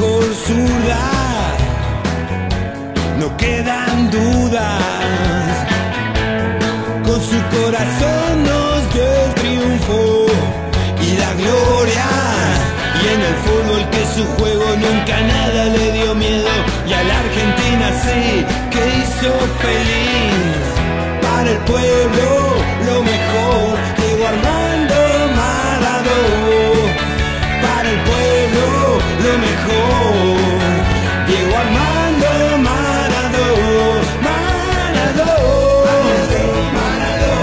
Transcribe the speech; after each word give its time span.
mejor 0.00 0.24
zurda, 0.46 1.56
no 3.18 3.36
quedan 3.36 4.10
dudas. 4.10 5.56
Con 7.04 7.20
su 7.20 7.38
corazón 7.56 8.44
nos 8.44 8.94
dio 8.94 9.12
triunfo 9.34 10.26
y 11.02 11.16
la 11.16 11.32
gloria. 11.34 12.06
Y 13.02 13.08
en 13.14 13.20
el 13.20 13.36
fútbol 13.44 13.90
que 13.90 14.02
su 14.14 14.24
juego 14.36 14.64
nunca 14.76 15.20
nada 15.20 15.64
le 15.66 15.92
dio 15.92 16.14
miedo. 16.14 16.50
Y 16.88 16.92
a 16.92 17.02
la 17.02 17.18
Argentina 17.20 17.86
sí 18.04 18.44
que 18.72 18.82
hizo 18.98 19.30
feliz. 19.64 20.62
Para 21.22 21.50
el 21.50 21.58
pueblo 21.58 22.28
lo 22.86 23.02
mejor. 23.02 23.99
mejor. 29.70 30.36
Diego 31.26 31.56
Armando 31.56 32.58
Maradó, 32.58 33.48
Maradó, 34.22 35.30
Maradó, 36.74 37.34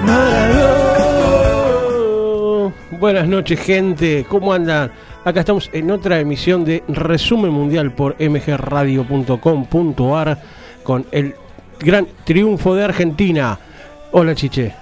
Maradó, 0.06 2.74
Buenas 3.00 3.28
noches 3.28 3.60
gente, 3.60 4.26
¿cómo 4.28 4.54
andan? 4.54 4.92
Acá 5.24 5.42
estamos 5.42 5.70
en 5.72 5.92
otra 5.92 6.20
emisión 6.20 6.66
de 6.66 6.84
Resumen 6.88 7.52
Mundial 7.52 7.92
por 7.92 8.16
mgradio.com.ar 8.20 10.42
con 10.84 11.06
el 11.12 11.36
gran 11.82 12.08
triunfo 12.24 12.76
de 12.76 12.84
Argentina. 12.84 13.60
Hola, 14.12 14.36
Chiche. 14.36 14.74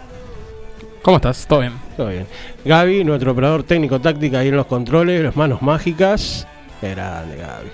¿Cómo 1.02 1.18
estás? 1.18 1.48
¿Todo 1.48 1.62
bien? 1.62 1.74
Todo 1.96 2.10
bien. 2.10 2.26
Gaby, 2.66 3.04
nuestro 3.04 3.32
operador 3.32 3.64
técnico 3.64 4.00
táctico 4.00 4.38
ahí 4.38 4.50
en 4.50 4.58
los 4.58 4.66
controles, 4.66 5.24
las 5.24 5.36
manos 5.36 5.62
mágicas. 5.62 6.46
Qué 6.82 6.92
Grande, 6.92 7.38
Gaby. 7.38 7.70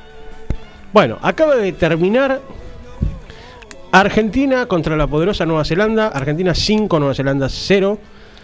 Bueno, 0.94 1.18
acaba 1.22 1.56
de 1.56 1.72
terminar 1.74 2.40
Argentina 3.92 4.68
contra 4.68 4.96
la 4.96 5.08
poderosa 5.08 5.46
Nueva 5.46 5.66
Zelanda. 5.66 6.08
Argentina 6.08 6.54
5, 6.54 7.00
Nueva 7.00 7.16
Zelanda 7.16 7.50
0. 7.50 8.00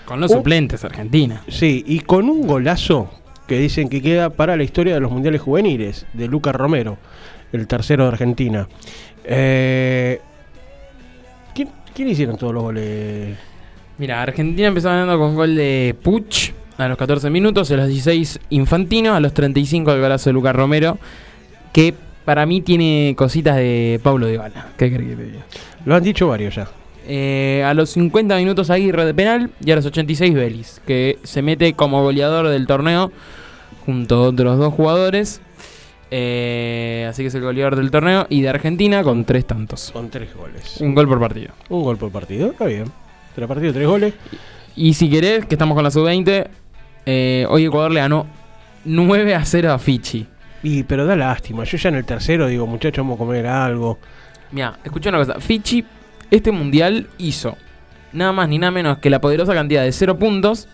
Con 0.06 0.20
los 0.20 0.32
suplentes, 0.32 0.84
Argentina. 0.84 1.44
Sí, 1.48 1.84
y 1.88 2.00
con 2.00 2.28
un 2.28 2.48
golazo 2.48 3.10
que 3.48 3.60
dicen 3.60 3.88
que 3.88 4.02
queda 4.02 4.32
para 4.32 4.58
la 4.58 4.64
historia 4.64 4.94
de 4.94 5.00
los 5.00 5.12
mundiales 5.12 5.42
juveniles, 5.42 6.06
de 6.14 6.28
Lucas 6.28 6.56
Romero, 6.56 6.98
el 7.52 7.68
tercero 7.68 8.04
de 8.04 8.10
Argentina. 8.10 8.68
Eh, 9.24 10.20
¿quién, 11.94 12.10
hicieron 12.10 12.38
todos 12.38 12.54
los 12.54 12.64
goles? 12.64 13.38
Mira, 13.98 14.22
Argentina 14.22 14.68
empezó 14.68 14.90
ganando 14.90 15.18
con 15.18 15.36
gol 15.36 15.56
de 15.56 15.96
Puch 16.02 16.52
a 16.78 16.88
los 16.88 16.98
14 16.98 17.30
minutos, 17.30 17.70
a 17.72 17.76
los 17.76 17.88
16 17.88 18.40
Infantino, 18.50 19.14
a 19.14 19.20
los 19.20 19.34
35 19.34 19.92
el 19.92 20.02
golazo 20.02 20.30
de 20.30 20.34
Lucas 20.34 20.56
Romero, 20.56 20.98
que 21.72 21.94
para 22.26 22.46
mí 22.46 22.62
tiene 22.62 23.14
cositas 23.18 23.56
de 23.58 24.00
Pablo 24.04 24.28
Dybala. 24.28 24.70
¿Qué 24.78 24.92
crees 24.92 25.10
que 25.12 25.16
te 25.16 25.26
diga? 25.26 25.46
Lo 25.86 25.96
han 25.96 26.04
dicho 26.04 26.28
varios 26.28 26.56
ya. 26.56 26.68
Eh, 27.08 27.64
a 27.66 27.74
los 27.74 27.90
50 27.92 28.36
minutos 28.38 28.70
Aguirre 28.70 29.06
de 29.06 29.14
penal 29.14 29.50
y 29.64 29.72
a 29.72 29.76
los 29.76 29.86
86 29.86 30.34
Vélez, 30.34 30.82
que 30.86 31.18
se 31.24 31.42
mete 31.42 31.74
como 31.74 32.04
goleador 32.04 32.48
del 32.48 32.68
torneo 32.68 33.12
junto 33.86 34.16
a 34.16 34.22
otros 34.30 34.58
dos 34.58 34.74
jugadores. 34.74 35.42
Eh, 36.14 37.08
así 37.10 37.24
que 37.24 37.30
es 37.30 37.36
el 37.36 37.42
goleador 37.42 37.78
del 37.78 37.90
torneo 37.90 38.28
y 38.30 38.42
de 38.42 38.50
Argentina 38.50 39.02
con 39.02 39.24
tres 39.24 39.48
tantos. 39.48 39.92
Con 39.92 40.10
tres 40.10 40.36
goles. 40.36 40.78
Un 40.82 40.94
gol 40.94 41.08
por 41.08 41.20
partido. 41.20 41.54
Un 41.70 41.84
gol 41.84 41.98
por 41.98 42.12
partido, 42.12 42.52
está 42.52 42.66
bien. 42.66 42.86
Tres 43.34 43.48
partidos, 43.48 43.74
tres 43.74 43.88
goles. 43.88 44.14
Y 44.76 44.94
si 44.94 45.10
querés, 45.10 45.46
que 45.46 45.56
estamos 45.56 45.74
con 45.74 45.86
la 45.86 45.92
sub-20, 45.92 46.48
eh, 47.06 47.46
hoy 47.50 47.66
Ecuador 47.66 47.92
le 47.92 48.02
ganó 48.02 48.28
9 48.84 49.36
a 49.36 49.46
0 49.46 49.72
a 49.72 49.80
Fiji. 49.80 50.28
Y, 50.64 50.84
pero 50.84 51.06
da 51.06 51.16
lástima. 51.16 51.64
Yo 51.64 51.78
ya 51.78 51.90
en 51.90 51.96
el 51.96 52.06
tercero 52.06 52.48
digo, 52.48 52.68
muchachos, 52.68 53.04
vamos 53.04 53.16
a 53.16 53.20
comer 53.20 53.48
algo. 53.48 53.98
Mira, 54.52 54.80
escucha 54.84 55.10
una 55.10 55.20
cosa. 55.20 55.40
Fiji, 55.40 55.86
este 56.30 56.52
mundial 56.52 57.08
hizo 57.18 57.56
nada 58.12 58.34
más 58.34 58.50
ni 58.50 58.58
nada 58.58 58.72
menos 58.72 58.98
que 58.98 59.10
la 59.10 59.22
poderosa 59.22 59.54
cantidad 59.54 59.84
de 59.84 59.92
0 59.94 60.20
puntos 60.20 60.68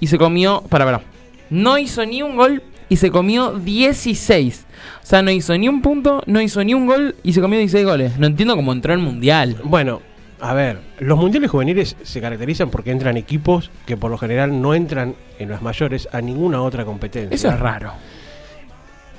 y 0.00 0.06
se 0.06 0.18
comió. 0.18 0.62
Para, 0.68 0.84
para. 0.84 1.00
No 1.48 1.78
hizo 1.78 2.04
ni 2.04 2.22
un 2.22 2.36
gol 2.36 2.62
y 2.88 2.96
se 2.96 3.10
comió 3.10 3.52
16. 3.52 4.66
O 5.02 5.06
sea, 5.06 5.22
no 5.22 5.30
hizo 5.30 5.56
ni 5.56 5.68
un 5.68 5.82
punto, 5.82 6.22
no 6.26 6.40
hizo 6.40 6.62
ni 6.64 6.74
un 6.74 6.86
gol 6.86 7.16
y 7.22 7.32
se 7.32 7.40
comió 7.40 7.58
16 7.58 7.84
goles. 7.84 8.18
No 8.18 8.26
entiendo 8.26 8.56
cómo 8.56 8.72
entró 8.72 8.92
el 8.92 9.00
mundial. 9.00 9.56
Bueno, 9.64 10.00
a 10.40 10.54
ver, 10.54 10.80
los 11.00 11.18
mundiales 11.18 11.50
juveniles 11.50 11.96
se 12.02 12.20
caracterizan 12.20 12.70
porque 12.70 12.90
entran 12.90 13.16
equipos 13.16 13.70
que 13.86 13.96
por 13.96 14.10
lo 14.10 14.18
general 14.18 14.60
no 14.60 14.74
entran 14.74 15.14
en 15.38 15.50
las 15.50 15.62
mayores 15.62 16.08
a 16.12 16.20
ninguna 16.20 16.62
otra 16.62 16.84
competencia. 16.84 17.34
Eso 17.34 17.48
es 17.48 17.58
raro. 17.58 17.92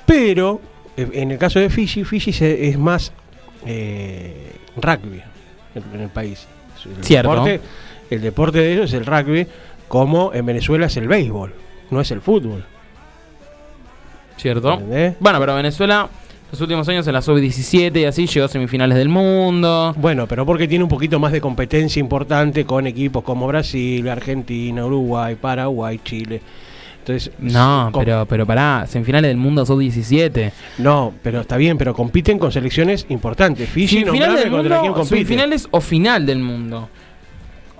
Pero 0.06 0.60
eh, 0.96 1.08
en 1.12 1.30
el 1.30 1.38
caso 1.38 1.60
de 1.60 1.70
Fiji, 1.70 2.04
Fiji 2.04 2.32
es 2.42 2.78
más 2.78 3.12
eh, 3.66 4.52
rugby 4.76 5.22
en, 5.74 5.84
en 5.94 6.00
el 6.00 6.08
país. 6.08 6.46
El 6.84 7.04
Cierto. 7.04 7.30
Deporte, 7.30 7.60
el 8.10 8.20
deporte 8.22 8.58
de 8.58 8.72
ellos 8.72 8.92
es 8.92 8.94
el 8.94 9.06
rugby, 9.06 9.46
como 9.88 10.32
en 10.32 10.46
Venezuela 10.46 10.86
es 10.86 10.96
el 10.96 11.06
béisbol, 11.06 11.52
no 11.90 12.00
es 12.00 12.10
el 12.10 12.20
fútbol. 12.22 12.64
¿Cierto? 14.40 14.72
¿entendés? 14.72 15.14
Bueno, 15.20 15.38
pero 15.38 15.54
Venezuela, 15.54 16.08
los 16.50 16.60
últimos 16.60 16.88
años 16.88 17.06
en 17.06 17.12
la 17.12 17.22
sub-17 17.22 18.00
y 18.00 18.04
así 18.04 18.26
llegó 18.26 18.46
a 18.46 18.48
semifinales 18.48 18.96
del 18.96 19.08
mundo. 19.08 19.94
Bueno, 19.98 20.26
pero 20.26 20.46
porque 20.46 20.66
tiene 20.66 20.82
un 20.82 20.90
poquito 20.90 21.18
más 21.20 21.32
de 21.32 21.40
competencia 21.40 22.00
importante 22.00 22.64
con 22.64 22.86
equipos 22.86 23.22
como 23.22 23.46
Brasil, 23.46 24.08
Argentina, 24.08 24.84
Uruguay, 24.84 25.36
Paraguay, 25.36 26.00
Chile. 26.02 26.40
Entonces, 27.00 27.32
No, 27.38 27.90
pero, 27.98 28.26
pero 28.26 28.46
pará, 28.46 28.86
semifinales 28.86 29.28
del 29.28 29.36
mundo 29.36 29.64
sub-17. 29.64 30.52
No, 30.78 31.14
pero 31.22 31.40
está 31.40 31.56
bien, 31.56 31.78
pero 31.78 31.94
compiten 31.94 32.38
con 32.38 32.50
selecciones 32.50 33.06
importantes. 33.08 33.68
Fiji, 33.68 34.00
Semifinales 34.00 34.40
del 34.40 34.50
mundo, 34.50 35.04
semifinales 35.04 35.68
o 35.70 35.80
final 35.80 36.26
del 36.26 36.40
mundo. 36.40 36.88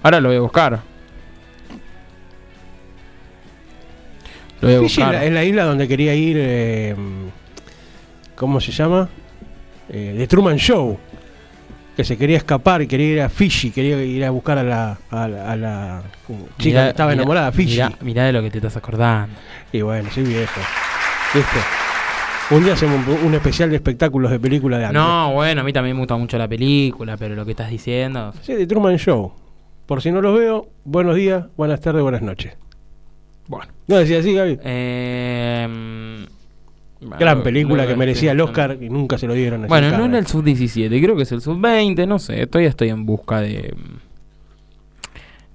Ahora 0.03 0.21
lo 0.21 0.28
voy 0.28 0.37
a 0.38 0.41
buscar. 0.41 0.89
Lo 4.60 4.69
voy 4.69 4.76
a 4.76 4.81
Fiji 4.81 5.00
es 5.03 5.06
la, 5.09 5.25
es 5.25 5.32
la 5.32 5.44
isla 5.44 5.65
donde 5.65 5.88
quería 5.88 6.15
ir. 6.15 6.37
eh, 6.38 6.94
¿Cómo 8.37 8.60
se 8.60 8.72
llama? 8.72 9.09
Eh, 9.88 10.15
The 10.16 10.26
Truman 10.26 10.56
Show. 10.56 10.98
Que 11.97 12.04
se 12.04 12.16
quería 12.16 12.38
escapar 12.38 12.81
y 12.82 12.87
quería 12.87 13.12
ir 13.12 13.21
a 13.22 13.28
Fiji. 13.28 13.71
Quería 13.71 14.03
ir 14.03 14.24
a 14.24 14.30
buscar 14.30 14.57
a 14.59 14.62
la, 14.62 14.98
a 15.10 15.28
la, 15.28 15.51
a 15.53 15.57
la 15.57 16.03
chica 16.59 16.78
Mirá- 16.80 16.84
que 16.84 16.91
estaba 16.91 17.10
mirá- 17.10 17.15
enamorada 17.22 17.51
de 17.51 17.57
Fiji. 17.57 17.72
Mirá, 17.74 17.92
mirá 18.01 18.24
de 18.24 18.33
lo 18.33 18.42
que 18.42 18.51
te 18.51 18.59
estás 18.59 18.77
acordando. 18.77 19.34
Y 19.72 19.83
bueno, 19.83 20.09
soy 20.10 20.22
viejo. 20.24 20.60
¿Viste? 21.34 21.59
Un 22.54 22.65
día 22.65 22.72
hacemos 22.72 23.06
un, 23.06 23.27
un 23.27 23.34
especial 23.34 23.71
de 23.71 23.77
espectáculos 23.77 24.30
de 24.30 24.41
películas 24.41 24.80
de 24.80 24.86
antes. 24.86 25.01
No, 25.01 25.34
bueno, 25.34 25.60
a 25.60 25.65
mí 25.65 25.72
también 25.72 25.95
me 25.95 26.01
gusta 26.01 26.16
mucho 26.16 26.36
la 26.39 26.48
película, 26.48 27.16
pero 27.16 27.34
lo 27.34 27.45
que 27.45 27.53
estás 27.53 27.71
diciendo. 27.71 28.33
Sí, 28.42 28.54
The 28.56 28.66
Truman 28.66 28.97
Show. 28.97 29.33
Por 29.86 30.01
si 30.03 30.10
no 30.10 30.21
los 30.22 30.36
veo, 30.39 30.68
buenos 30.84 31.16
días, 31.16 31.45
buenas 31.56 31.80
tardes, 31.80 32.03
buenas 32.03 32.22
noches. 32.22 32.54
Bueno. 33.47 33.72
No 33.89 33.97
decía 33.97 34.21
así, 34.21 34.33
Gaby. 34.34 34.59
Eh, 34.63 36.27
bueno, 37.01 37.16
Gran 37.19 37.42
película 37.42 37.87
que 37.87 37.97
merecía 37.97 38.33
el 38.33 38.41
Oscar 38.41 38.77
y 38.81 38.89
nunca 38.91 39.16
se 39.19 39.27
lo 39.27 39.34
dieron. 39.34 39.65
a 39.65 39.66
Bueno, 39.66 39.89
Jim 39.89 39.98
no 39.98 40.04
era 40.07 40.19
el 40.19 40.27
sub-17, 40.27 41.03
creo 41.03 41.16
que 41.16 41.22
es 41.22 41.33
el 41.33 41.41
sub-20, 41.41 42.07
no 42.07 42.19
sé, 42.19 42.47
todavía 42.47 42.69
estoy 42.69 42.91
en 42.91 43.07
busca 43.07 43.41
de 43.41 43.75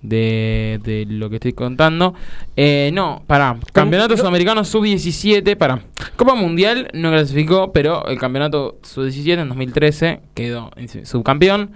de, 0.02 0.80
de 0.84 1.06
lo 1.08 1.30
que 1.30 1.36
estoy 1.38 1.54
contando. 1.54 2.14
Eh, 2.56 2.92
no, 2.94 3.24
para 3.26 3.58
Campeonato 3.74 4.14
no- 4.14 4.18
Sudamericano 4.18 4.64
sub-17, 4.64 5.56
para 5.56 5.82
Copa 6.16 6.36
Mundial 6.36 6.90
no 6.94 7.10
clasificó, 7.12 7.72
pero 7.72 8.06
el 8.08 8.20
Campeonato 8.20 8.78
sub-17 8.84 9.40
en 9.42 9.48
2013 9.50 10.22
quedó 10.34 10.72
subcampeón. 11.04 11.72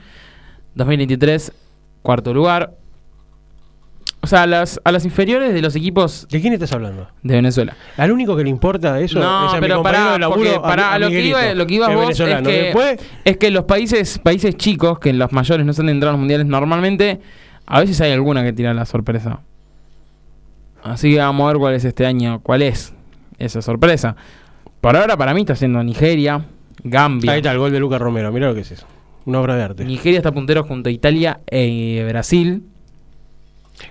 2023, 0.76 1.52
cuarto 2.04 2.34
lugar. 2.34 2.76
O 4.22 4.28
sea, 4.28 4.44
a 4.44 4.48
las, 4.48 4.82
a 4.84 4.92
las 4.92 5.06
inferiores 5.06 5.54
de 5.54 5.62
los 5.62 5.76
equipos 5.78 6.28
¿De 6.30 6.42
quién 6.42 6.52
estás 6.52 6.74
hablando? 6.74 7.08
de 7.24 7.36
Venezuela. 7.36 7.76
Al 7.96 8.12
único 8.12 8.36
que 8.36 8.44
le 8.44 8.50
importa 8.50 9.00
eso 9.00 9.18
no, 9.20 9.48
es 9.48 9.54
a 9.54 9.56
mi 9.56 9.62
pero 9.62 9.82
pará, 9.82 10.14
de 10.14 10.20
laburo, 10.20 10.40
porque 10.42 10.56
a- 10.56 10.62
pará, 10.62 10.94
a 10.94 11.00
lo, 11.00 11.08
que 11.08 11.22
iba, 11.22 11.54
lo 11.54 11.66
que 11.66 11.74
ibas 11.76 11.94
vos 11.96 12.20
es 12.20 12.42
que, 12.42 12.52
Después, 12.64 13.00
es 13.24 13.38
que 13.38 13.50
los 13.50 13.64
países 13.64 14.20
países 14.20 14.56
chicos, 14.58 15.00
que 15.00 15.14
los 15.14 15.32
mayores 15.32 15.66
no 15.66 15.72
son 15.72 15.88
entrados 15.88 16.12
a 16.12 16.18
los 16.18 16.20
mundiales 16.20 16.46
normalmente, 16.48 17.22
a 17.66 17.80
veces 17.80 18.02
hay 18.02 18.12
alguna 18.12 18.44
que 18.44 18.52
tira 18.52 18.74
la 18.74 18.86
sorpresa. 18.86 19.40
Así 20.84 21.12
que 21.14 21.20
vamos 21.20 21.46
a 21.46 21.48
ver 21.54 21.58
cuál 21.58 21.74
es 21.76 21.86
este 21.86 22.06
año, 22.06 22.42
cuál 22.42 22.62
es 22.62 22.94
esa 23.38 23.62
sorpresa. 23.62 24.16
Por 24.82 24.96
ahora 24.98 25.16
para 25.18 25.34
mí 25.34 25.42
está 25.42 25.56
siendo 25.56 25.82
Nigeria, 25.84 26.46
Gambia. 26.84 27.32
ahí 27.32 27.38
está 27.40 27.52
el 27.52 27.58
gol 27.60 27.72
de 27.72 27.80
Lucas 27.80 28.00
Romero, 28.02 28.32
mira 28.32 28.48
lo 28.48 28.54
que 28.56 28.62
es 28.62 28.72
eso. 28.72 28.86
Una 29.26 29.40
obra 29.42 29.56
de 29.56 29.64
arte. 29.64 29.86
Nigeria 29.86 30.20
está 30.20 30.32
puntero 30.32 30.64
junto 30.64 30.90
a 30.90 30.92
Italia 30.92 31.40
e 31.48 32.06
Brasil. 32.08 32.64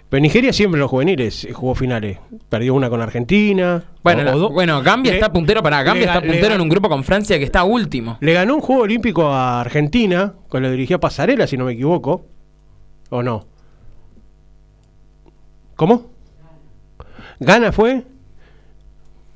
Pero 0.08 0.20
Nigeria 0.20 0.52
siempre 0.52 0.76
en 0.79 0.81
los 0.82 0.90
juveniles 0.90 1.44
eh, 1.44 1.52
jugó 1.52 1.75
finales. 1.75 2.19
Perdió 2.49 2.75
una 2.75 2.90
con 2.90 3.00
Argentina. 3.00 3.85
Bueno, 4.02 4.23
la- 4.23 4.35
bueno, 4.49 4.82
Gambia 4.82 5.12
Le- 5.12 5.19
está 5.19 5.32
puntero 5.32 5.62
para 5.62 5.82
Gambia 5.82 6.06
le 6.06 6.12
está 6.12 6.20
puntero 6.20 6.55
en 6.55 6.61
un 6.61 6.69
grupo 6.69 6.88
con 6.88 7.05
Francia 7.05 7.38
que 7.38 7.44
está 7.44 7.64
último. 7.64 8.19
Le 8.20 8.32
ganó 8.32 8.55
un 8.55 8.61
juego 8.61 8.82
olímpico 8.82 9.29
a 9.29 9.61
Argentina, 9.61 10.35
con 10.49 10.62
lo 10.62 10.70
dirigía 10.70 10.99
Pasarela, 10.99 11.46
si 11.46 11.56
no 11.56 11.64
me 11.64 11.73
equivoco. 11.73 12.26
¿O 13.11 13.23
no? 13.23 13.46
¿Cómo? 15.76 16.06
¿Gana 17.41 17.73
fue? 17.73 18.05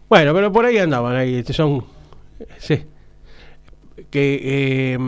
Bueno, 0.09 0.35
pero 0.35 0.53
por 0.53 0.65
ahí 0.67 0.79
andaban, 0.79 1.17
ahí 1.17 1.37
este, 1.37 1.53
son... 1.53 1.85
Sí. 2.59 2.85
Que... 4.11 4.41
eh, 4.95 4.99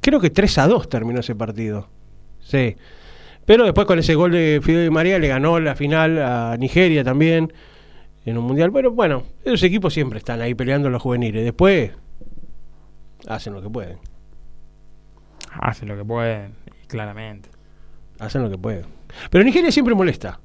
creo 0.00 0.20
que 0.20 0.30
3 0.30 0.58
a 0.58 0.68
2 0.68 0.88
terminó 0.88 1.20
ese 1.20 1.34
partido. 1.34 1.88
Sí. 2.40 2.76
Pero 3.46 3.64
después 3.64 3.86
con 3.86 3.98
ese 3.98 4.14
gol 4.14 4.32
de 4.32 4.60
Fidel 4.62 4.84
Di 4.84 4.90
María 4.90 5.18
le 5.18 5.28
ganó 5.28 5.58
la 5.60 5.74
final 5.76 6.18
a 6.18 6.56
Nigeria 6.58 7.02
también 7.04 7.52
en 8.24 8.36
un 8.38 8.44
mundial. 8.44 8.70
Bueno, 8.70 8.90
bueno, 8.90 9.22
esos 9.44 9.62
equipos 9.62 9.94
siempre 9.94 10.18
están 10.18 10.40
ahí 10.42 10.54
peleando 10.54 10.90
los 10.90 11.00
juveniles. 11.00 11.44
Después 11.44 11.92
hacen 13.28 13.54
lo 13.54 13.62
que 13.62 13.70
pueden. 13.70 13.98
Hacen 15.60 15.88
lo 15.88 15.96
que 15.96 16.04
pueden, 16.04 16.52
claramente. 16.88 17.48
Hacen 18.18 18.42
lo 18.42 18.50
que 18.50 18.58
pueden. 18.58 18.84
Pero 19.30 19.44
Nigeria 19.44 19.70
siempre 19.70 19.94
molesta. 19.94 20.40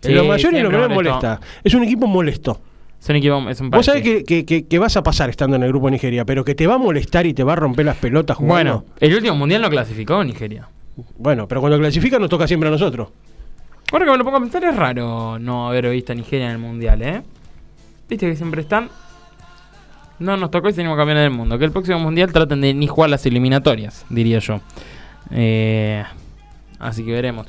Sí, 0.00 0.10
en 0.10 0.16
los 0.16 0.26
mayores 0.26 0.52
y 0.52 0.56
en 0.58 0.62
los 0.64 0.72
menores 0.72 0.94
molesta. 0.94 1.40
Es 1.64 1.74
un 1.74 1.84
equipo 1.84 2.06
molesto. 2.06 2.60
Es 3.00 3.08
un 3.08 3.16
equipo, 3.16 3.48
es 3.48 3.60
un 3.60 3.70
Vos 3.70 3.86
sabés 3.86 4.02
que, 4.02 4.22
que- 4.24 4.44
que- 4.44 4.66
que 4.68 4.78
vas 4.78 4.96
a 4.96 5.02
pasar 5.02 5.28
estando 5.30 5.56
en 5.56 5.62
el 5.64 5.68
grupo 5.70 5.86
de 5.86 5.92
Nigeria, 5.92 6.24
pero 6.24 6.44
que 6.44 6.54
te 6.54 6.66
va 6.68 6.74
a 6.74 6.78
molestar 6.78 7.26
y 7.26 7.34
te 7.34 7.42
va 7.42 7.54
a 7.54 7.56
romper 7.56 7.86
las 7.86 7.96
pelotas 7.96 8.36
jugando. 8.36 8.78
Bueno, 8.84 8.94
el 9.00 9.14
último 9.14 9.34
mundial 9.36 9.62
no 9.62 9.70
clasificó 9.70 10.22
Nigeria. 10.22 10.68
Bueno, 11.16 11.48
pero 11.48 11.60
cuando 11.60 11.78
clasifica 11.78 12.18
nos 12.18 12.28
toca 12.28 12.46
siempre 12.46 12.68
a 12.68 12.72
nosotros. 12.72 13.08
Ahora 13.92 14.06
que 14.06 14.10
me 14.10 14.18
lo 14.18 14.24
pongo 14.24 14.38
a 14.38 14.40
pensar, 14.40 14.64
es 14.64 14.74
raro 14.74 15.38
no 15.38 15.68
haber 15.68 15.90
visto 15.90 16.12
a 16.12 16.14
Nigeria 16.14 16.46
en 16.46 16.52
el 16.52 16.58
mundial, 16.58 17.02
¿eh? 17.02 17.22
Viste 18.08 18.26
que 18.28 18.36
siempre 18.36 18.62
están. 18.62 18.88
No 20.18 20.36
nos 20.36 20.50
tocó 20.50 20.68
y 20.68 20.72
salimos 20.72 20.96
campeones 20.96 21.24
del 21.24 21.32
mundo. 21.32 21.58
Que 21.58 21.64
el 21.64 21.72
próximo 21.72 21.98
mundial 21.98 22.32
traten 22.32 22.60
de 22.60 22.72
ni 22.74 22.86
jugar 22.86 23.10
las 23.10 23.26
eliminatorias, 23.26 24.06
diría 24.08 24.38
yo. 24.38 24.60
Eh, 25.30 26.04
así 26.78 27.04
que 27.04 27.12
veremos. 27.12 27.46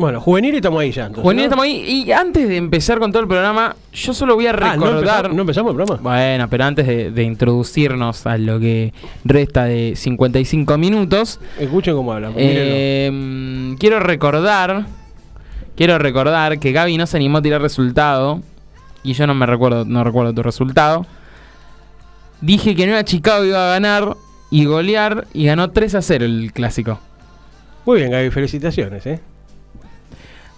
Bueno, 0.00 0.20
juveniles 0.20 0.56
estamos 0.56 0.80
ahí 0.80 0.90
ya. 0.92 1.02
entonces, 1.06 1.22
Juvenil, 1.22 1.42
¿no? 1.42 1.46
estamos 1.46 1.64
ahí. 1.64 2.04
Y 2.06 2.12
antes 2.12 2.48
de 2.48 2.56
empezar 2.56 2.98
con 2.98 3.12
todo 3.12 3.22
el 3.22 3.28
programa, 3.28 3.76
yo 3.92 4.12
solo 4.14 4.34
voy 4.34 4.46
a 4.46 4.50
Ah, 4.50 4.76
¿no 4.76 4.86
recordar. 4.86 4.96
empezamos, 5.26 5.34
¿no 5.36 5.40
empezamos 5.42 5.70
el 5.70 5.76
programa? 5.76 6.00
Bueno, 6.02 6.48
pero 6.48 6.64
antes 6.64 6.86
de, 6.86 7.10
de 7.10 7.22
introducirnos 7.22 8.26
a 8.26 8.38
lo 8.38 8.58
que 8.58 8.92
resta 9.24 9.64
de 9.64 9.94
55 9.96 10.78
minutos, 10.78 11.38
Escuchen 11.58 11.94
cómo 11.94 12.12
hablan. 12.12 12.34
mírenlo. 12.34 12.52
eh, 12.56 13.10
mm, 13.12 13.74
quiero 13.74 14.00
recordar, 14.00 14.86
quiero 15.76 15.98
recordar 15.98 16.58
que 16.58 16.72
Gaby 16.72 16.96
no 16.96 17.06
se 17.06 17.16
animó 17.16 17.38
a 17.38 17.42
tirar 17.42 17.60
resultado 17.60 18.40
y 19.02 19.12
yo 19.12 19.26
no 19.26 19.34
me 19.34 19.46
recuerdo, 19.46 19.84
no 19.84 20.02
recuerdo 20.04 20.32
tu 20.34 20.42
resultado. 20.42 21.06
Dije 22.40 22.74
que 22.74 22.86
Nueva 22.86 23.04
Chicago 23.04 23.44
iba 23.44 23.66
a 23.66 23.72
ganar 23.74 24.16
y 24.50 24.64
golear 24.64 25.26
y 25.34 25.44
ganó 25.46 25.70
3 25.70 25.94
a 25.96 26.02
0 26.02 26.24
el 26.24 26.52
clásico. 26.52 26.98
Muy 27.84 27.98
bien, 27.98 28.10
Gaby, 28.10 28.30
felicitaciones, 28.30 29.04
¿eh? 29.06 29.20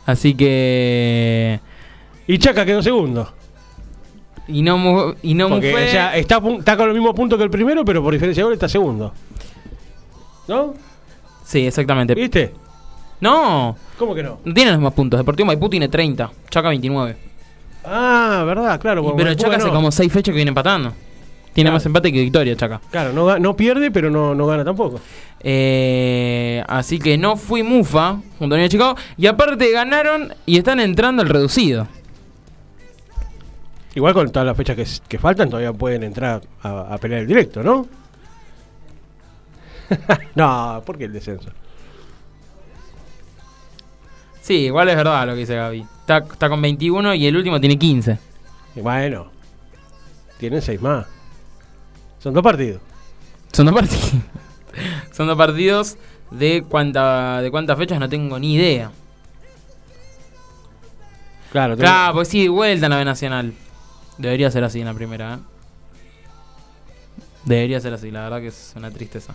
Así 0.06 0.34
que 0.34 1.60
Y 2.26 2.38
Chaca 2.38 2.64
quedó 2.64 2.82
segundo. 2.82 3.32
y 4.48 4.62
no 4.62 5.14
y 5.22 5.34
no 5.34 5.48
Porque 5.48 5.74
o 5.74 5.88
sea, 5.88 6.16
está, 6.16 6.40
con 6.40 6.88
el 6.88 6.94
mismo 6.94 7.14
punto 7.14 7.38
que 7.38 7.44
el 7.44 7.50
primero, 7.50 7.84
pero 7.84 8.02
por 8.02 8.12
diferencia 8.12 8.40
de 8.42 8.44
gol 8.44 8.52
está 8.54 8.68
segundo. 8.68 9.12
¿No? 10.48 10.74
Sí, 11.44 11.66
exactamente. 11.66 12.14
¿Viste? 12.14 12.52
No, 13.20 13.76
¿Cómo 13.98 14.14
que 14.14 14.22
no? 14.24 14.40
no 14.44 14.52
tiene 14.54 14.72
los 14.72 14.80
mismos 14.80 14.94
puntos. 14.94 15.18
Deportivo 15.18 15.46
Maipú 15.46 15.68
tiene 15.68 15.88
30, 15.88 16.30
Chaca 16.50 16.68
29. 16.68 17.16
Ah, 17.84 18.42
verdad, 18.46 18.80
claro. 18.80 19.02
Y- 19.02 19.12
pero 19.16 19.28
Maipú 19.30 19.42
Chaca 19.42 19.56
hace 19.56 19.68
como 19.70 19.92
6 19.92 20.12
fechas 20.12 20.32
que 20.32 20.36
viene 20.36 20.48
empatando. 20.48 20.92
Tiene 21.52 21.68
Claro. 21.68 21.74
más 21.76 21.86
empate 21.86 22.12
que 22.12 22.20
victoria, 22.20 22.56
Chaca. 22.56 22.80
Claro, 22.90 23.12
no, 23.12 23.38
no 23.38 23.54
pierde, 23.56 23.90
pero 23.90 24.08
no, 24.10 24.34
no 24.34 24.46
gana 24.46 24.64
tampoco. 24.64 25.00
Eh, 25.40 26.62
así 26.66 26.98
que 26.98 27.18
no 27.18 27.36
fui 27.36 27.62
mufa 27.62 28.20
junto 28.38 28.54
a 28.54 28.56
Unión 28.56 28.62
de 28.62 28.68
Chicago. 28.70 28.96
Y 29.18 29.26
aparte 29.26 29.70
ganaron 29.70 30.32
y 30.46 30.56
están 30.56 30.80
entrando 30.80 31.22
al 31.22 31.28
reducido. 31.28 31.86
Igual 33.94 34.14
con 34.14 34.30
todas 34.32 34.46
las 34.46 34.56
fechas 34.56 35.02
que, 35.06 35.18
faltan, 35.18 35.50
todavía 35.50 35.74
pueden 35.74 36.02
entrar 36.04 36.40
a, 36.62 36.94
a 36.94 36.98
pelear 36.98 37.20
el 37.20 37.26
directo, 37.26 37.62
¿no? 37.62 37.86
no, 40.34 40.82
¿por 40.86 40.96
qué 40.96 41.04
el 41.04 41.12
descenso? 41.12 41.50
Sí, 44.40 44.54
igual 44.66 44.88
es 44.88 44.96
verdad 44.96 45.26
lo 45.26 45.34
que 45.34 45.40
dice 45.40 45.54
Gaby. 45.56 45.86
Está, 46.00 46.18
está 46.18 46.48
con 46.48 46.60
21 46.62 47.14
y 47.14 47.26
el 47.26 47.36
último 47.36 47.60
tiene 47.60 47.78
15. 47.78 48.18
Y 48.76 48.80
bueno, 48.80 49.26
tienen 50.38 50.62
seis 50.62 50.80
más. 50.80 51.06
Son 52.22 52.32
dos 52.34 52.42
partidos. 52.42 52.80
Son 53.52 53.66
dos 53.66 53.74
partidos. 53.74 54.10
Son 55.12 55.26
dos 55.26 55.36
partidos 55.36 55.96
de 56.30 56.64
cuánta, 56.68 57.42
de 57.42 57.50
cuántas 57.50 57.76
fechas 57.76 57.98
no 58.00 58.08
tengo 58.08 58.38
ni 58.38 58.54
idea. 58.54 58.90
Claro, 61.50 61.76
Claro, 61.76 62.14
pues 62.14 62.28
sí, 62.28 62.48
vuelta 62.48 62.86
en 62.86 62.90
la 62.90 62.96
B 62.96 63.04
Nacional. 63.04 63.52
Debería 64.16 64.50
ser 64.50 64.64
así 64.64 64.80
en 64.80 64.86
la 64.86 64.94
primera, 64.94 65.34
¿eh? 65.34 65.38
Debería 67.44 67.80
ser 67.80 67.92
así, 67.92 68.10
la 68.10 68.22
verdad 68.22 68.40
que 68.40 68.46
es 68.46 68.72
una 68.76 68.90
tristeza. 68.90 69.34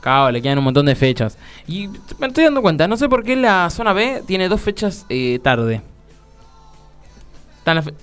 Cabo, 0.00 0.30
le 0.30 0.40
quedan 0.40 0.58
un 0.58 0.64
montón 0.64 0.86
de 0.86 0.94
fechas. 0.94 1.36
Y 1.66 1.88
me 2.18 2.26
estoy 2.28 2.44
dando 2.44 2.62
cuenta, 2.62 2.86
no 2.86 2.96
sé 2.96 3.08
por 3.08 3.24
qué 3.24 3.34
la 3.34 3.68
zona 3.70 3.92
B 3.92 4.22
tiene 4.26 4.48
dos 4.48 4.60
fechas 4.60 5.06
eh, 5.08 5.38
tarde. 5.42 5.82
Fe- 7.64 7.94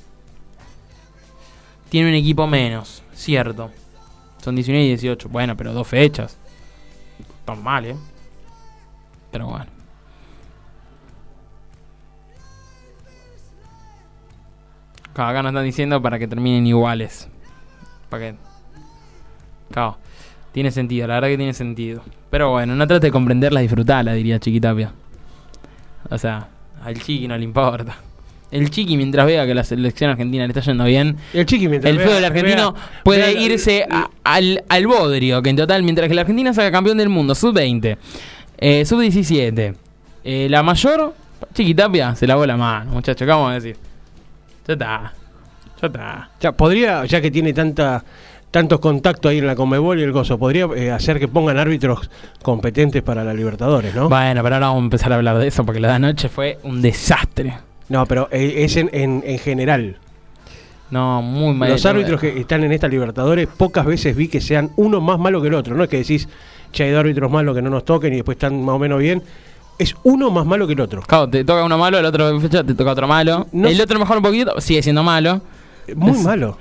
tiene 1.89 2.09
un 2.09 2.15
equipo 2.15 2.47
menos, 2.47 3.03
cierto. 3.13 3.71
Son 4.47 4.55
19 4.55 4.85
y 4.85 4.87
18. 4.87 5.27
Bueno, 5.27 5.57
pero 5.57 5.73
dos 5.73 5.85
fechas. 5.85 6.37
Tan 7.43 7.61
mal, 7.61 7.85
¿eh? 7.85 7.97
Pero 9.29 9.47
bueno. 9.47 9.65
Acá 15.13 15.41
nos 15.41 15.49
están 15.51 15.65
diciendo 15.65 16.01
para 16.01 16.19
que 16.19 16.27
terminen 16.27 16.65
iguales. 16.67 17.27
Para 18.09 18.31
que. 18.31 18.35
Claro. 19.71 19.97
Tiene 20.53 20.71
sentido, 20.71 21.07
la 21.07 21.15
verdad 21.15 21.27
que 21.27 21.37
tiene 21.37 21.53
sentido. 21.53 22.03
Pero 22.29 22.51
bueno, 22.51 22.75
no 22.75 22.87
trate 22.87 23.07
de 23.07 23.11
comprenderla, 23.11 23.59
disfrutarla, 23.61 24.13
diría 24.13 24.39
Chiquitapia. 24.39 24.91
O 26.09 26.17
sea, 26.17 26.47
al 26.83 26.95
Chiqui 26.95 27.27
no 27.27 27.37
le 27.37 27.43
importa. 27.43 27.97
El 28.49 28.69
Chiqui, 28.69 28.95
mientras 28.95 29.25
vea 29.25 29.45
que 29.45 29.53
la 29.53 29.63
selección 29.65 30.09
argentina 30.11 30.45
le 30.45 30.51
está 30.51 30.61
yendo 30.61 30.85
bien, 30.85 31.17
El 31.33 31.45
chiqui 31.45 31.67
mientras 31.67 31.91
el 31.91 31.97
vea- 31.97 32.07
feo 32.07 32.15
del 32.15 32.23
argentino 32.25 32.71
vea- 32.71 32.81
puede 33.03 33.33
vea- 33.33 33.41
irse 33.41 33.85
a- 33.91 34.09
al, 34.27 34.63
al 34.67 34.87
bodrio, 34.87 35.41
que 35.41 35.49
en 35.49 35.55
total, 35.55 35.83
mientras 35.83 36.09
que 36.09 36.13
la 36.13 36.21
Argentina 36.21 36.53
saca 36.53 36.69
campeón 36.71 36.97
del 36.97 37.07
mundo, 37.07 37.33
sub-20, 37.33 37.97
eh, 38.57 38.85
sub-17, 38.85 39.73
eh, 40.23 40.47
la 40.49 40.63
mayor, 40.63 41.13
Chiquitapia, 41.53 42.13
se 42.13 42.27
lavó 42.27 42.45
la 42.45 42.57
mano, 42.57 42.91
muchachos, 42.91 43.25
¿qué 43.25 43.31
vamos 43.31 43.51
a 43.51 43.53
decir? 43.53 43.77
Ya 44.67 44.73
está, 44.73 45.13
ya 45.81 45.87
está. 45.87 46.29
Ya, 46.41 46.51
podría, 46.51 47.05
ya 47.05 47.21
que 47.21 47.31
tiene 47.31 47.53
tanta 47.53 48.03
tantos 48.51 48.79
contactos 48.79 49.29
ahí 49.29 49.37
en 49.39 49.47
la 49.47 49.55
Conmebol 49.55 49.99
y 49.99 50.03
el 50.03 50.11
gozo, 50.11 50.37
podría 50.37 50.65
eh, 50.75 50.91
hacer 50.91 51.19
que 51.19 51.27
pongan 51.27 51.57
árbitros 51.57 52.09
competentes 52.41 53.03
para 53.03 53.23
la 53.23 53.33
Libertadores, 53.33 53.93
¿no? 53.93 54.09
Bueno, 54.09 54.41
pero 54.41 54.55
ahora 54.55 54.67
vamos 54.67 54.81
a 54.81 54.85
empezar 54.85 55.13
a 55.13 55.15
hablar 55.15 55.37
de 55.37 55.47
eso, 55.47 55.65
porque 55.65 55.79
la 55.79 55.89
de 55.89 55.93
anoche 55.95 56.27
fue 56.27 56.57
un 56.63 56.81
desastre. 56.81 57.57
No, 57.89 58.05
pero 58.05 58.27
eh, 58.31 58.55
es 58.57 58.75
en, 58.77 58.89
en, 58.93 59.23
en 59.25 59.39
general. 59.39 59.97
No, 60.89 61.21
muy 61.21 61.53
mal. 61.53 61.69
Los 61.69 61.85
árbitros 61.85 62.19
que 62.21 62.39
están 62.39 62.63
en 62.63 62.71
esta 62.71 62.87
Libertadores, 62.87 63.47
pocas 63.47 63.85
veces 63.85 64.15
vi 64.15 64.27
que 64.29 64.39
sean 64.39 64.71
uno 64.77 65.01
más 65.01 65.19
malo 65.19 65.41
que 65.41 65.49
el 65.49 65.53
otro. 65.53 65.75
No 65.75 65.83
es 65.83 65.89
que 65.89 65.97
decís, 65.97 66.27
che, 66.71 66.83
hay 66.85 66.91
dos 66.91 67.01
árbitros 67.01 67.29
malos 67.29 67.55
que 67.55 67.61
no 67.61 67.69
nos 67.69 67.83
toquen 67.85 68.13
y 68.13 68.17
después 68.17 68.35
están 68.37 68.63
más 68.63 68.75
o 68.75 68.79
menos 68.79 68.99
bien. 68.99 69.21
Es 69.77 69.95
uno 70.03 70.31
más 70.31 70.45
malo 70.45 70.65
que 70.65 70.73
el 70.73 70.81
otro. 70.81 71.01
Claro, 71.01 71.27
te 71.29 71.43
toca 71.43 71.63
uno 71.63 71.77
malo, 71.77 71.99
el 71.99 72.05
otro 72.05 72.39
te 72.39 72.73
toca 72.73 72.91
otro 72.91 73.07
malo. 73.07 73.47
No 73.51 73.67
el 73.67 73.79
otro 73.81 73.99
mejor 73.99 74.17
un 74.17 74.23
poquito, 74.23 74.59
sigue 74.61 74.81
siendo 74.81 75.03
malo. 75.03 75.41
Muy 75.95 76.11
Es- 76.11 76.23
malo. 76.23 76.57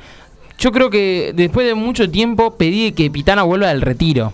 Yo 0.58 0.72
creo 0.72 0.88
que 0.90 1.32
después 1.34 1.66
de 1.66 1.74
mucho 1.74 2.10
tiempo 2.10 2.56
pedí 2.56 2.92
que 2.92 3.10
Pitana 3.10 3.42
vuelva 3.42 3.68
del 3.68 3.82
retiro. 3.82 4.32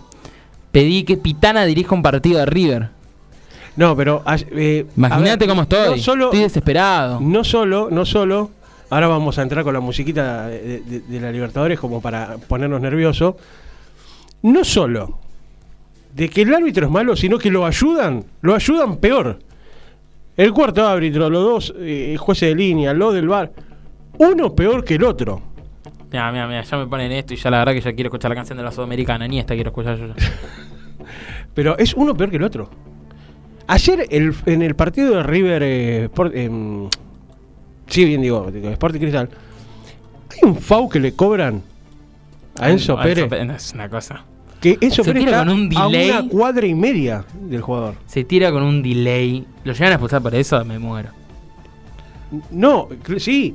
Pedí 0.70 1.02
que 1.04 1.16
Pitana 1.16 1.64
dirija 1.64 1.94
un 1.94 2.02
partido 2.02 2.38
de 2.38 2.46
River. 2.46 2.88
No, 3.76 3.96
pero. 3.96 4.22
eh, 4.52 4.86
Imagínate 4.96 5.46
cómo 5.46 5.62
estoy. 5.62 5.96
No 5.96 6.02
solo, 6.02 6.24
Estoy 6.26 6.40
desesperado. 6.40 7.20
no 7.20 7.44
solo, 7.44 7.88
no 7.90 8.04
solo. 8.04 8.50
Ahora 8.92 9.08
vamos 9.08 9.38
a 9.38 9.42
entrar 9.42 9.64
con 9.64 9.72
la 9.72 9.80
musiquita 9.80 10.48
de, 10.48 10.80
de- 10.82 11.00
de 11.00 11.20
la 11.20 11.32
Libertadores 11.32 11.80
como 11.80 12.02
para 12.02 12.36
ponernos 12.46 12.78
nerviosos. 12.80 13.36
No 14.42 14.64
solo 14.64 15.18
de 16.14 16.28
que 16.28 16.42
el 16.42 16.52
árbitro 16.54 16.84
es 16.84 16.92
malo, 16.92 17.16
sino 17.16 17.38
que 17.38 17.50
lo 17.50 17.64
ayudan, 17.64 18.22
lo 18.42 18.54
ayudan 18.54 18.98
peor. 18.98 19.38
El 20.36 20.52
cuarto 20.52 20.86
árbitro, 20.86 21.30
los 21.30 21.42
dos 21.42 21.74
eh, 21.78 22.16
jueces 22.18 22.50
de 22.50 22.54
línea, 22.54 22.92
los 22.92 23.14
del 23.14 23.28
bar, 23.28 23.50
uno 24.18 24.54
peor 24.54 24.84
que 24.84 24.96
el 24.96 25.04
otro. 25.04 25.40
Mira, 26.10 26.30
mira, 26.30 26.46
mira, 26.46 26.62
ya 26.62 26.76
me 26.76 26.86
ponen 26.86 27.12
esto 27.12 27.32
y 27.32 27.38
ya 27.38 27.48
la 27.50 27.60
verdad 27.60 27.72
que 27.72 27.80
ya 27.80 27.94
quiero 27.94 28.08
escuchar 28.08 28.30
la 28.30 28.34
canción 28.34 28.58
de 28.58 28.64
la 28.64 28.72
Sudamericana. 28.72 29.26
Ni 29.26 29.38
esta 29.38 29.54
quiero 29.54 29.70
escuchar 29.70 29.96
yo. 29.96 30.08
Pero 31.54 31.78
es 31.78 31.94
uno 31.94 32.14
peor 32.14 32.28
que 32.30 32.36
el 32.36 32.42
otro. 32.42 32.68
Ayer 33.68 34.06
el- 34.10 34.34
en 34.44 34.60
el 34.60 34.74
partido 34.74 35.14
de 35.16 35.22
River 35.22 35.62
eh, 35.64 36.10
em, 36.34 36.88
sí, 37.92 38.04
bien 38.04 38.22
digo, 38.22 38.50
de 38.50 38.72
Sport 38.72 38.96
y 38.96 38.98
Cristal, 38.98 39.28
hay 40.30 40.48
un 40.48 40.56
FAU 40.56 40.88
que 40.88 40.98
le 41.00 41.14
cobran 41.14 41.62
a 42.58 42.70
Enzo 42.70 42.98
A 42.98 43.02
Pérez. 43.02 43.28
Pérez, 43.28 43.50
Es 43.66 43.72
una 43.74 43.88
cosa. 43.88 44.24
Que 44.60 44.78
Enzo 44.80 45.02
Se 45.02 45.10
Pérez 45.12 45.24
tira 45.26 45.38
está 45.40 45.44
con 45.50 45.54
un 45.60 45.68
delay. 45.68 46.10
a 46.10 46.20
una 46.20 46.28
cuadra 46.28 46.66
y 46.66 46.74
media 46.74 47.24
del 47.34 47.60
jugador. 47.62 47.94
Se 48.06 48.24
tira 48.24 48.50
con 48.52 48.62
un 48.62 48.82
delay. 48.82 49.44
¿Lo 49.64 49.72
llegan 49.72 49.88
a 49.90 49.94
expulsar 49.94 50.22
por 50.22 50.34
eso? 50.34 50.64
Me 50.64 50.78
muero. 50.78 51.10
No, 52.50 52.88
sí, 53.18 53.54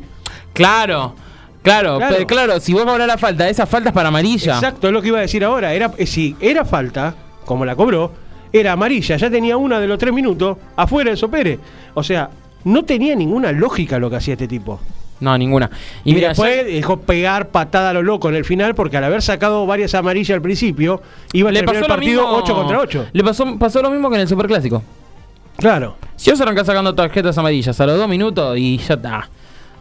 Claro, 0.54 1.16
claro, 1.64 1.98
Claro. 1.98 2.14
pero 2.16 2.28
claro, 2.28 2.60
si 2.60 2.74
vos 2.74 2.84
cobras 2.84 3.08
la 3.08 3.18
falta, 3.18 3.50
esa 3.50 3.66
falta 3.66 3.90
es 3.90 3.96
para 3.96 4.10
amarilla. 4.10 4.56
exacto, 4.56 4.88
es 4.88 4.94
lo 4.94 5.02
que 5.02 5.08
iba 5.10 5.18
a 5.18 5.22
decir 5.22 5.44
ahora. 5.44 5.74
Era, 5.74 5.92
eh, 5.98 6.06
si 6.06 6.36
era 6.40 6.64
falta, 6.66 7.16
como 7.46 7.66
la 7.66 7.76
cobró, 7.76 8.12
era 8.54 8.74
amarilla, 8.74 9.18
ya 9.18 9.30
tenía 9.30 9.58
una 9.58 9.80
de 9.80 9.88
los 9.88 9.98
tres 9.98 10.14
minutos 10.14 10.58
afuera 10.76 11.10
Enzo 11.12 11.30
Pérez. 11.30 11.60
O 11.96 12.04
sea, 12.04 12.30
no 12.64 12.84
tenía 12.84 13.16
ninguna 13.16 13.52
lógica 13.52 14.00
lo 14.00 14.10
que 14.10 14.18
hacía 14.18 14.34
este 14.34 14.48
tipo. 14.48 14.80
No, 15.20 15.36
ninguna. 15.38 15.70
Y, 16.04 16.12
Y, 16.12 16.14
mira, 16.14 16.30
después 16.30 16.66
dejó 16.68 16.98
pegar 16.98 17.50
patada 17.50 17.90
a 17.90 17.94
lo 17.94 18.04
loco 18.04 18.30
en 18.30 18.36
el 18.36 18.46
final 18.46 18.76
porque 18.76 18.98
al 18.98 19.04
haber 19.04 19.22
sacado 19.24 19.66
varias 19.66 19.96
amarillas 19.96 20.36
al 20.36 20.42
principio, 20.44 21.02
iba 21.34 21.50
a 21.50 21.52
le 21.52 21.64
pasó 21.64 21.80
el 21.80 21.86
partido 21.88 22.22
mismo. 22.22 22.38
8 22.38 22.54
contra 22.56 22.80
8. 22.80 23.06
Le 23.14 23.24
pasó, 23.24 23.58
pasó 23.58 23.82
lo 23.82 23.90
mismo 23.90 24.10
que 24.10 24.16
en 24.18 24.22
el 24.22 24.28
Superclásico. 24.28 24.84
Claro. 25.58 25.96
Si 26.16 26.30
vos 26.30 26.40
arrancás 26.42 26.68
sacando 26.68 26.94
tarjetas 26.94 27.36
amarillas 27.38 27.80
a 27.82 27.86
los 27.88 27.98
dos 27.98 28.08
minutos 28.08 28.58
y 28.60 28.78
ya 28.78 28.94
está. 28.94 29.30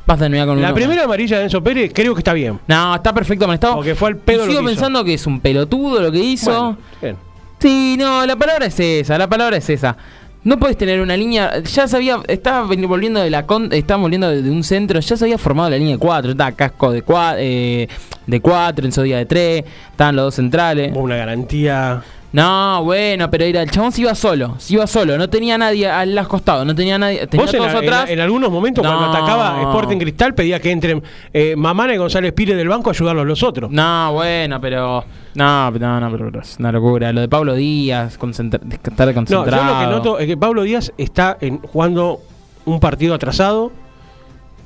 Vas 0.07 0.17
a 0.17 0.21
terminar 0.23 0.47
con 0.47 0.63
La 0.63 0.69
uno. 0.69 0.75
primera 0.75 1.05
amarilla 1.05 1.37
de 1.39 1.45
Enzo 1.45 1.63
Pérez 1.63 1.91
creo 1.93 2.15
que 2.15 2.21
está 2.21 2.33
bien. 2.33 2.59
No, 2.67 2.95
está 2.95 3.13
perfecto 3.13 3.45
amonestado. 3.45 3.75
Porque 3.75 3.95
fue 3.95 4.09
al 4.09 4.17
pedo 4.17 4.45
Y 4.45 4.47
lo 4.47 4.53
sigo 4.53 4.61
hizo. 4.63 4.71
pensando 4.71 5.05
que 5.05 5.15
es 5.15 5.27
un 5.27 5.41
pelotudo 5.41 6.01
lo 6.01 6.11
que 6.13 6.19
hizo. 6.21 6.51
Bueno, 6.51 6.79
bien. 7.03 7.17
Sí, 7.59 7.97
no, 7.99 8.25
la 8.25 8.37
palabra 8.37 8.67
es 8.67 8.79
esa, 8.81 9.19
la 9.19 9.29
palabra 9.29 9.57
es 9.57 9.69
esa. 9.69 9.97
No 10.47 10.61
puedes 10.61 10.77
tener 10.77 11.01
una 11.01 11.17
línea, 11.17 11.61
ya 11.61 11.89
sabía, 11.89 12.21
estaba 12.29 12.63
volviendo 12.63 13.21
de 13.21 13.31
la 13.31 13.47
con, 13.47 13.73
estaba 13.73 14.01
volviendo 14.01 14.31
de, 14.31 14.49
un 14.49 14.63
centro, 14.63 15.01
ya 15.01 15.17
se 15.17 15.25
había 15.25 15.39
formado 15.39 15.71
la 15.71 15.77
línea 15.77 15.95
de 15.95 15.99
4, 15.99 16.31
estaba 16.31 16.53
casco 16.53 16.93
de 16.93 17.03
4, 17.03 17.37
de 17.37 18.41
4, 18.41 18.87
en 18.87 18.93
día 19.03 19.17
de 19.17 19.27
3, 19.27 19.65
estaban 19.91 20.15
los 20.15 20.27
dos 20.27 20.35
centrales. 20.37 20.93
Una 20.95 21.17
garantía. 21.17 22.01
No, 22.33 22.83
bueno, 22.85 23.31
pero 23.31 23.45
era, 23.45 23.63
el 23.63 23.71
chabón 23.71 23.93
se 23.93 24.03
iba 24.03 24.15
solo, 24.15 24.57
se 24.59 24.75
iba 24.75 24.87
solo, 24.87 25.17
no 25.17 25.31
tenía 25.31 25.57
nadie 25.57 25.89
a 25.89 26.05
los 26.05 26.29
costados, 26.29 26.67
no 26.67 26.75
tenía 26.75 26.99
nadie, 26.99 27.27
tenía 27.29 27.47
Vos 27.47 27.55
en, 27.55 27.59
todos 27.61 27.71
en 27.73 27.77
atrás. 27.79 28.05
la- 28.09 28.13
en 28.13 28.21
algunos 28.21 28.51
momentos 28.51 28.85
cuando 28.87 29.07
atacaba 29.07 29.63
Sporting 29.63 29.97
Cristal 29.99 30.35
pedía 30.35 30.61
que 30.61 30.71
entren 30.71 31.03
eh, 31.33 31.55
Mamana 31.57 31.95
y 31.95 31.97
González 31.97 32.33
Pires 32.35 32.57
del 32.57 32.69
banco 32.69 32.91
a 32.91 32.93
ayudarlos 32.93 33.27
los 33.27 33.43
otros. 33.43 33.71
No, 33.71 34.13
bueno, 34.13 34.61
pero. 34.61 35.05
No, 35.35 35.71
no, 35.71 36.01
no, 36.01 36.11
pero 36.11 36.41
es 36.41 36.57
una 36.59 36.73
locura. 36.73 37.13
Lo 37.13 37.21
de 37.23 37.29
Pablo 37.29 37.55
Díaz, 37.55 38.19
concentra- 38.19 38.61
estar 38.71 39.09
No, 39.09 39.15
concentrado. 39.15 39.65
yo 39.65 39.73
lo 39.73 39.81
que 39.81 39.87
noto 39.87 40.19
es 40.19 40.27
que 40.27 40.37
Pablo 40.37 40.63
Díaz 40.63 40.93
está 40.99 41.39
en- 41.41 41.59
jugando 41.59 42.21
un 42.67 42.81
partido 42.81 43.15
atrasado. 43.15 43.71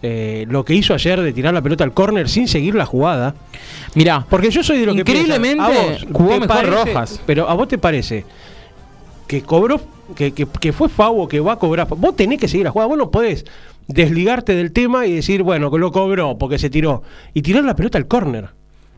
Eh, 0.02 0.46
lo 0.48 0.64
que 0.64 0.74
hizo 0.74 0.94
ayer 0.94 1.20
de 1.20 1.32
tirar 1.32 1.52
la 1.52 1.60
pelota 1.60 1.84
al 1.84 1.92
córner 1.92 2.28
sin 2.28 2.48
seguir 2.48 2.74
la 2.74 2.86
jugada. 2.86 3.34
Mirá, 3.94 4.24
Porque 4.30 4.50
yo 4.50 4.62
soy 4.62 4.78
de 4.78 4.86
lo 4.86 4.94
que 4.94 5.00
Increíblemente, 5.00 5.62
¿a 5.62 5.68
vos 5.68 6.06
jugó 6.12 6.30
mejor 6.32 6.46
parece- 6.48 6.70
Rojas. 6.70 7.20
Pero 7.26 7.48
a 7.48 7.54
vos 7.54 7.68
te 7.68 7.76
parece 7.78 8.24
que 9.26 9.42
cobró, 9.42 9.80
que, 10.16 10.32
que, 10.32 10.46
que 10.46 10.72
fue 10.72 10.88
Favo, 10.88 11.28
que 11.28 11.40
va 11.40 11.52
a 11.52 11.56
cobrar. 11.56 11.86
Vos 11.88 12.16
tenés 12.16 12.38
que 12.40 12.48
seguir 12.48 12.64
la 12.64 12.70
jugada, 12.70 12.88
vos 12.88 12.98
no 12.98 13.10
podés 13.10 13.44
desligarte 13.86 14.54
del 14.54 14.72
tema 14.72 15.06
y 15.06 15.12
decir, 15.12 15.42
bueno, 15.42 15.70
que 15.70 15.78
lo 15.78 15.92
cobró 15.92 16.38
porque 16.38 16.58
se 16.58 16.70
tiró. 16.70 17.02
Y 17.34 17.42
tirar 17.42 17.64
la 17.64 17.76
pelota 17.76 17.98
al 17.98 18.06
córner. 18.06 18.48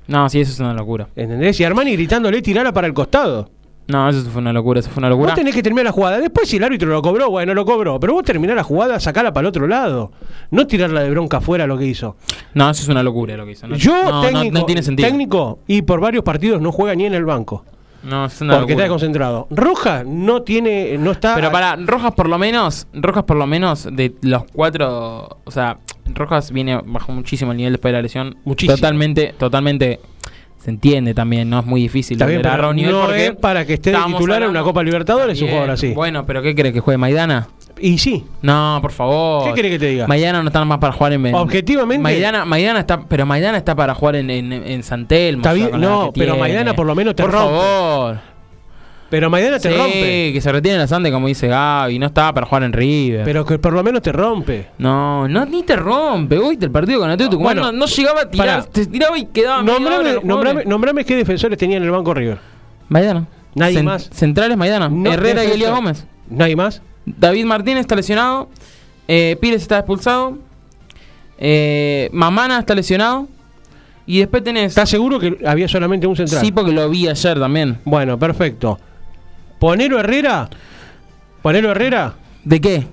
no, 0.07 0.29
sí, 0.29 0.41
eso 0.41 0.53
es 0.53 0.61
una 0.61 0.73
locura. 0.75 1.09
¿Entendés? 1.17 1.59
Y 1.61 1.65
Armani 1.65 1.93
gritándole 1.93 2.43
tirala 2.43 2.73
para 2.73 2.87
el 2.87 2.95
costado. 2.95 3.51
No, 3.93 4.09
eso 4.09 4.23
fue 4.31 4.41
una 4.41 4.53
locura, 4.53 4.81
eso 4.81 4.89
fue 4.91 5.01
una 5.03 5.11
locura. 5.11 5.29
Vos 5.29 5.35
tenés 5.39 5.55
que 5.55 5.63
terminar 5.63 5.85
la 5.85 5.93
jugada. 5.93 6.19
Después, 6.19 6.49
si 6.49 6.57
el 6.57 6.65
árbitro 6.65 6.89
lo 6.89 7.03
cobró, 7.03 7.29
bueno, 7.31 7.53
lo 7.53 7.65
cobró. 7.67 8.01
Pero 8.01 8.15
vos 8.15 8.23
terminás 8.23 8.57
la 8.57 8.63
jugada, 8.65 8.99
sacala 8.99 9.33
para 9.33 9.43
el 9.43 9.49
otro 9.49 9.67
lado. 9.67 10.13
No 10.51 10.67
tirarla 10.67 11.03
de 11.03 11.11
bronca 11.11 11.37
afuera 11.37 11.67
lo 11.67 11.77
que 11.77 11.85
hizo. 11.87 12.17
No, 12.55 12.71
eso 12.71 12.83
es 12.83 12.89
una 12.89 13.03
locura 13.03 13.37
lo 13.37 13.45
que 13.45 13.53
hizo. 13.53 13.67
No, 13.69 13.77
Yo, 13.77 14.11
no, 14.11 14.23
técnico, 14.23 14.59
no 14.59 14.65
tiene 14.65 14.83
sentido. 14.83 15.09
técnico, 15.09 15.59
y 15.67 15.83
por 15.83 16.01
varios 16.01 16.25
partidos 16.25 16.61
no 16.63 16.73
juega 16.73 16.95
ni 16.95 17.05
en 17.05 17.15
el 17.15 17.25
banco. 17.25 17.65
No, 18.03 18.25
es 18.25 18.41
una 18.41 18.55
Porque 18.55 18.73
locura. 18.73 18.85
está 18.87 18.89
concentrado. 18.89 19.47
Roja 19.51 20.03
no 20.05 20.43
tiene, 20.43 20.97
no 20.99 21.13
está. 21.13 21.35
Pero 21.37 21.53
para 21.53 21.77
Rojas 21.77 22.13
por 22.15 22.29
lo 22.29 22.37
menos, 22.37 22.89
Rojas 22.93 23.23
por 23.25 23.37
lo 23.37 23.47
menos 23.47 23.89
de 23.93 24.15
los 24.23 24.43
cuatro, 24.53 25.39
o 25.45 25.51
sea, 25.53 25.79
Rojas 26.07 26.51
viene 26.51 26.81
bajó 26.85 27.13
muchísimo 27.13 27.53
el 27.53 27.59
nivel 27.59 27.75
después 27.75 27.93
de 27.93 27.99
la 27.99 28.03
lesión. 28.03 28.37
Muchísimo. 28.45 28.75
Totalmente, 28.77 29.35
totalmente 29.39 30.01
se 30.63 30.71
entiende 30.71 31.13
también, 31.15 31.51
no 31.51 31.59
es 31.59 31.67
muy 31.67 31.81
difícil 31.83 32.15
Está 32.17 32.27
bien, 32.27 32.41
pero 32.43 32.71
un 32.71 32.77
no 32.77 33.13
es 33.13 33.33
para 33.33 33.65
que 33.67 33.75
esté 33.75 33.91
de 33.91 33.99
titular 34.07 34.43
en 34.43 34.51
una 34.51 34.63
Copa 34.63 34.83
Libertadores 34.83 35.37
un 35.41 35.47
Bien, 35.47 35.55
jugador 35.57 35.75
así. 35.75 35.93
Bueno, 35.93 36.25
pero 36.25 36.41
¿qué 36.43 36.55
crees 36.55 36.73
que 36.73 36.81
juegue 36.81 36.99
Maidana? 36.99 37.49
Y 37.81 37.99
sí, 37.99 38.25
No, 38.43 38.79
por 38.81 38.93
favor. 38.93 39.49
¿Qué 39.49 39.55
querés 39.55 39.73
que 39.73 39.79
te 39.81 39.87
diga? 39.87 40.07
Maidana 40.07 40.41
no 40.43 40.49
está 40.49 40.65
más 40.65 40.79
para 40.79 40.93
jugar 40.93 41.15
en. 41.15 41.27
en- 41.27 41.35
Objetivamente- 41.35 42.03
Maidana, 42.03 42.45
Maidana 42.45 42.81
está. 42.81 43.01
Pero 43.01 43.27
Maidana 43.27 43.59
está 43.59 43.75
para 43.75 43.95
jugar 43.95 44.17
en, 44.17 44.31
en, 44.31 44.53
en 44.53 44.83
San 44.85 45.07
Telmo, 45.09 45.41
Está 45.41 45.53
bien, 45.53 45.71
no, 45.81 46.13
pero. 46.15 46.37
Maidana 46.37 46.75
por 46.75 46.87
lo 46.87 46.95
menos 46.95 47.17
te 47.17 47.23
Por 47.25 47.33
rompe. 47.33 47.49
favor. 47.49 48.32
Pero 49.13 49.29
Maidana 49.29 49.59
te 49.59 49.71
sí, 49.71 49.77
rompe. 49.77 50.31
que 50.33 50.41
se 50.41 50.51
retire 50.51 50.73
en 50.73 50.81
la 50.81 50.87
Sande, 50.87 51.13
como 51.13 51.27
dice 51.29 51.47
Gaby. 51.47 51.99
No 51.99 52.07
estaba 52.07 52.33
para 52.33 52.47
jugar 52.47 52.63
en 52.63 52.73
River. 52.73 53.25
Pero 53.27 53.45
que 53.45 53.59
por 53.59 53.75
lo 53.75 53.83
menos 53.83 54.01
te 54.01 54.11
rompe. 54.11 54.69
no, 54.79 55.29
no, 55.29 55.45
ni 55.45 55.63
te 55.65 55.77
rompe. 55.77 56.39
Uy, 56.39 56.57
el 56.59 56.71
partido 56.71 57.01
con 57.01 57.11
Atlético 57.11 57.33
Tucumán 57.33 57.57
Bueno, 57.57 57.73
no, 57.73 57.81
no 57.81 57.85
llegaba 57.85 58.23
a 58.23 58.31
tirar. 58.31 58.61
pará. 58.63 58.67
Se 58.73 58.87
tiraba 58.87 59.19
y 59.19 59.27
quedaba. 59.27 59.63
Nombrame, 59.63 60.15
nombrame, 60.25 60.65
nombrame 60.65 61.05
qué 61.05 61.15
defensores 61.15 61.59
tenía 61.59 61.77
en 61.77 61.83
el 61.83 61.91
banco 61.91 62.15
River. 62.15 62.39
Maidana. 62.89 63.27
Nadie 63.55 63.83
más. 63.83 64.09
Centrales 64.15 64.57
Maidana. 64.57 64.89
No, 64.89 65.13
Herrera 65.13 65.45
y. 65.45 65.51
Elías 65.51 65.73
Gómez. 65.73 66.07
Nadie 66.31 66.57
más. 66.57 66.81
David 67.05 67.45
Martínez 67.45 67.81
está 67.83 67.95
lesionado. 67.95 68.49
Eh, 69.09 69.37
Pires 69.43 69.61
está 69.61 69.77
expulsado. 69.77 70.39
Eh, 71.37 72.09
Mamana 72.15 72.61
está 72.61 72.75
lesionado. 72.75 73.29
Y 74.07 74.21
después 74.21 74.43
tenés. 74.43 74.69
¿Estás 74.69 74.89
seguro 74.89 75.19
que 75.21 75.37
había 75.45 75.69
solamente 75.69 76.07
un 76.07 76.17
central? 76.17 76.43
Sí, 76.43 76.51
porque 76.51 76.73
lo 76.73 76.89
vi 76.89 77.09
ayer 77.09 77.39
también. 77.39 77.77
Bueno, 77.85 78.19
perfecto. 78.19 78.79
Ponelo 79.63 80.01
Herrera. 80.01 80.49
Ponelo 81.41 81.71
Herrera. 81.71 82.15
¿De 82.43 82.61
qué? 82.61 82.85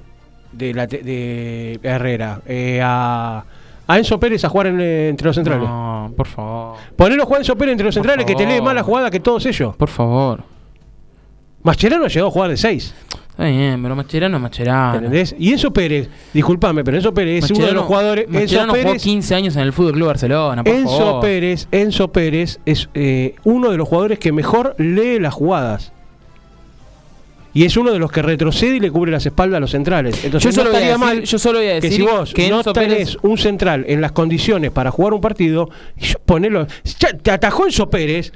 De, 0.51 0.71
la 0.71 0.85
te- 0.87 1.01
de 1.01 1.79
Herrera. 1.81 2.41
eh, 2.45 2.79
a, 2.83 3.43
a 3.87 3.97
Enzo 3.97 4.19
Pérez 4.19 4.45
a 4.45 4.49
jugar 4.49 4.67
en, 4.67 4.79
entre 4.79 5.25
los 5.25 5.35
centrales. 5.35 5.67
No, 5.67 6.13
por 6.15 6.27
favor. 6.27 6.77
Ponelo 6.95 7.23
a 7.23 7.25
Juan 7.25 7.41
Enzo 7.41 7.55
Pérez 7.57 7.71
entre 7.71 7.85
los 7.85 7.95
Por 7.95 8.03
centrales 8.03 8.23
que 8.27 8.35
te 8.35 8.45
lee 8.45 8.61
más 8.61 8.75
la 8.75 8.83
jugada 8.83 9.09
que 9.09 9.19
todos 9.19 9.43
ellos. 9.47 9.75
Por 9.77 9.89
favor. 9.89 10.43
Mascherano 11.63 12.05
llegó 12.07 12.27
a 12.27 12.31
jugar 12.31 12.51
de 12.51 12.57
6. 12.57 12.93
Está 13.31 13.45
bien, 13.45 13.81
pero 13.81 13.95
Macherano 13.95 14.37
es 14.37 14.43
Macherano. 14.43 14.95
¿Entendés? 14.97 15.35
Y 15.39 15.51
Enzo 15.51 15.73
Pérez, 15.73 16.07
discúlpame, 16.31 16.83
pero 16.83 16.97
Enzo 16.97 17.15
Pérez 17.15 17.45
es 17.45 17.49
uno 17.51 17.65
de 17.65 17.71
los 17.71 17.85
jugadores. 17.85 18.25
Enzo 18.27 18.39
Mascherano 18.41 18.73
jugó 18.73 18.83
Pérez, 18.83 19.01
15 19.01 19.33
años 19.35 19.55
en 19.55 19.63
el 19.63 19.73
Fútbol 19.73 19.93
Club 19.93 20.07
Barcelona. 20.07 20.63
Por 20.63 20.75
Enzo 20.75 20.97
favor. 20.99 21.21
Pérez, 21.21 21.67
Enzo 21.71 22.11
Pérez 22.11 22.59
es 22.67 22.89
eh, 22.93 23.33
uno 23.43 23.71
de 23.71 23.77
los 23.77 23.87
jugadores 23.87 24.19
que 24.19 24.31
mejor 24.31 24.75
lee 24.77 25.19
las 25.19 25.33
jugadas. 25.33 25.93
Y 27.53 27.65
es 27.65 27.75
uno 27.77 27.91
de 27.91 27.97
los 27.99 28.11
que 28.11 28.21
retrocede 28.21 28.75
y 28.75 28.79
le 28.79 28.91
cubre 28.91 29.11
las 29.11 29.25
espaldas 29.25 29.57
a 29.57 29.59
los 29.59 29.71
centrales. 29.71 30.23
Entonces 30.23 30.53
Yo 30.55 30.63
no 30.63 30.69
solo, 30.69 30.75
a 30.75 30.79
estaría 30.79 30.97
decir, 30.97 31.05
mal 31.17 31.23
yo 31.23 31.39
solo 31.39 31.57
voy 31.59 31.67
a 31.67 31.69
que 31.69 31.81
decir 31.81 31.93
si 31.93 32.01
vos 32.03 32.33
que 32.33 32.49
no 32.49 32.63
tenés 32.63 32.89
Pérez. 32.89 33.17
un 33.23 33.37
central 33.39 33.85
en 33.87 34.01
las 34.01 34.11
condiciones 34.11 34.69
para 34.71 34.91
jugar 34.91 35.13
un 35.13 35.21
partido, 35.21 35.69
ponelo. 36.25 36.67
Te 37.23 37.31
atajó 37.31 37.65
Enzo 37.65 37.89
Pérez, 37.89 38.31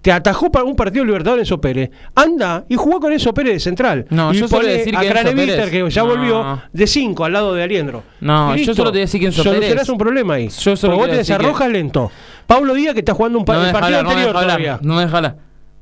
te 0.00 0.10
atajó 0.12 0.50
para 0.50 0.64
un 0.64 0.74
partido 0.74 1.04
libertador 1.04 1.38
Enzo 1.38 1.60
Pérez. 1.60 1.90
Anda 2.14 2.64
y 2.68 2.76
jugá 2.76 2.98
con 2.98 3.12
Enzo 3.12 3.32
Pérez 3.34 3.52
de 3.54 3.60
central. 3.60 4.06
No, 4.10 4.32
y 4.32 4.38
yo 4.38 4.48
solo 4.48 4.62
voy 4.62 4.68
a 4.68 4.72
poné 4.72 4.78
decir 4.78 4.96
a 4.96 5.00
que 5.00 5.06
Enzo 5.06 5.22
Pérez- 5.22 5.70
que 5.70 5.90
ya 5.90 6.02
No. 6.02 6.08
volvió 6.08 6.62
de 6.72 6.86
5 6.86 7.24
al 7.26 7.32
lado 7.34 7.54
de 7.54 7.62
Aliendro. 7.62 8.02
No, 8.20 8.56
yo 8.56 8.74
solo 8.74 8.90
te 8.90 8.96
voy 8.96 9.00
a 9.00 9.04
decir 9.04 9.20
que 9.20 9.26
Enzo 9.26 9.42
Solucionás 9.42 9.86
Pérez- 9.86 9.92
un 9.92 9.98
problema 9.98 10.34
ahí. 10.34 10.48
Yo 10.48 10.76
solo 10.76 10.94
Porque 10.94 11.08
vos 11.08 11.14
a 11.14 11.18
decir 11.18 11.36
que- 11.36 11.68
lento. 11.68 12.10
Pablo 12.46 12.72
Díaz 12.74 12.94
que 12.94 13.00
está 13.00 13.12
jugando 13.14 13.38
un 13.38 13.44
No 13.46 13.52
el 13.66 13.72
partido 13.72 13.98
hablar, 13.98 14.04
no 14.04 14.10
anterior 14.10 14.32
deja 14.34 14.44
todavía. 14.46 14.78
No 14.82 14.98
hablar. 15.16 15.36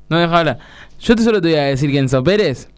No 0.09 0.17
hablar. 0.37 0.57
Yo 1.03 1.17
te 1.17 1.23
solo 1.23 1.41
te 1.41 1.49
voy 1.49 1.57
a 1.57 1.63
decir 1.63 1.91
que 1.91 1.97
Enzo 1.99 2.23
Pérez. 2.23 2.69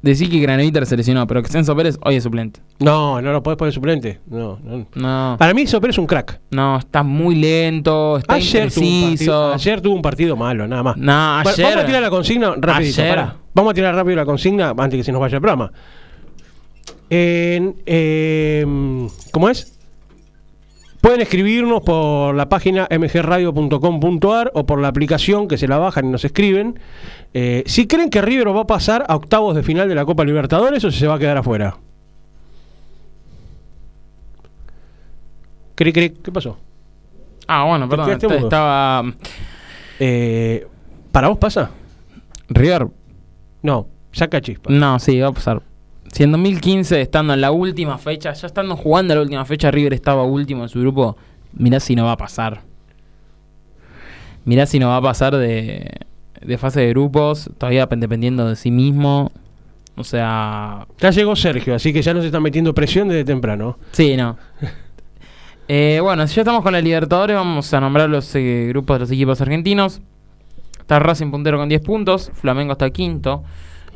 Decir 0.00 0.30
que 0.30 0.38
Graneviter 0.38 0.86
se 0.86 0.96
lesionó, 0.96 1.26
pero 1.26 1.42
que 1.42 1.58
Enzo 1.58 1.76
Pérez 1.76 1.98
hoy 2.02 2.16
es 2.16 2.22
suplente. 2.22 2.60
No, 2.78 3.20
no 3.20 3.30
lo 3.30 3.42
podés 3.42 3.58
poner 3.58 3.74
suplente. 3.74 4.20
No, 4.26 4.58
no. 4.62 4.86
No, 4.94 5.36
Para 5.38 5.52
mí 5.52 5.60
Enzo 5.60 5.78
Pérez 5.78 5.96
es 5.96 5.98
un 5.98 6.06
crack. 6.06 6.40
no, 6.50 6.78
está 6.78 7.02
muy 7.02 7.34
lento, 7.34 8.16
está 8.16 8.36
Ayer 8.36 8.72
tuvo, 8.72 9.10
partido, 9.10 9.52
ayer 9.52 9.80
tuvo 9.82 9.94
un 9.94 10.02
partido 10.02 10.34
malo, 10.34 10.66
nada 10.66 10.82
más. 10.82 10.96
No, 10.96 11.38
ayer. 11.40 11.66
Vamos 11.66 11.82
a 11.82 11.86
tirar 11.86 12.02
la 12.02 12.10
consigna 12.10 12.54
rapidito. 12.56 13.02
Ayer. 13.02 13.14
pará. 13.14 13.36
vamos 13.52 13.70
a 13.70 13.74
tirar 13.74 13.94
rápido 13.94 14.16
la 14.16 14.24
consigna 14.24 14.70
antes 14.70 14.96
que 14.98 15.04
se 15.04 15.12
nos 15.12 15.20
vaya 15.20 15.34
el 15.36 15.42
programa. 15.42 15.70
En, 17.10 17.76
em, 17.84 19.08
¿Cómo 19.30 19.50
es? 19.50 19.75
Pueden 21.06 21.20
escribirnos 21.20 21.82
por 21.82 22.34
la 22.34 22.48
página 22.48 22.88
mgradio.com.ar 22.90 24.50
o 24.54 24.66
por 24.66 24.80
la 24.80 24.88
aplicación 24.88 25.46
que 25.46 25.56
se 25.56 25.68
la 25.68 25.78
bajan 25.78 26.06
y 26.06 26.08
nos 26.08 26.24
escriben. 26.24 26.80
Eh, 27.32 27.62
si 27.66 27.86
creen 27.86 28.10
que 28.10 28.20
River 28.20 28.48
va 28.48 28.62
a 28.62 28.66
pasar 28.66 29.04
a 29.06 29.14
octavos 29.14 29.54
de 29.54 29.62
final 29.62 29.88
de 29.88 29.94
la 29.94 30.04
Copa 30.04 30.24
Libertadores 30.24 30.82
o 30.82 30.90
si 30.90 30.98
se 30.98 31.06
va 31.06 31.14
a 31.14 31.18
quedar 31.20 31.36
afuera. 31.36 31.76
¿Qué 35.76 36.12
pasó? 36.32 36.58
Ah, 37.46 37.66
bueno, 37.66 37.88
perdón. 37.88 38.18
mudo. 38.24 38.34
Estaba. 38.38 39.04
Eh, 40.00 40.66
¿Para 41.12 41.28
vos 41.28 41.38
pasa? 41.38 41.70
River. 42.48 42.88
No, 43.62 43.86
saca 44.10 44.40
chispa. 44.40 44.72
No, 44.72 44.98
sí, 44.98 45.20
va 45.20 45.28
a 45.28 45.32
pasar. 45.32 45.62
Si 46.16 46.22
en 46.22 46.32
2015, 46.32 47.02
estando 47.02 47.34
en 47.34 47.42
la 47.42 47.50
última 47.50 47.98
fecha, 47.98 48.32
ya 48.32 48.46
estando 48.46 48.74
jugando 48.74 49.14
la 49.14 49.20
última 49.20 49.44
fecha, 49.44 49.70
River 49.70 49.92
estaba 49.92 50.22
último 50.22 50.62
en 50.62 50.70
su 50.70 50.80
grupo, 50.80 51.14
mirá 51.52 51.78
si 51.78 51.94
no 51.94 52.06
va 52.06 52.12
a 52.12 52.16
pasar. 52.16 52.62
Mirá 54.46 54.64
si 54.64 54.78
no 54.78 54.88
va 54.88 54.96
a 54.96 55.02
pasar 55.02 55.36
de, 55.36 55.90
de 56.40 56.56
fase 56.56 56.80
de 56.80 56.88
grupos, 56.88 57.50
todavía 57.58 57.84
dependiendo 57.84 58.48
de 58.48 58.56
sí 58.56 58.70
mismo. 58.70 59.30
O 59.94 60.04
sea, 60.04 60.86
Ya 60.98 61.10
llegó 61.10 61.36
Sergio, 61.36 61.74
así 61.74 61.92
que 61.92 62.00
ya 62.00 62.14
nos 62.14 62.24
está 62.24 62.40
metiendo 62.40 62.72
presión 62.72 63.08
desde 63.08 63.24
temprano. 63.24 63.78
sí, 63.92 64.16
no. 64.16 64.38
Eh, 65.68 65.98
bueno, 66.00 66.26
si 66.28 66.36
ya 66.36 66.42
estamos 66.42 66.62
con 66.62 66.72
la 66.72 66.80
Libertadores, 66.80 67.36
vamos 67.36 67.74
a 67.74 67.80
nombrar 67.80 68.08
los 68.08 68.34
eh, 68.36 68.66
grupos 68.68 68.94
de 68.94 69.00
los 69.00 69.10
equipos 69.10 69.40
argentinos. 69.42 70.00
Está 70.78 70.98
Racing 70.98 71.30
puntero 71.30 71.58
con 71.58 71.68
10 71.68 71.82
puntos, 71.82 72.30
Flamengo 72.34 72.72
está 72.72 72.88
quinto, 72.88 73.42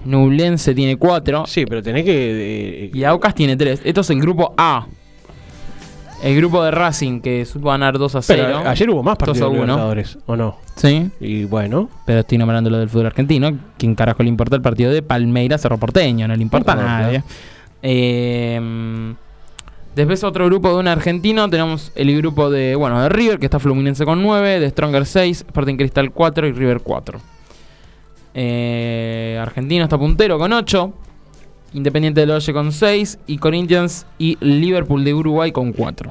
Nublense 0.04 0.74
tiene 0.74 0.96
4, 0.96 1.44
Sí, 1.46 1.64
pero 1.66 1.82
tenés 1.82 2.04
que. 2.04 2.84
eh, 2.86 2.90
Y 2.94 3.04
Aucas 3.04 3.34
tiene 3.34 3.56
3. 3.56 3.82
Esto 3.84 4.00
es 4.00 4.10
el 4.10 4.20
grupo 4.20 4.54
A. 4.56 4.86
El 6.22 6.36
grupo 6.36 6.62
de 6.62 6.70
Racing 6.70 7.20
que 7.20 7.46
supo 7.46 7.68
ganar 7.70 7.96
2 7.98 8.14
a 8.14 8.20
0. 8.22 8.42
pero 8.46 8.68
ayer 8.68 8.90
hubo 8.90 9.02
más 9.02 9.16
partidos 9.16 9.38
2 9.38 9.48
a 9.48 9.52
de 9.52 9.58
1. 9.58 9.64
Libertadores, 9.64 10.18
¿o 10.26 10.36
no? 10.36 10.56
Sí, 10.76 11.10
Y 11.18 11.44
bueno, 11.44 11.88
pero 12.04 12.20
estoy 12.20 12.36
nombrando 12.38 12.68
lo 12.68 12.78
del 12.78 12.88
fútbol 12.90 13.06
argentino. 13.06 13.50
¿Quién 13.78 13.94
carajo 13.94 14.22
le 14.22 14.28
importa 14.28 14.56
el 14.56 14.62
partido 14.62 14.90
de 14.92 15.02
Palmeiras 15.02 15.62
Cerro 15.62 15.78
Porteño? 15.78 16.28
No 16.28 16.36
le 16.36 16.42
importa 16.42 16.72
a 16.72 16.74
No 16.74 16.80
importa. 16.82 17.00
nadie. 17.02 17.22
Eh, 17.82 19.14
después 19.96 20.22
otro 20.24 20.44
grupo 20.46 20.68
de 20.70 20.74
un 20.76 20.88
argentino. 20.88 21.48
Tenemos 21.48 21.90
el 21.94 22.14
grupo 22.18 22.50
de, 22.50 22.74
bueno, 22.74 23.00
de 23.02 23.08
River, 23.08 23.38
que 23.38 23.46
está 23.46 23.58
Fluminense 23.58 24.04
con 24.04 24.22
9, 24.22 24.60
de 24.60 24.68
Stronger 24.70 25.06
6, 25.06 25.38
Sporting 25.48 25.76
Cristal 25.76 26.10
4 26.12 26.46
y 26.48 26.52
River 26.52 26.80
4. 26.82 27.20
Eh, 28.34 29.38
Argentino 29.40 29.84
está 29.84 29.98
puntero 29.98 30.38
con 30.38 30.52
8. 30.52 30.92
Independiente 31.74 32.20
del 32.20 32.30
Oye 32.30 32.52
con 32.52 32.72
6. 32.72 33.18
Y 33.26 33.38
Corinthians 33.38 34.06
y 34.18 34.36
Liverpool 34.40 35.04
de 35.04 35.14
Uruguay 35.14 35.52
con 35.52 35.72
4. 35.72 36.10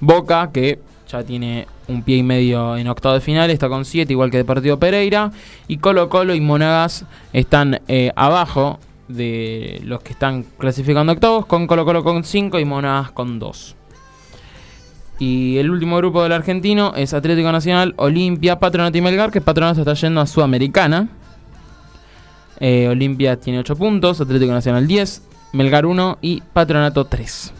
Boca, 0.00 0.50
que 0.52 0.78
ya 1.08 1.22
tiene 1.22 1.66
un 1.88 2.02
pie 2.02 2.16
y 2.16 2.22
medio 2.22 2.76
en 2.76 2.88
octavo 2.88 3.14
de 3.14 3.20
final, 3.20 3.50
está 3.50 3.68
con 3.68 3.84
7, 3.84 4.12
igual 4.12 4.30
que 4.30 4.38
Deportivo 4.38 4.78
Pereira. 4.78 5.30
Y 5.68 5.78
Colo 5.78 6.08
Colo 6.08 6.34
y 6.34 6.40
Monagas 6.40 7.04
están 7.32 7.80
eh, 7.88 8.12
abajo 8.16 8.78
de 9.08 9.80
los 9.84 10.02
que 10.02 10.12
están 10.12 10.44
clasificando 10.58 11.12
octavos, 11.12 11.46
con 11.46 11.66
Colo 11.66 11.84
Colo 11.84 12.02
con 12.02 12.24
5 12.24 12.58
y 12.58 12.64
Monagas 12.64 13.12
con 13.12 13.38
2. 13.38 13.76
Y 15.18 15.56
el 15.56 15.70
último 15.70 15.96
grupo 15.96 16.22
del 16.22 16.32
argentino 16.32 16.92
es 16.94 17.14
Atlético 17.14 17.50
Nacional, 17.50 17.94
Olimpia, 17.96 18.58
Patronato 18.58 18.98
y 18.98 19.00
Melgar, 19.00 19.30
que 19.30 19.40
Patronato 19.40 19.80
está 19.80 19.94
yendo 19.94 20.20
a 20.20 20.26
Sudamericana. 20.26 21.08
Eh, 22.60 22.88
Olimpia 22.88 23.36
tiene 23.36 23.60
8 23.60 23.76
puntos, 23.76 24.20
Atlético 24.20 24.52
Nacional 24.52 24.86
10, 24.86 25.22
Melgar 25.52 25.86
1 25.86 26.18
y 26.20 26.42
Patronato 26.52 27.06
3. 27.06 27.52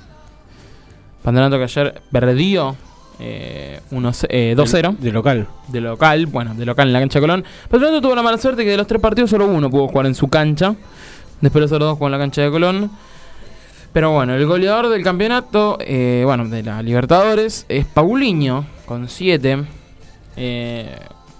Patronato 1.22 1.56
que 1.56 1.64
ayer 1.64 2.02
perdió 2.12 2.76
eh, 3.18 3.80
eh, 4.28 4.54
2-0 4.56 4.98
De 4.98 5.12
local. 5.12 5.46
de 5.68 5.80
local, 5.80 6.26
bueno, 6.26 6.54
de 6.54 6.66
local 6.66 6.88
en 6.88 6.92
la 6.92 7.00
cancha 7.00 7.18
de 7.18 7.22
Colón. 7.22 7.44
Patronato 7.70 8.02
tuvo 8.02 8.14
la 8.14 8.22
mala 8.22 8.38
suerte 8.38 8.64
que 8.64 8.70
de 8.70 8.76
los 8.76 8.86
tres 8.86 9.00
partidos 9.00 9.30
solo 9.30 9.46
uno 9.46 9.70
pudo 9.70 9.88
jugar 9.88 10.06
en 10.06 10.14
su 10.14 10.28
cancha. 10.28 10.74
Después 11.40 11.62
los 11.62 11.72
otros 11.72 11.88
dos 11.88 11.98
jugaron 11.98 12.14
en 12.14 12.20
la 12.20 12.24
cancha 12.24 12.42
de 12.42 12.50
Colón. 12.50 12.90
Pero 13.96 14.10
bueno, 14.10 14.34
el 14.34 14.44
goleador 14.44 14.90
del 14.90 15.02
campeonato, 15.02 15.78
eh, 15.80 16.20
bueno, 16.26 16.46
de 16.50 16.62
la 16.62 16.82
Libertadores, 16.82 17.64
es 17.70 17.86
Paulinho, 17.86 18.66
con 18.84 19.08
7. 19.08 19.64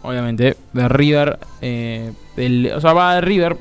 obviamente, 0.03 0.57
de 0.73 0.88
River. 0.88 1.38
eh, 1.61 2.12
el- 2.38 2.73
o 2.75 2.81
sea, 2.81 2.95
va 2.95 3.16
de 3.16 3.21
River. 3.21 3.59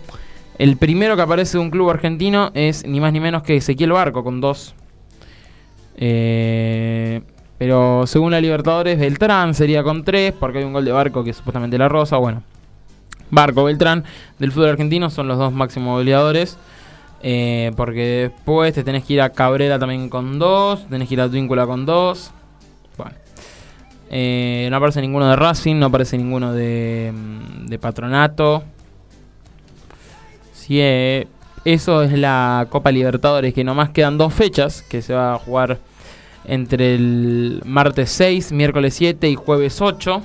El 0.58 0.78
primero 0.78 1.18
que 1.18 1.24
aparece 1.24 1.58
de 1.58 1.64
un 1.66 1.72
club 1.72 1.90
argentino 1.90 2.52
es 2.54 2.88
ni 2.88 3.02
más 3.02 3.12
ni 3.12 3.20
menos 3.20 3.44
que 3.44 3.58
Ezequiel 3.58 3.92
Barco, 3.92 4.24
con 4.24 4.40
2. 4.40 4.74
Eh, 5.98 7.20
pero 7.58 8.08
según 8.08 8.32
la 8.32 8.40
Libertadores, 8.40 8.98
Beltrán 8.98 9.54
sería 9.56 9.84
con 9.84 10.06
3, 10.06 10.32
porque 10.40 10.60
hay 10.60 10.64
un 10.64 10.72
gol 10.72 10.86
de 10.86 10.94
Barco 10.94 11.22
que 11.22 11.32
es 11.32 11.36
supuestamente 11.36 11.78
la 11.78 11.90
rosa. 11.90 12.16
Bueno, 12.16 12.44
Barco, 13.30 13.66
Beltrán 13.66 14.06
del 14.40 14.54
fútbol 14.54 14.70
argentino 14.70 15.10
son 15.10 15.28
los 15.28 15.38
dos 15.38 15.52
máximos 15.52 15.98
goleadores. 15.98 16.58
Eh, 17.28 17.72
porque 17.76 18.30
después 18.30 18.72
te 18.76 18.84
tenés 18.84 19.04
que 19.04 19.14
ir 19.14 19.22
a 19.22 19.32
Cabrera 19.32 19.80
también 19.80 20.10
con 20.10 20.38
2, 20.38 20.90
tenés 20.90 21.08
que 21.08 21.16
ir 21.16 21.22
a 21.22 21.28
Tvíncula 21.28 21.66
con 21.66 21.84
2. 21.84 22.32
Bueno. 22.98 23.16
Eh, 24.12 24.68
no 24.70 24.78
aparece 24.78 25.02
ninguno 25.02 25.28
de 25.28 25.36
Racing, 25.36 25.78
no 25.80 25.88
aparece 25.88 26.20
ninguno 26.20 26.54
de, 26.54 27.12
mm, 27.12 27.74
Patronato. 27.82 28.64
Sí, 30.54 30.80
eso 31.66 32.04
es 32.04 32.12
la 32.14 32.68
Copa 32.70 32.92
Libertadores, 32.92 33.56
que 33.56 33.64
nomás 33.64 33.90
quedan 33.90 34.20
dos 34.20 34.32
fechas, 34.32 34.84
que 34.84 35.02
se 35.02 35.16
va 35.16 35.34
a 35.34 35.40
jugar 35.40 35.80
entre 36.44 36.94
el 36.94 37.64
martes 37.66 38.12
6, 38.12 38.52
miércoles 38.52 38.94
7 38.94 39.28
y 39.32 39.34
jueves 39.34 39.82
8. 39.82 40.22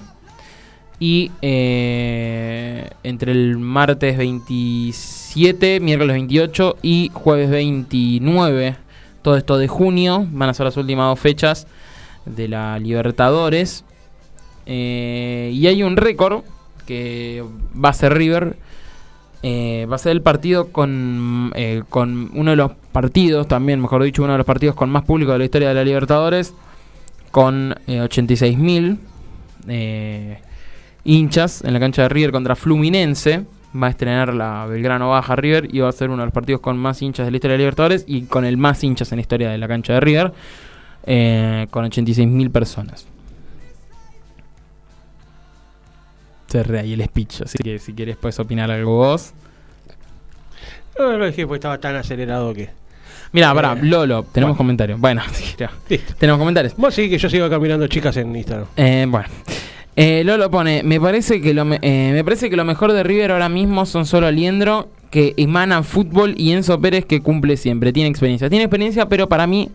Y 1.01 1.33
eh, 1.41 2.91
entre 3.03 3.33
el 3.33 3.57
martes 3.57 4.19
27, 4.19 5.81
miércoles 5.81 6.15
28 6.15 6.77
y 6.83 7.11
jueves 7.13 7.51
29. 7.51 8.77
Todo 9.23 9.37
esto 9.37 9.57
de 9.57 9.67
junio. 9.67 10.27
Van 10.31 10.51
a 10.51 10.55
ser 10.55 10.67
las 10.67 10.77
últimas 10.77 11.07
dos 11.07 11.19
fechas 11.19 11.67
de 12.27 12.49
la 12.49 12.79
Libertadores. 12.79 13.85
Eh, 14.67 15.51
y 15.55 15.67
hay 15.67 15.83
un 15.83 15.97
récord 15.97 16.43
que 16.87 17.43
va 17.83 17.89
a 17.89 17.95
ser 17.95 18.13
River. 18.15 18.57
Eh, 19.43 19.87
va 19.91 19.97
a 19.97 19.99
ser 19.99 20.13
el 20.13 20.21
partido 20.21 20.69
con, 20.71 21.51
eh, 21.55 21.83
con 21.89 22.31
uno 22.35 22.51
de 22.51 22.59
los 22.59 22.73
partidos, 22.93 23.49
también, 23.49 23.81
mejor 23.81 24.03
dicho, 24.03 24.23
uno 24.23 24.33
de 24.33 24.39
los 24.39 24.47
partidos 24.47 24.75
con 24.75 24.91
más 24.91 25.05
público 25.05 25.33
de 25.33 25.39
la 25.39 25.45
historia 25.47 25.69
de 25.69 25.75
la 25.75 25.85
Libertadores. 25.85 26.53
Con 27.31 27.75
eh, 27.87 28.03
86.000 28.03 28.99
eh, 29.69 30.41
hinchas 31.05 31.63
en 31.65 31.73
la 31.73 31.81
cancha 31.81 32.03
de 32.03 32.09
River 32.09 32.33
contra 32.33 32.57
Fluminense. 32.57 33.45
Va 33.81 33.87
a 33.87 33.91
estrenar 33.91 34.35
la 34.35 34.67
Belgrano 34.67 35.11
Baja 35.11 35.37
River 35.37 35.69
y 35.73 35.79
va 35.79 35.89
a 35.89 35.93
ser 35.93 36.09
uno 36.11 36.19
de 36.23 36.27
los 36.27 36.35
partidos 36.35 36.61
con 36.61 36.77
más 36.77 37.01
hinchas 37.03 37.27
de 37.27 37.31
la 37.31 37.37
historia 37.37 37.53
de 37.53 37.59
Libertadores 37.59 38.05
y 38.09 38.23
con 38.23 38.45
el 38.45 38.57
más 38.57 38.83
hinchas 38.83 39.13
en 39.13 39.17
la 39.19 39.21
historia 39.23 39.49
de 39.51 39.59
la 39.59 39.69
cancha 39.69 39.93
de 39.95 40.01
River. 40.01 40.33
eh, 41.07 41.67
con 41.71 41.85
86.000 41.91 42.51
personas. 42.51 43.07
Se 46.49 46.63
ríe 46.63 46.81
ahí 46.81 46.93
el 46.95 47.05
speech, 47.05 47.43
así 47.43 47.59
que 47.59 47.79
si 47.79 47.93
quieres 47.95 48.17
puedes 48.17 48.39
opinar 48.41 48.71
algo 48.71 48.97
vos. 48.97 49.33
No, 50.99 51.17
lo 51.17 51.27
dije 51.27 51.47
porque 51.47 51.59
estaba 51.59 51.79
tan 51.79 51.95
acelerado 51.97 52.53
que. 52.53 52.71
Mira, 53.33 53.55
pará, 53.55 53.75
Eh, 53.75 53.79
Lolo, 53.85 54.25
tenemos 54.25 54.51
bueno. 54.51 54.57
comentarios. 54.57 54.99
Bueno, 55.01 55.23
sí. 55.33 55.55
Listo. 55.89 56.15
tenemos 56.19 56.39
comentarios. 56.41 56.75
Vos 56.77 56.93
sí 56.93 57.09
que 57.09 57.19
yo 57.19 57.31
sigo 57.31 57.49
caminando 57.49 57.87
chicas 57.87 58.17
en 58.17 58.35
Instagram. 58.35 58.67
Eh, 58.77 59.07
bueno. 59.09 59.29
Eh, 59.97 60.23
Lolo 60.25 60.51
pone, 60.51 60.83
me 60.83 61.01
parece 61.01 61.41
que 61.41 61.53
lo 61.53 61.65
me, 61.65 61.79
eh, 61.83 62.11
me 62.13 62.25
parece 62.25 62.49
que 62.49 62.57
lo 62.57 62.65
mejor 62.65 62.93
de 62.93 63.03
River 63.03 63.33
ahora 63.33 63.49
mismo 63.49 63.85
son 63.87 64.07
solo 64.07 64.29
Aliendro, 64.29 64.89
que 65.11 65.35
emanan 65.37 65.85
fútbol, 65.85 66.35
y 66.37 66.53
Enzo 66.53 66.81
Pérez 66.81 67.05
que 67.05 67.21
cumple 67.21 67.57
siempre, 67.57 67.93
tiene 67.93 68.09
experiencia. 68.09 68.49
Tiene 68.49 68.65
experiencia, 68.65 69.07
pero 69.09 69.29
para 69.29 69.47
mí. 69.47 69.71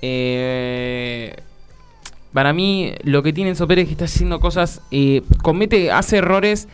eh, 0.00 1.34
para 2.32 2.54
mí, 2.54 2.92
lo 3.02 3.22
que 3.22 3.32
tiene 3.32 3.50
Enzo 3.50 3.68
Pérez 3.68 3.82
es 3.82 3.88
que 3.88 3.92
está 3.92 4.04
haciendo 4.06 4.40
cosas. 4.40 4.80
eh, 4.90 5.22
comete, 5.42 5.90
hace 5.90 6.18
errores 6.18 6.68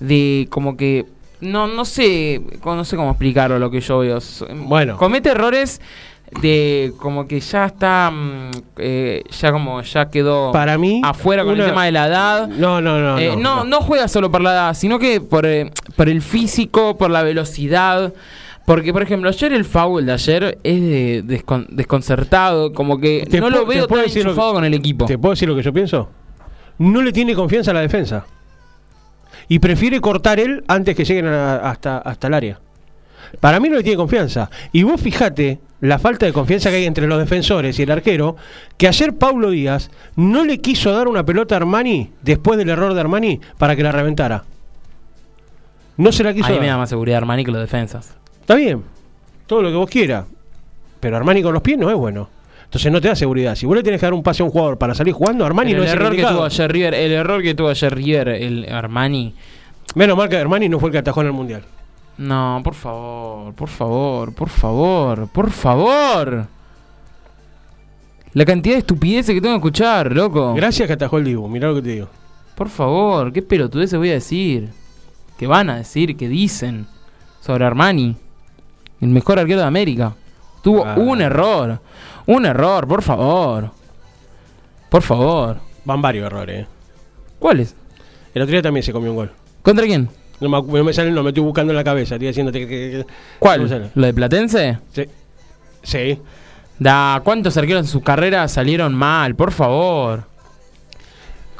de 0.00 0.48
como 0.50 0.76
que. 0.76 1.06
No, 1.40 1.66
no 1.68 1.84
sé. 1.84 2.40
No 2.64 2.84
sé 2.84 2.96
cómo 2.96 3.10
explicarlo 3.10 3.58
lo 3.58 3.70
que 3.70 3.80
yo 3.80 3.98
veo. 3.98 4.18
Bueno. 4.66 4.96
Comete 4.96 5.28
errores 5.28 5.80
de 6.40 6.92
como 6.98 7.26
que 7.26 7.40
ya 7.40 7.66
está. 7.66 8.10
mm, 8.12 8.50
eh, 8.78 9.22
ya 9.40 9.52
como 9.52 9.80
ya 9.82 10.10
quedó 10.10 10.52
Para 10.52 10.76
mí. 10.78 11.00
afuera 11.04 11.44
con 11.44 11.54
una- 11.54 11.64
el 11.64 11.70
tema 11.70 11.84
de 11.86 11.92
la 11.92 12.06
edad. 12.06 12.48
No, 12.48 12.80
no, 12.80 12.98
no. 13.00 13.18
Eh, 13.18 13.36
no, 13.36 13.56
no, 13.58 13.64
no 13.64 13.80
juega 13.80 14.08
solo 14.08 14.30
por 14.30 14.40
la 14.42 14.52
edad, 14.52 14.74
sino 14.74 14.98
que 14.98 15.20
por, 15.20 15.46
eh, 15.46 15.70
por 15.96 16.08
el 16.08 16.22
físico, 16.22 16.96
por 16.96 17.10
la 17.10 17.22
velocidad. 17.22 18.12
Porque, 18.66 18.92
por 18.94 19.02
ejemplo, 19.02 19.28
ayer 19.28 19.52
el 19.52 19.64
foul 19.66 20.06
de 20.06 20.12
ayer 20.12 20.58
es 20.64 20.80
de 20.80 21.22
descon- 21.24 21.66
desconcertado, 21.68 22.72
como 22.72 22.98
que 22.98 23.28
no 23.38 23.50
lo 23.50 23.66
veo 23.66 23.86
tan 23.86 23.98
enchufado 24.00 24.52
que- 24.52 24.54
con 24.54 24.64
el 24.64 24.72
equipo. 24.74 25.04
¿Te 25.04 25.18
puedo 25.18 25.32
decir 25.34 25.46
lo 25.48 25.54
que 25.54 25.62
yo 25.62 25.72
pienso? 25.72 26.08
No 26.78 27.02
le 27.02 27.12
tiene 27.12 27.34
confianza 27.34 27.70
a 27.70 27.74
la 27.74 27.80
defensa. 27.80 28.24
y 29.46 29.58
prefiere 29.58 30.00
cortar 30.00 30.40
él 30.40 30.64
antes 30.68 30.96
que 30.96 31.04
lleguen 31.04 31.26
a- 31.26 31.56
hasta, 31.56 31.98
hasta 31.98 32.28
el 32.28 32.34
área. 32.34 32.60
Para 33.40 33.60
mí 33.60 33.68
no 33.68 33.76
le 33.76 33.82
tiene 33.82 33.98
confianza. 33.98 34.48
Y 34.72 34.84
vos 34.84 34.98
fijate 34.98 35.58
la 35.84 35.98
falta 35.98 36.24
de 36.24 36.32
confianza 36.32 36.70
que 36.70 36.76
hay 36.76 36.86
entre 36.86 37.06
los 37.06 37.18
defensores 37.18 37.78
y 37.78 37.82
el 37.82 37.90
arquero, 37.90 38.36
que 38.78 38.88
ayer 38.88 39.12
Paulo 39.12 39.50
Díaz 39.50 39.90
no 40.16 40.42
le 40.42 40.58
quiso 40.58 40.90
dar 40.92 41.08
una 41.08 41.26
pelota 41.26 41.56
a 41.56 41.58
Armani 41.58 42.10
después 42.22 42.56
del 42.56 42.70
error 42.70 42.94
de 42.94 43.00
Armani 43.00 43.38
para 43.58 43.76
que 43.76 43.82
la 43.82 43.92
reventara. 43.92 44.44
No 45.98 46.10
se 46.10 46.24
la 46.24 46.32
quiso 46.32 46.46
Ahí 46.46 46.54
dar. 46.54 46.62
me 46.62 46.68
da 46.68 46.78
más 46.78 46.88
seguridad 46.88 47.18
Armani 47.18 47.44
que 47.44 47.50
los 47.50 47.60
defensas. 47.60 48.16
Está 48.40 48.54
bien, 48.54 48.82
todo 49.46 49.60
lo 49.60 49.68
que 49.68 49.76
vos 49.76 49.90
quieras. 49.90 50.24
Pero 51.00 51.18
Armani 51.18 51.42
con 51.42 51.52
los 51.52 51.62
pies 51.62 51.78
no 51.78 51.90
es 51.90 51.96
bueno. 51.96 52.30
Entonces 52.64 52.90
no 52.90 52.98
te 53.02 53.08
da 53.08 53.14
seguridad. 53.14 53.54
Si 53.54 53.66
vos 53.66 53.76
le 53.76 53.82
tenés 53.82 54.00
que 54.00 54.06
dar 54.06 54.14
un 54.14 54.22
pase 54.22 54.42
a 54.42 54.46
un 54.46 54.52
jugador 54.52 54.78
para 54.78 54.94
salir 54.94 55.12
jugando, 55.12 55.44
Armani 55.44 55.72
Pero 55.72 55.80
no 55.80 55.84
el 55.84 55.88
es 55.88 55.94
el 55.94 56.00
error 56.00 56.16
que 56.16 56.24
tuvo 56.24 56.44
ayer 56.44 56.72
River, 56.72 56.94
el 56.94 57.12
error 57.12 57.42
que 57.42 57.54
tuvo 57.54 57.68
ayer 57.68 57.94
River, 57.94 58.28
el 58.28 58.72
Armani. 58.72 59.34
Menos 59.96 60.16
mal 60.16 60.30
que 60.30 60.38
Armani 60.38 60.66
no 60.70 60.80
fue 60.80 60.88
el 60.88 60.92
que 60.92 60.98
atajó 60.98 61.20
en 61.20 61.26
el 61.26 61.32
Mundial. 61.34 61.62
No, 62.16 62.60
por 62.62 62.74
favor, 62.74 63.54
por 63.54 63.68
favor, 63.68 64.32
por 64.34 64.48
favor, 64.48 65.28
por 65.28 65.50
favor. 65.50 66.46
La 68.32 68.44
cantidad 68.44 68.74
de 68.74 68.80
estupideces 68.80 69.34
que 69.34 69.40
tengo 69.40 69.54
que 69.54 69.58
escuchar, 69.58 70.12
loco. 70.12 70.54
Gracias 70.54 70.86
que 70.86 70.92
atajó 70.94 71.18
el 71.18 71.24
Dibu, 71.24 71.48
mirá 71.48 71.68
lo 71.68 71.76
que 71.76 71.82
te 71.82 71.88
digo. 71.90 72.08
Por 72.54 72.68
favor, 72.68 73.32
qué 73.32 73.42
pelotudeces 73.42 73.98
voy 73.98 74.10
a 74.10 74.14
decir. 74.14 74.70
¿Qué 75.38 75.46
van 75.46 75.70
a 75.70 75.76
decir? 75.76 76.16
¿Qué 76.16 76.28
dicen? 76.28 76.86
Sobre 77.40 77.64
Armani. 77.64 78.16
El 79.00 79.08
mejor 79.08 79.38
arquero 79.38 79.60
de 79.60 79.66
América. 79.66 80.14
Tuvo 80.62 80.84
Ah. 80.84 80.94
un 80.96 81.20
error. 81.20 81.80
Un 82.26 82.46
error, 82.46 82.86
por 82.86 83.02
favor. 83.02 83.70
Por 84.88 85.02
favor. 85.02 85.58
Van 85.84 86.00
varios 86.00 86.26
errores. 86.26 86.62
eh. 86.62 86.66
¿Cuál 87.40 87.60
es? 87.60 87.74
El 88.34 88.42
otro 88.42 88.52
día 88.52 88.62
también 88.62 88.82
se 88.84 88.92
comió 88.92 89.10
un 89.10 89.16
gol. 89.16 89.32
¿Contra 89.62 89.84
quién? 89.84 90.08
No 90.48 90.62
me, 90.62 90.78
no 90.78 90.84
me 90.84 90.92
sale, 90.92 91.10
no 91.10 91.22
me 91.22 91.30
estoy 91.30 91.42
buscando 91.42 91.72
en 91.72 91.76
la 91.76 91.84
cabeza. 91.84 92.14
Estoy 92.14 92.28
diciéndote 92.28 92.66
que. 92.66 93.04
¿Cuál? 93.38 93.90
¿Lo 93.94 94.06
de 94.06 94.14
Platense? 94.14 94.78
Sí. 94.92 95.04
Sí. 95.82 96.18
Da, 96.78 97.20
¿cuántos 97.24 97.56
arqueros 97.56 97.82
en 97.82 97.88
su 97.88 98.02
carrera 98.02 98.46
salieron 98.48 98.94
mal? 98.94 99.34
Por 99.34 99.52
favor. 99.52 100.33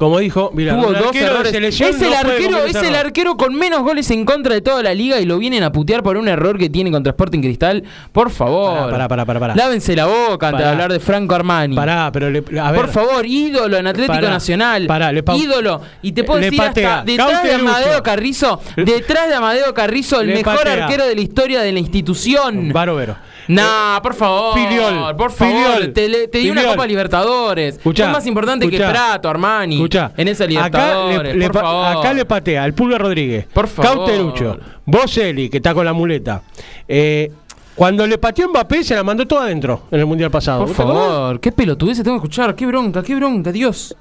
Como 0.04 0.18
dijo, 0.18 0.50
mira, 0.52 0.74
Tuvo 0.74 0.92
dos 0.92 1.12
de 1.12 1.20
errores. 1.20 1.54
Es 1.54 1.80
el 1.80 2.10
no 2.10 2.16
arquero, 2.18 2.58
es 2.66 2.74
el 2.76 2.94
arquero 2.94 3.38
con 3.38 3.54
menos 3.54 3.80
goles 3.80 4.10
en 4.10 4.26
contra 4.26 4.52
de 4.52 4.60
toda 4.60 4.82
la 4.82 4.92
liga 4.92 5.18
y 5.18 5.24
lo 5.24 5.38
vienen 5.38 5.62
a 5.62 5.72
putear 5.72 6.02
por 6.02 6.18
un 6.18 6.28
error 6.28 6.58
que 6.58 6.68
tiene 6.68 6.90
contra 6.90 7.12
Sporting 7.12 7.40
Cristal. 7.40 7.82
Por 8.12 8.30
favor. 8.30 8.90
Pará, 8.90 9.08
pará, 9.08 9.24
pará, 9.24 9.40
pará. 9.40 9.54
Lávense 9.56 9.96
la 9.96 10.04
boca 10.04 10.48
antes 10.48 10.62
de 10.62 10.70
hablar 10.70 10.92
de 10.92 11.00
Franco 11.00 11.34
Armani. 11.34 11.74
Pará, 11.74 12.10
pero 12.12 12.28
le, 12.28 12.44
a 12.60 12.70
ver. 12.70 12.82
Por 12.82 12.90
favor, 12.90 13.24
ídolo 13.24 13.78
en 13.78 13.86
Atlético 13.86 14.12
Pará, 14.12 14.28
Nacional. 14.28 14.86
pará, 14.86 15.10
le 15.10 15.24
ídolo. 15.38 15.80
Y 16.02 16.12
te 16.12 16.22
puedo 16.22 16.38
le 16.38 16.46
decir 16.50 16.58
patea. 16.58 16.98
hasta 16.98 17.04
detrás 17.06 17.42
de. 17.42 17.54
Amadeo 17.54 18.02
Carrizo, 18.02 18.60
detrás 18.76 19.28
de 19.30 19.34
Amadeo 19.36 19.72
Carrizo, 19.72 20.20
el 20.20 20.26
Le 20.26 20.34
mejor 20.34 20.56
patea. 20.58 20.84
arquero 20.84 21.06
de 21.06 21.14
la 21.14 21.20
historia 21.22 21.62
de 21.62 21.72
la 21.72 21.78
institución. 21.78 22.72
Varo 22.74 22.96
Vero. 22.96 23.16
Nah, 23.48 24.00
por 24.00 24.14
favor. 24.14 24.54
Filiol, 24.54 25.16
por 25.16 25.30
favor. 25.30 25.54
Filiol, 25.74 25.92
te, 25.92 26.08
le- 26.08 26.28
te 26.28 26.38
di 26.38 26.50
una. 26.50 26.64
Copa 26.64 26.86
Libertadores. 26.86 27.76
Escuchá, 27.76 28.06
es 28.06 28.12
más 28.12 28.26
importante 28.26 28.64
escuchá. 28.66 28.86
que 28.86 28.90
Prato, 28.92 29.28
Armani. 29.28 29.76
Escuchá, 29.76 30.12
en 30.16 30.28
esa 30.28 30.46
Libertadores. 30.46 31.34
le, 31.34 31.38
le 31.38 31.46
por 31.46 31.52
pa- 31.54 31.60
favor. 31.62 31.96
acá 31.98 32.14
le 32.14 32.24
patea 32.24 32.64
el 32.64 32.74
Pulga 32.74 32.98
Rodríguez, 32.98 33.46
Por 33.52 33.68
favor. 33.68 33.96
Cauterucho, 34.06 34.58
Boselli, 34.86 35.48
que 35.50 35.58
está 35.58 35.74
con 35.74 35.84
la 35.84 35.92
muleta. 35.92 36.42
Eh, 36.88 37.30
cuando 37.74 38.06
le 38.06 38.18
pateó 38.18 38.48
Mbappé, 38.48 38.84
se 38.84 38.94
la 38.94 39.02
mandó 39.02 39.26
todo 39.26 39.40
adentro 39.40 39.82
en 39.90 40.00
el 40.00 40.06
Mundial 40.06 40.30
pasado. 40.30 40.64
Por 40.64 40.74
favor, 40.74 41.40
qué 41.40 41.50
pelotudeces 41.52 42.04
tengo 42.04 42.16
que 42.18 42.26
escuchar. 42.26 42.54
Qué 42.54 42.66
bronca, 42.66 43.02
qué 43.02 43.14
bronca, 43.16 43.50
Dios. 43.52 43.94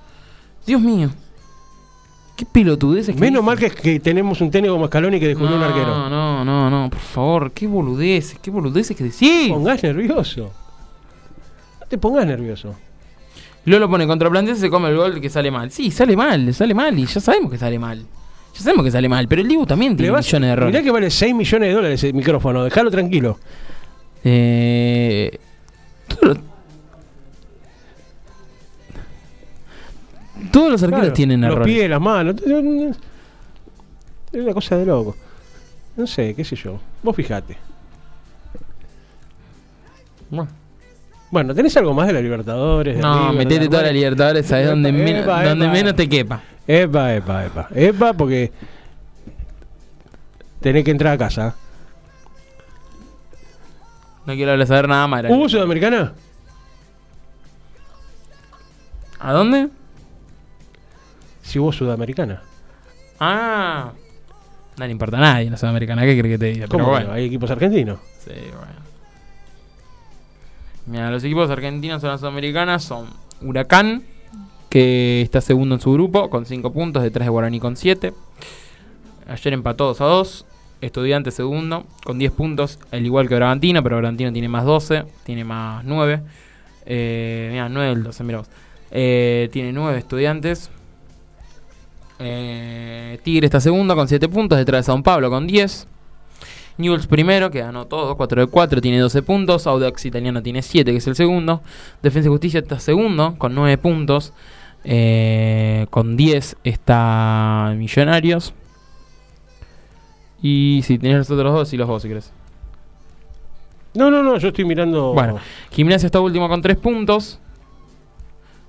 Dios 0.65 0.79
mío. 0.79 1.09
Qué 2.35 2.45
pelotudeces. 2.45 3.13
que 3.13 3.21
Menos 3.21 3.43
dicen. 3.43 3.45
mal 3.45 3.59
que, 3.59 3.69
que 3.69 3.99
tenemos 3.99 4.41
un 4.41 4.49
técnico 4.49 4.73
como 4.73 4.87
Scaloni 4.87 5.19
que 5.19 5.27
descubrió 5.27 5.55
un 5.55 5.61
No, 5.61 5.67
arquero. 5.67 6.09
no, 6.09 6.43
no, 6.43 6.69
no, 6.69 6.89
por 6.89 6.99
favor, 6.99 7.51
qué 7.51 7.67
boludeces, 7.67 8.39
qué 8.41 8.49
boludeces 8.49 8.97
que 8.97 9.03
decís. 9.03 9.49
No 9.49 9.55
te 9.55 9.59
pongas 9.59 9.83
nervioso. 9.83 10.51
No 11.81 11.87
te 11.87 11.97
pongas 11.99 12.25
nervioso. 12.25 12.75
Lolo 13.65 13.87
pone 13.89 14.07
contra 14.07 14.29
Platense 14.29 14.59
se 14.61 14.69
come 14.69 14.89
el 14.89 14.97
gol 14.97 15.21
que 15.21 15.29
sale 15.29 15.51
mal. 15.51 15.69
Sí, 15.71 15.91
sale 15.91 16.17
mal, 16.17 16.53
sale 16.53 16.73
mal 16.73 16.97
y 16.97 17.05
ya 17.05 17.21
sabemos 17.21 17.51
que 17.51 17.57
sale 17.57 17.77
mal. 17.79 18.03
Ya 18.55 18.59
sabemos 18.61 18.83
que 18.85 18.91
sale 18.91 19.07
mal, 19.07 19.27
pero 19.27 19.41
el 19.41 19.47
Dibu 19.47 19.65
también 19.65 19.95
tiene 19.95 20.11
vas- 20.11 20.25
millones 20.25 20.47
de 20.47 20.53
errores. 20.53 20.71
Mirá 20.73 20.83
que 20.83 20.91
vale 20.91 21.09
6 21.11 21.33
millones 21.35 21.69
de 21.69 21.73
dólares 21.75 22.03
el 22.03 22.13
micrófono, 22.13 22.63
déjalo 22.63 22.89
tranquilo. 22.91 23.37
Eh, 24.23 25.37
Todos 30.51 30.71
los 30.71 30.83
arqueros 30.83 31.01
Claro, 31.01 31.13
tienen 31.13 31.41
los 31.41 31.51
errores. 31.51 31.73
pies, 31.73 31.89
las 31.89 32.01
manos. 32.01 32.35
Es 34.31 34.41
una 34.41 34.53
cosa 34.53 34.77
de 34.77 34.85
loco. 34.85 35.15
No 35.95 36.07
sé, 36.07 36.33
qué 36.35 36.43
sé 36.43 36.55
yo. 36.55 36.79
Vos 37.03 37.15
fijate. 37.15 37.57
Bueno. 40.29 40.49
Bueno, 41.31 41.55
¿tenés 41.55 41.75
algo 41.77 41.93
más 41.93 42.07
de 42.07 42.13
la 42.13 42.21
Libertadores? 42.21 42.97
No, 42.97 43.31
River, 43.31 43.37
metete 43.45 43.67
toda 43.69 43.83
la? 43.83 43.91
Libertadores 43.91 44.51
ahí 44.51 44.61
Epa, 44.63 44.69
donde, 44.71 44.91
men- 44.91 45.15
epa, 45.17 45.43
donde 45.45 45.65
epa. 45.65 45.73
menos 45.73 45.95
te 45.95 46.07
quepa. 46.07 46.41
Epa, 46.67 47.13
epa, 47.15 47.45
epa. 47.45 47.67
Epa, 47.73 48.13
porque 48.13 48.51
tenés 50.61 50.83
que 50.83 50.91
entrar 50.91 51.13
a 51.13 51.17
casa. 51.17 51.55
No 54.25 54.33
quiero 54.35 54.51
hablar- 54.51 54.67
saber 54.67 54.87
nada 54.87 55.07
más. 55.07 55.25
¿Hubo 55.27 55.49
Sudamericana? 55.49 56.13
¿A 59.19 59.33
dónde? 59.33 59.69
Si 61.53 61.59
hubo 61.59 61.71
Sudamericana. 61.71 62.41
Ah. 63.19 63.91
No 64.75 64.85
le 64.87 64.91
importa 64.91 65.17
a 65.17 65.21
nadie 65.21 65.51
la 65.51 65.57
Sudamericana, 65.57 66.01
¿qué 66.01 66.17
crees 66.17 66.33
que 66.33 66.39
te 66.39 66.45
diga? 66.47 66.65
Pero 66.65 66.79
¿Cómo? 66.79 66.89
bueno. 66.89 67.05
que 67.05 67.11
no? 67.11 67.13
Hay 67.13 67.25
equipos 67.25 67.51
argentinos. 67.51 67.99
Sí, 68.25 68.31
bueno. 68.31 68.73
Mira, 70.87 71.11
los 71.11 71.23
equipos 71.23 71.51
argentinos 71.51 72.03
en 72.03 72.09
la 72.09 72.17
Sudamericana 72.17 72.79
son 72.79 73.05
Huracán, 73.39 74.01
que 74.71 75.21
está 75.21 75.41
segundo 75.41 75.75
en 75.75 75.81
su 75.81 75.93
grupo, 75.93 76.31
con 76.31 76.47
5 76.47 76.73
puntos, 76.73 77.03
detrás 77.03 77.27
de 77.27 77.29
Guaraní 77.29 77.59
con 77.59 77.77
7. 77.77 78.15
Ayer 79.27 79.53
empató 79.53 79.85
2 79.85 80.01
a 80.01 80.05
2. 80.05 80.45
Estudiante 80.81 81.29
segundo, 81.29 81.85
con 82.03 82.17
10 82.17 82.31
puntos, 82.31 82.79
al 82.89 83.05
igual 83.05 83.29
que 83.29 83.35
Bragantino, 83.35 83.83
pero 83.83 83.97
Bragantino 83.97 84.33
tiene 84.33 84.49
más 84.49 84.65
12, 84.65 85.03
tiene 85.23 85.43
más 85.43 85.85
9. 85.85 86.19
Eh, 86.87 87.49
mira, 87.51 87.69
9 87.69 87.89
del 87.89 88.01
12, 88.01 88.23
mira 88.23 88.39
vos. 88.39 88.49
Eh, 88.89 89.49
tiene 89.51 89.71
9 89.71 89.99
estudiantes. 89.99 90.71
Eh, 92.19 93.19
Tigre 93.23 93.45
está 93.45 93.59
segundo 93.59 93.95
con 93.95 94.07
7 94.07 94.29
puntos, 94.29 94.57
detrás 94.57 94.79
de 94.79 94.83
Sao 94.83 95.01
Pablo 95.03 95.29
con 95.29 95.47
10. 95.47 95.87
Newell's 96.77 97.07
primero, 97.07 97.51
que 97.51 97.59
ganó 97.59 97.85
todo, 97.85 98.17
4 98.17 98.41
de 98.41 98.47
4, 98.47 98.81
tiene 98.81 98.99
12 98.99 99.21
puntos. 99.21 99.67
Audax 99.67 100.05
Italiano 100.05 100.41
tiene 100.41 100.61
7, 100.61 100.91
que 100.91 100.97
es 100.97 101.07
el 101.07 101.15
segundo. 101.15 101.61
Defensa 102.01 102.29
y 102.29 102.31
Justicia 102.31 102.59
está 102.59 102.79
segundo, 102.79 103.35
con 103.37 103.53
9 103.53 103.77
puntos. 103.77 104.33
Eh, 104.85 105.87
con 105.89 106.17
10 106.17 106.57
está 106.63 107.73
Millonarios. 107.77 108.53
Y 110.41 110.81
si 110.83 110.97
tenés 110.97 111.17
los 111.19 111.31
otros 111.31 111.53
dos, 111.53 111.73
y 111.73 111.77
los 111.77 111.87
vos 111.87 112.01
si 112.01 112.09
querés. 112.09 112.33
No, 113.93 114.09
no, 114.09 114.23
no, 114.23 114.37
yo 114.37 114.49
estoy 114.49 114.65
mirando. 114.65 115.13
Bueno. 115.13 115.37
Gimnasia 115.71 116.07
está 116.07 116.19
último 116.19 116.49
con 116.49 116.61
3 116.61 116.77
puntos. 116.77 117.39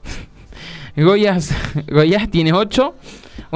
Goyas, 0.96 1.54
Goyas 1.88 2.30
tiene 2.30 2.52
8. 2.52 2.94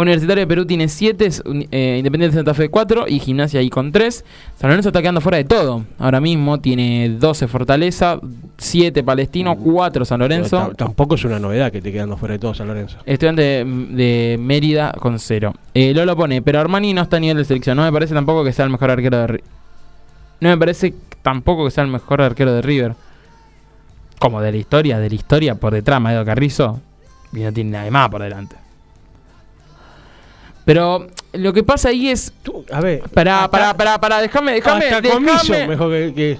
Universitario 0.02 0.42
de 0.42 0.46
Perú 0.46 0.64
tiene 0.66 0.88
7. 0.88 1.28
Independiente 1.46 2.28
de 2.28 2.32
Santa 2.32 2.54
Fe 2.54 2.68
4. 2.68 3.06
Y 3.08 3.18
Gimnasia 3.18 3.60
ahí 3.60 3.68
con 3.70 3.90
3. 3.90 4.24
San 4.56 4.70
Lorenzo 4.70 4.90
está 4.90 5.00
quedando 5.00 5.20
fuera 5.20 5.38
de 5.38 5.44
todo. 5.44 5.84
Ahora 5.98 6.20
mismo 6.20 6.60
tiene 6.60 7.16
12 7.18 7.48
Fortaleza, 7.48 8.20
7 8.56 9.02
Palestino, 9.02 9.56
4 9.56 10.04
San 10.04 10.20
Lorenzo. 10.20 10.72
Tampoco 10.76 11.16
es 11.16 11.24
una 11.24 11.38
novedad 11.38 11.72
que 11.72 11.80
te 11.80 11.92
quedando 11.92 12.16
fuera 12.16 12.34
de 12.34 12.38
todo 12.38 12.54
San 12.54 12.68
Lorenzo. 12.68 12.98
Estudiante 13.06 13.42
de, 13.42 13.64
de 13.64 14.38
Mérida 14.38 14.92
con 14.92 15.18
0. 15.18 15.54
Eh, 15.74 15.92
Lolo 15.94 16.16
pone, 16.16 16.42
pero 16.42 16.60
Armani 16.60 16.94
no 16.94 17.02
está 17.02 17.16
a 17.16 17.20
nivel 17.20 17.38
de 17.38 17.44
selección. 17.44 17.76
No 17.76 17.82
me 17.82 17.92
parece 17.92 18.14
tampoco 18.14 18.44
que 18.44 18.52
sea 18.52 18.64
el 18.64 18.70
mejor 18.70 18.90
arquero 18.90 19.18
de 19.18 19.26
River. 19.26 19.44
No 20.40 20.48
me 20.50 20.58
parece 20.58 20.94
tampoco 21.22 21.64
que 21.64 21.70
sea 21.70 21.84
el 21.84 21.90
mejor 21.90 22.22
arquero 22.22 22.52
de 22.52 22.62
River. 22.62 22.94
Como 24.20 24.40
de 24.40 24.52
la 24.52 24.58
historia, 24.58 24.98
de 24.98 25.08
la 25.08 25.14
historia 25.14 25.54
por 25.56 25.72
detrás, 25.72 26.00
Madeo 26.00 26.24
Carrizo. 26.24 26.80
Y 27.32 27.40
no 27.40 27.52
tiene 27.52 27.70
nada 27.70 27.90
más 27.90 28.08
por 28.08 28.22
delante. 28.22 28.67
Pero 30.68 31.06
lo 31.32 31.54
que 31.54 31.62
pasa 31.62 31.88
ahí 31.88 32.10
es. 32.10 32.30
Tú, 32.42 32.62
a 32.70 32.82
ver. 32.82 33.00
Pará, 33.08 33.44
hasta- 33.44 33.50
pará, 33.50 33.74
pará, 33.74 33.98
pará, 33.98 34.20
déjame, 34.20 34.52
déjame, 34.52 34.84
hasta 34.90 35.66
mejor 35.66 35.90
que, 35.90 36.12
que 36.14 36.38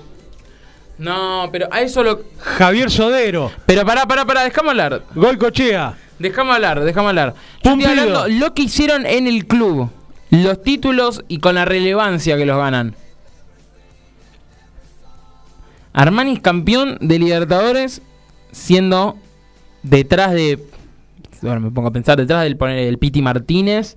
No, 0.98 1.48
pero 1.50 1.66
a 1.70 1.80
eso 1.80 2.02
lo. 2.02 2.20
Javier 2.38 2.90
Sodero, 2.90 3.50
Pero 3.64 3.86
pará, 3.86 4.04
pará, 4.04 4.26
pará, 4.26 4.44
déjame 4.44 4.68
hablar. 4.68 5.02
Gol 5.14 5.38
Cochea. 5.38 5.96
Déjame 6.18 6.52
hablar, 6.52 6.84
déjame 6.84 7.08
hablar. 7.08 7.34
Yo 7.64 7.70
estoy 7.70 7.86
hablando 7.86 8.28
lo 8.28 8.52
que 8.52 8.64
hicieron 8.64 9.06
en 9.06 9.26
el 9.26 9.46
club. 9.46 9.88
Los 10.28 10.62
títulos 10.62 11.24
y 11.28 11.38
con 11.38 11.54
la 11.54 11.64
relevancia 11.64 12.36
que 12.36 12.44
los 12.44 12.58
ganan. 12.58 12.94
Armani 15.94 16.34
es 16.34 16.40
campeón 16.40 16.98
de 17.00 17.18
Libertadores 17.18 18.02
siendo 18.52 19.16
detrás 19.82 20.32
de... 20.32 20.58
Bueno, 21.42 21.61
me 21.61 21.70
pongo 21.70 21.88
a 21.88 21.92
pensar, 21.92 22.16
detrás 22.16 22.42
del 22.44 22.57
poner 22.57 22.79
el 22.79 22.98
Piti 22.98 23.22
Martínez. 23.22 23.96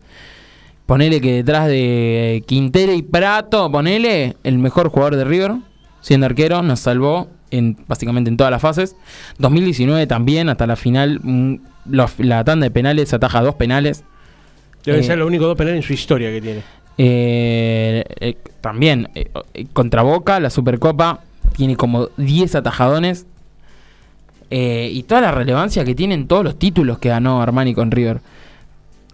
ponele 0.85 1.21
que 1.21 1.35
detrás 1.35 1.67
de 1.67 2.43
Quintero 2.45 2.93
y 2.93 3.01
Prato, 3.01 3.71
ponele 3.71 4.35
el 4.43 4.57
mejor 4.57 4.89
jugador 4.89 5.15
de 5.15 5.23
River, 5.23 5.53
siendo 6.01 6.25
arquero, 6.25 6.61
nos 6.63 6.81
salvó 6.81 7.29
en 7.49 7.77
básicamente 7.87 8.29
en 8.29 8.37
todas 8.37 8.51
las 8.51 8.61
fases. 8.61 8.95
2019 9.37 10.05
también, 10.07 10.49
hasta 10.49 10.67
la 10.67 10.75
final, 10.75 11.19
mm, 11.21 11.55
la 11.85 12.43
tanda 12.43 12.65
de 12.65 12.71
penales, 12.71 13.13
ataja 13.13 13.41
dos 13.41 13.55
penales. 13.55 14.03
Debe 14.83 14.99
Eh, 14.99 15.03
ser 15.03 15.17
los 15.17 15.27
únicos 15.27 15.47
dos 15.47 15.57
penales 15.57 15.77
en 15.77 15.83
su 15.83 15.93
historia 15.93 16.29
que 16.31 16.41
tiene. 16.41 16.61
Eh, 16.97 18.03
eh, 18.19 18.37
también 18.59 19.09
eh, 19.15 19.31
contra 19.73 20.01
Boca, 20.01 20.39
la 20.39 20.49
Supercopa, 20.49 21.21
tiene 21.55 21.75
como 21.75 22.07
10 22.17 22.55
atajadones. 22.55 23.27
Eh, 24.53 24.89
y 24.91 25.03
toda 25.03 25.21
la 25.21 25.31
relevancia 25.31 25.85
que 25.85 25.95
tienen 25.95 26.27
todos 26.27 26.43
los 26.43 26.59
títulos 26.59 26.99
que 26.99 27.07
ganó 27.09 27.41
Armani 27.41 27.73
con 27.73 27.89
River. 27.89 28.19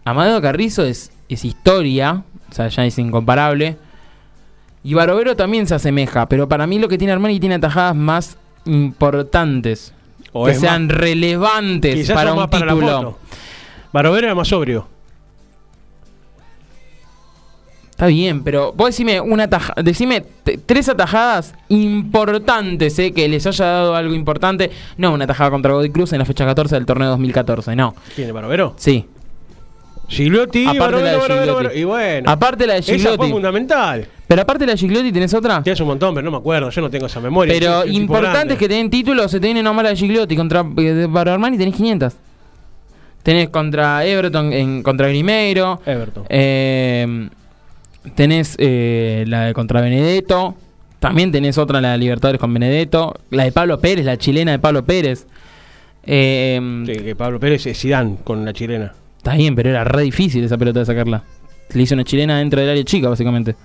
Amadeo 0.03 0.41
Carrizo 0.41 0.83
es, 0.83 1.11
es 1.29 1.45
historia, 1.45 2.23
o 2.49 2.53
sea, 2.53 2.67
ya 2.69 2.85
es 2.85 2.97
incomparable. 2.97 3.77
Y 4.83 4.93
Barovero 4.95 5.35
también 5.35 5.67
se 5.67 5.75
asemeja, 5.75 6.27
pero 6.27 6.49
para 6.49 6.65
mí 6.65 6.79
lo 6.79 6.87
que 6.87 6.97
tiene 6.97 7.13
Armani 7.13 7.39
tiene 7.39 7.55
atajadas 7.55 7.95
más 7.95 8.37
importantes. 8.65 9.93
O 10.33 10.45
que 10.45 10.55
sean 10.55 10.87
más- 10.87 10.97
relevantes 10.97 12.11
para 12.11 12.33
un 12.33 12.47
para 12.49 12.73
título. 12.73 13.17
Barovero 13.93 14.25
era 14.27 14.35
más 14.35 14.47
sobrio. 14.47 14.87
Está 17.97 18.05
bien, 18.05 18.43
pero 18.43 18.73
vos 18.73 18.89
decime 18.89 19.19
una 19.19 19.45
ataja, 19.45 19.73
decime 19.81 20.23
tres 20.67 20.87
atajadas 20.87 21.55
importantes, 21.69 22.99
eh, 22.99 23.11
que 23.11 23.27
les 23.27 23.47
haya 23.47 23.65
dado 23.65 23.95
algo 23.95 24.13
importante. 24.13 24.69
No, 24.97 25.13
una 25.13 25.23
atajada 25.23 25.49
contra 25.49 25.73
Godoy 25.73 25.89
Cruz 25.89 26.13
en 26.13 26.19
la 26.19 26.25
fecha 26.25 26.45
14 26.45 26.75
del 26.75 26.85
torneo 26.85 27.09
2014, 27.09 27.75
no. 27.75 27.95
¿Tiene 28.15 28.31
Barovero? 28.33 28.75
Sí. 28.77 29.03
Gigliotti, 30.09 30.67
Aparte 30.67 30.79
Barovero, 30.79 31.27
la 31.27 31.41
de 31.41 31.47
Gigliotti. 31.47 31.79
Y 31.79 31.83
bueno, 31.85 32.29
Aparte 32.29 32.67
la 32.67 32.73
de 32.73 32.79
esa 32.81 32.91
fue 32.91 32.99
Gigliotti. 32.99 33.31
fundamental. 33.31 34.07
Pero 34.27 34.41
aparte 34.43 34.67
la 34.67 34.73
de 34.73 34.77
Gigliotti, 34.77 35.11
¿tenés 35.11 35.33
otra? 35.33 35.63
Tienes 35.63 35.79
un 35.79 35.87
montón, 35.87 36.13
pero 36.13 36.23
no 36.23 36.29
me 36.29 36.37
acuerdo. 36.37 36.69
Yo 36.69 36.81
no 36.81 36.91
tengo 36.91 37.07
esa 37.07 37.19
memoria. 37.19 37.51
Pero 37.51 37.81
tipo 37.81 37.97
importantes 37.97 38.33
grande. 38.33 38.57
que 38.57 38.67
tienen 38.67 38.91
títulos, 38.91 39.31
se 39.31 39.39
tienen 39.39 39.63
nomás 39.63 39.81
la 39.81 39.89
de 39.89 39.95
Gigliotti. 39.95 40.35
Contra 40.35 40.63
eh, 40.77 41.07
para 41.11 41.33
Armani 41.33 41.57
tenés 41.57 41.73
500. 41.73 42.13
Tenés 43.23 43.49
contra 43.49 44.05
Everton, 44.05 44.53
en, 44.53 44.83
contra 44.83 45.07
Grimeiro. 45.07 45.81
Everton. 45.83 46.25
Eh, 46.29 47.29
tenés 48.15 48.55
eh, 48.59 49.25
la 49.27 49.45
de 49.45 49.53
contra 49.53 49.81
Benedetto. 49.81 50.55
También 50.99 51.31
tenés 51.31 51.57
otra, 51.57 51.79
la 51.79 51.91
de 51.91 51.97
Libertadores 51.99 52.39
con 52.39 52.53
Benedetto. 52.53 53.15
La 53.29 53.43
de 53.43 53.51
Pablo 53.51 53.79
Pérez, 53.79 54.05
la 54.05 54.17
chilena 54.17 54.51
de 54.51 54.59
Pablo 54.59 54.83
Pérez. 54.83 55.27
Eh, 56.03 56.83
Sí, 56.85 56.93
que 57.03 57.15
Pablo 57.15 57.39
Pérez 57.39 57.65
es 57.67 57.79
Zidane 57.79 58.17
con 58.23 58.43
la 58.45 58.53
chilena. 58.53 58.93
Está 59.17 59.35
bien, 59.35 59.55
pero 59.55 59.69
era 59.69 59.83
re 59.83 60.03
difícil 60.03 60.43
esa 60.43 60.57
pelota 60.57 60.79
de 60.79 60.85
sacarla. 60.85 61.23
Le 61.73 61.81
hizo 61.81 61.95
una 61.95 62.03
chilena 62.03 62.37
dentro 62.39 62.61
del 62.61 62.69
área 62.69 62.83
chica, 62.83 63.09
básicamente. 63.09 63.55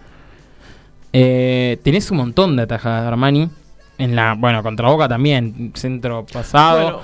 Eh, 1.12 1.78
tenés 1.83 2.11
un 2.11 2.16
montón 2.18 2.57
de 2.57 2.62
atajadas 2.62 3.07
Armani. 3.07 3.48
En 3.98 4.16
la, 4.16 4.35
bueno, 4.35 4.62
contra 4.62 4.88
Boca 4.88 5.09
también. 5.09 5.72
Centro 5.74 6.26
pasado. 6.26 6.83
Bueno, 6.83 7.00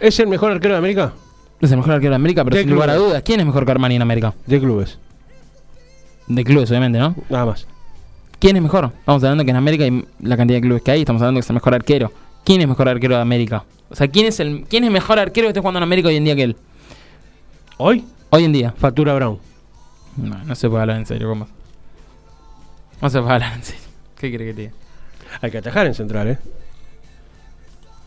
¿es 0.00 0.18
el 0.20 0.28
mejor 0.28 0.52
arquero 0.52 0.74
de 0.74 0.78
América? 0.78 1.12
es 1.60 1.72
el 1.72 1.78
mejor 1.78 1.94
arquero 1.94 2.10
de 2.10 2.16
América, 2.16 2.44
pero 2.44 2.56
De 2.56 2.62
sin 2.62 2.72
lugar 2.72 2.90
a 2.90 2.94
dudas. 2.94 3.22
¿Quién 3.24 3.40
es 3.40 3.46
mejor 3.46 3.64
que 3.64 3.72
Armani 3.72 3.96
en 3.96 4.02
América? 4.02 4.32
De 4.46 4.60
clubes. 4.60 4.98
De 6.28 6.44
clubes, 6.44 6.70
obviamente, 6.70 6.98
¿no? 6.98 7.14
Nada 7.30 7.46
más. 7.46 7.66
¿Quién 8.38 8.56
es 8.56 8.62
mejor? 8.62 8.92
Estamos 8.98 9.22
hablando 9.24 9.44
que 9.44 9.50
en 9.50 9.56
América 9.56 9.84
hay 9.84 10.04
la 10.20 10.36
cantidad 10.36 10.58
de 10.58 10.62
clubes 10.62 10.82
que 10.82 10.90
hay. 10.92 11.00
Estamos 11.00 11.22
hablando 11.22 11.38
que 11.38 11.44
es 11.44 11.50
el 11.50 11.54
mejor 11.54 11.74
arquero. 11.74 12.12
¿Quién 12.44 12.60
es 12.60 12.68
mejor 12.68 12.88
arquero 12.88 13.16
de 13.16 13.22
América? 13.22 13.64
O 13.90 13.96
sea, 13.96 14.06
¿quién 14.08 14.26
es 14.26 14.38
el 14.40 14.64
quién 14.68 14.84
es 14.84 14.90
mejor 14.90 15.18
arquero 15.18 15.46
que 15.46 15.50
esté 15.50 15.60
jugando 15.60 15.78
en 15.78 15.82
América 15.84 16.08
hoy 16.08 16.16
en 16.16 16.24
día 16.24 16.36
que 16.36 16.42
él? 16.44 16.56
Hoy, 17.78 18.04
Hoy 18.30 18.44
en 18.44 18.52
día. 18.52 18.72
factura 18.76 19.14
Brown. 19.14 19.38
No, 20.16 20.44
no 20.44 20.54
se 20.54 20.68
puede 20.68 20.82
hablar 20.82 20.98
en 20.98 21.06
serio, 21.06 21.28
¿cómo? 21.28 21.48
No 23.00 23.08
se 23.10 23.18
puede 23.20 23.32
hablar 23.34 23.54
en 23.54 23.62
serio. 23.64 23.82
¿Qué 24.18 24.32
crees 24.32 24.50
que 24.50 24.54
te 24.54 24.60
diga? 24.62 24.72
Hay 25.40 25.50
que 25.50 25.58
atajar 25.58 25.86
en 25.86 25.94
central, 25.94 26.28
¿eh? 26.28 26.38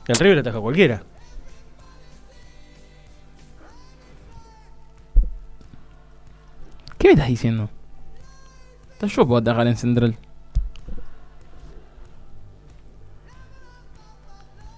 En 0.07 0.15
River 0.15 0.39
ataja 0.39 0.59
cualquiera. 0.59 1.01
¿Qué 6.97 7.07
me 7.07 7.13
estás 7.13 7.27
diciendo? 7.27 7.69
Puedo 9.01 9.37
atajar 9.37 9.67
en 9.67 9.77
central. 9.77 10.15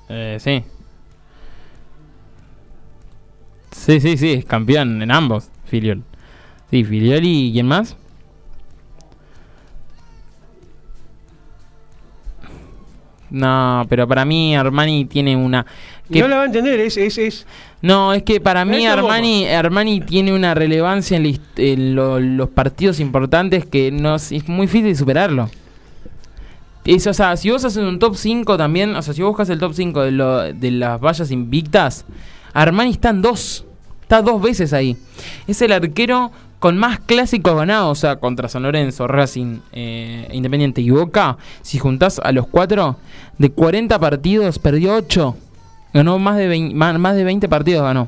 Eh, 0.09 0.37
sí. 0.39 0.63
Sí, 3.71 3.99
sí, 3.99 4.17
sí, 4.17 4.33
es 4.33 4.45
campeón 4.45 5.01
en 5.01 5.11
ambos, 5.11 5.49
Filiol. 5.65 6.03
Sí, 6.69 6.83
Filiol 6.83 7.21
y 7.23 7.51
¿quién 7.51 7.67
más? 7.67 7.97
No, 13.33 13.85
pero 13.89 14.07
para 14.07 14.23
mí 14.25 14.55
Armani 14.55 15.05
tiene 15.05 15.35
una... 15.35 15.65
que- 16.09 16.19
No 16.21 16.27
la 16.29 16.37
va 16.37 16.41
a 16.43 16.45
entender, 16.45 16.79
es, 16.79 16.95
es, 16.97 17.17
es 17.17 17.45
no, 17.81 18.13
es 18.13 18.23
que 18.23 18.39
para 18.39 18.63
mí. 18.63 18.85
Armani, 18.85 19.45
Armani 19.47 19.99
tiene 20.01 20.33
una 20.33 20.53
relevancia 20.53 21.17
en, 21.57 21.95
lo- 21.95 22.19
los 22.19 22.47
partidos 22.49 22.99
importantes 23.01 23.65
que 23.65 23.91
no 23.91 24.15
es 24.15 24.31
es 24.31 24.47
muy 24.47 24.67
difícil 24.67 24.95
superarlo. 24.95 25.49
Es, 26.85 27.07
o 27.07 27.13
sea, 27.13 27.35
si 27.37 27.49
vos 27.49 27.63
haces 27.65 27.83
un 27.83 27.97
top 27.97 28.15
5 28.15 28.55
también, 28.57 28.95
o 28.95 29.01
sea, 29.01 29.13
si 29.13 29.21
vos 29.21 29.29
buscas 29.31 29.49
el 29.49 29.59
top 29.59 29.73
5 29.73 30.01
de, 30.01 30.11
lo- 30.11 30.53
de 30.53 30.71
las 30.71 30.99
vallas 31.01 31.31
invictas, 31.31 32.05
Armani 32.53 32.91
está 32.91 33.09
en 33.09 33.21
dos. 33.21 33.65
Está 34.01 34.21
dos 34.21 34.41
veces 34.41 34.73
ahí. 34.73 34.95
Es 35.47 35.61
el 35.61 35.71
arquero 35.71 36.31
con 36.63 36.77
más 36.77 36.97
clásicos 37.01 37.57
ganados, 37.57 37.91
o 37.97 37.99
sea, 37.99 38.15
contra 38.21 38.47
San 38.47 38.63
Lorenzo, 38.63 39.05
Racing, 39.05 39.59
eh, 39.73 40.29
Independiente 40.31 40.79
y 40.79 40.89
Boca. 40.91 41.35
Si 41.61 41.77
juntás 41.77 42.19
a 42.23 42.31
los 42.31 42.47
cuatro, 42.47 42.95
de 43.37 43.49
40 43.49 43.99
partidos, 43.99 44.59
perdió 44.59 44.95
8. 44.95 45.35
Ganó 45.93 46.19
más 46.19 46.37
de 46.37 46.47
20, 46.47 46.73
más, 46.73 46.97
más 46.97 47.17
de 47.17 47.25
20 47.25 47.49
partidos, 47.49 47.83
ganó. 47.83 48.07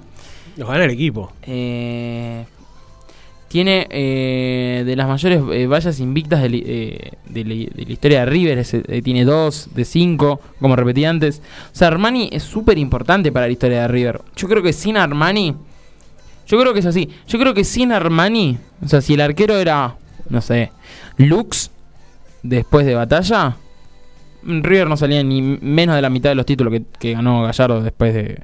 Nos 0.56 0.70
gana 0.70 0.86
el 0.86 0.91
equipo. 0.91 1.34
Eh, 1.44 2.46
tiene 3.50 3.88
eh, 3.89 4.84
de 4.86 4.96
las 4.96 5.10
mayores 5.10 5.41
eh, 5.52 5.68
vallas 5.68 6.00
invictas 6.00 6.41
de, 6.41 6.48
eh, 6.65 7.12
la- 7.34 7.44
de 7.44 7.86
la 7.86 7.91
historia 7.91 8.20
de 8.22 8.26
River. 8.28 8.58
es, 8.60 8.74
tiene 9.04 9.26
dos, 9.26 9.68
de 9.76 9.84
cinco, 9.84 10.39
como 10.62 10.78
repetí 10.78 11.04
antes. 11.04 11.41
O 11.74 11.76
sea, 11.76 11.89
Armani 11.89 12.30
es 12.32 12.44
súper 12.44 12.78
importante 12.78 13.34
para 13.34 13.48
la 13.48 13.52
historia 13.52 13.82
de 13.82 13.88
River. 13.89 14.22
Yo 14.38 14.48
creo 14.48 14.63
que 14.63 14.72
sin 14.72 14.96
Armani. 14.96 15.56
Yo 16.47 16.60
creo 16.60 16.73
que 16.73 16.79
es 16.79 16.86
así. 16.86 17.10
Yo 17.27 17.39
creo 17.39 17.53
que 17.53 17.63
sin 17.63 17.91
Armani. 17.91 18.58
O 18.84 18.88
sea, 18.88 19.01
si 19.01 19.13
el 19.15 19.21
arquero 19.21 19.58
era, 19.58 19.95
no 20.29 20.41
sé, 20.41 20.71
Lux 21.17 21.71
después 22.43 22.86
de 22.86 22.95
batalla. 22.95 23.58
River 24.43 24.88
no 24.88 24.95
salía 24.95 25.23
ni 25.23 25.41
menos 25.41 25.95
de 25.95 26.01
la 26.03 26.10
mitad 26.12 26.29
de 26.29 26.36
los 26.36 26.45
títulos 26.45 26.71
que, 26.71 26.84
que 26.99 27.13
ganó 27.13 27.41
Gallardo 27.43 27.81
después 27.81 28.13
de 28.13 28.43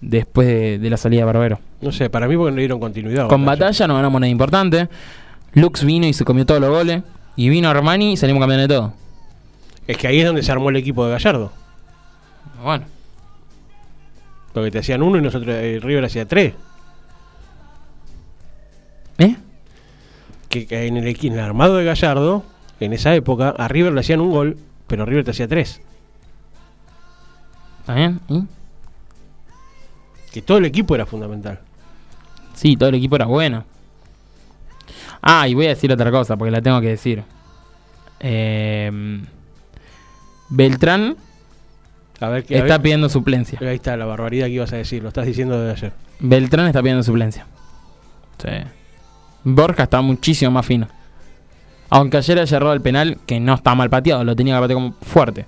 después 0.00 0.48
de, 0.48 0.78
de 0.78 0.90
la 0.90 0.96
salida 0.96 1.20
de 1.20 1.24
Barbero. 1.26 1.60
No 1.82 1.92
sé, 1.92 2.08
para 2.10 2.26
mí 2.26 2.36
porque 2.36 2.52
no 2.52 2.58
dieron 2.58 2.80
continuidad. 2.80 3.28
Con 3.28 3.44
batalla 3.44 3.86
no 3.86 3.94
ganamos 3.94 4.20
nada 4.20 4.30
importante. 4.30 4.88
Lux 5.52 5.84
vino 5.84 6.06
y 6.06 6.12
se 6.14 6.24
comió 6.24 6.46
todos 6.46 6.60
los 6.60 6.70
goles. 6.70 7.02
Y 7.36 7.48
vino 7.50 7.68
Armani 7.68 8.12
y 8.12 8.16
salimos 8.16 8.40
campeones 8.40 8.68
de 8.68 8.74
todo. 8.74 8.94
Es 9.86 9.96
que 9.98 10.06
ahí 10.08 10.20
es 10.20 10.26
donde 10.26 10.42
se 10.42 10.50
armó 10.50 10.70
el 10.70 10.76
equipo 10.76 11.04
de 11.04 11.12
Gallardo. 11.12 11.52
Bueno, 12.62 12.84
Porque 14.52 14.70
te 14.70 14.78
hacían 14.78 15.02
uno 15.02 15.18
y 15.18 15.22
nosotros 15.22 15.54
eh, 15.58 15.78
River 15.82 16.04
hacía 16.04 16.26
tres. 16.26 16.54
¿Eh? 19.18 19.36
Que, 20.48 20.66
que 20.66 20.86
en, 20.86 20.96
el, 20.96 21.06
en 21.06 21.32
el 21.32 21.40
armado 21.40 21.76
de 21.76 21.84
Gallardo, 21.84 22.44
en 22.80 22.92
esa 22.92 23.14
época, 23.14 23.50
a 23.50 23.68
River 23.68 23.92
le 23.92 24.00
hacían 24.00 24.20
un 24.20 24.30
gol, 24.30 24.56
pero 24.86 25.04
River 25.06 25.24
te 25.24 25.30
hacía 25.30 25.48
tres. 25.48 25.80
¿Está 27.80 27.94
bien? 27.94 28.20
¿Y? 28.28 28.42
Que 30.32 30.42
todo 30.42 30.58
el 30.58 30.64
equipo 30.64 30.94
era 30.94 31.06
fundamental. 31.06 31.60
Sí, 32.54 32.76
todo 32.76 32.88
el 32.90 32.94
equipo 32.96 33.16
era 33.16 33.26
bueno. 33.26 33.64
Ah, 35.20 35.46
y 35.48 35.54
voy 35.54 35.66
a 35.66 35.70
decir 35.70 35.92
otra 35.92 36.10
cosa, 36.10 36.36
porque 36.36 36.50
la 36.50 36.60
tengo 36.62 36.80
que 36.80 36.88
decir. 36.88 37.22
Eh, 38.20 39.20
Beltrán 40.48 41.16
A 42.20 42.28
ver 42.28 42.44
qué. 42.44 42.56
a 42.56 42.58
está 42.58 42.74
ver- 42.74 42.82
pidiendo 42.82 43.08
suplencia. 43.08 43.58
Ahí 43.62 43.76
está 43.76 43.96
la 43.96 44.04
barbaridad 44.04 44.46
que 44.46 44.52
ibas 44.52 44.72
a 44.72 44.76
decir, 44.76 45.02
lo 45.02 45.08
estás 45.08 45.26
diciendo 45.26 45.58
desde 45.60 45.86
ayer. 45.86 45.92
Beltrán 46.20 46.66
está 46.66 46.80
pidiendo 46.82 47.02
suplencia. 47.02 47.46
Sí. 48.38 48.48
Borja 49.44 49.84
está 49.84 50.00
muchísimo 50.00 50.50
más 50.50 50.66
fino. 50.66 50.88
Aunque 51.90 52.16
ayer 52.16 52.38
haya 52.38 52.56
errado 52.56 52.72
el 52.72 52.80
penal, 52.80 53.18
que 53.26 53.38
no 53.38 53.54
está 53.54 53.74
mal 53.74 53.90
pateado, 53.90 54.24
lo 54.24 54.34
tenía 54.34 54.54
que 54.54 54.60
patear 54.62 54.74
como 54.76 54.94
fuerte. 55.02 55.46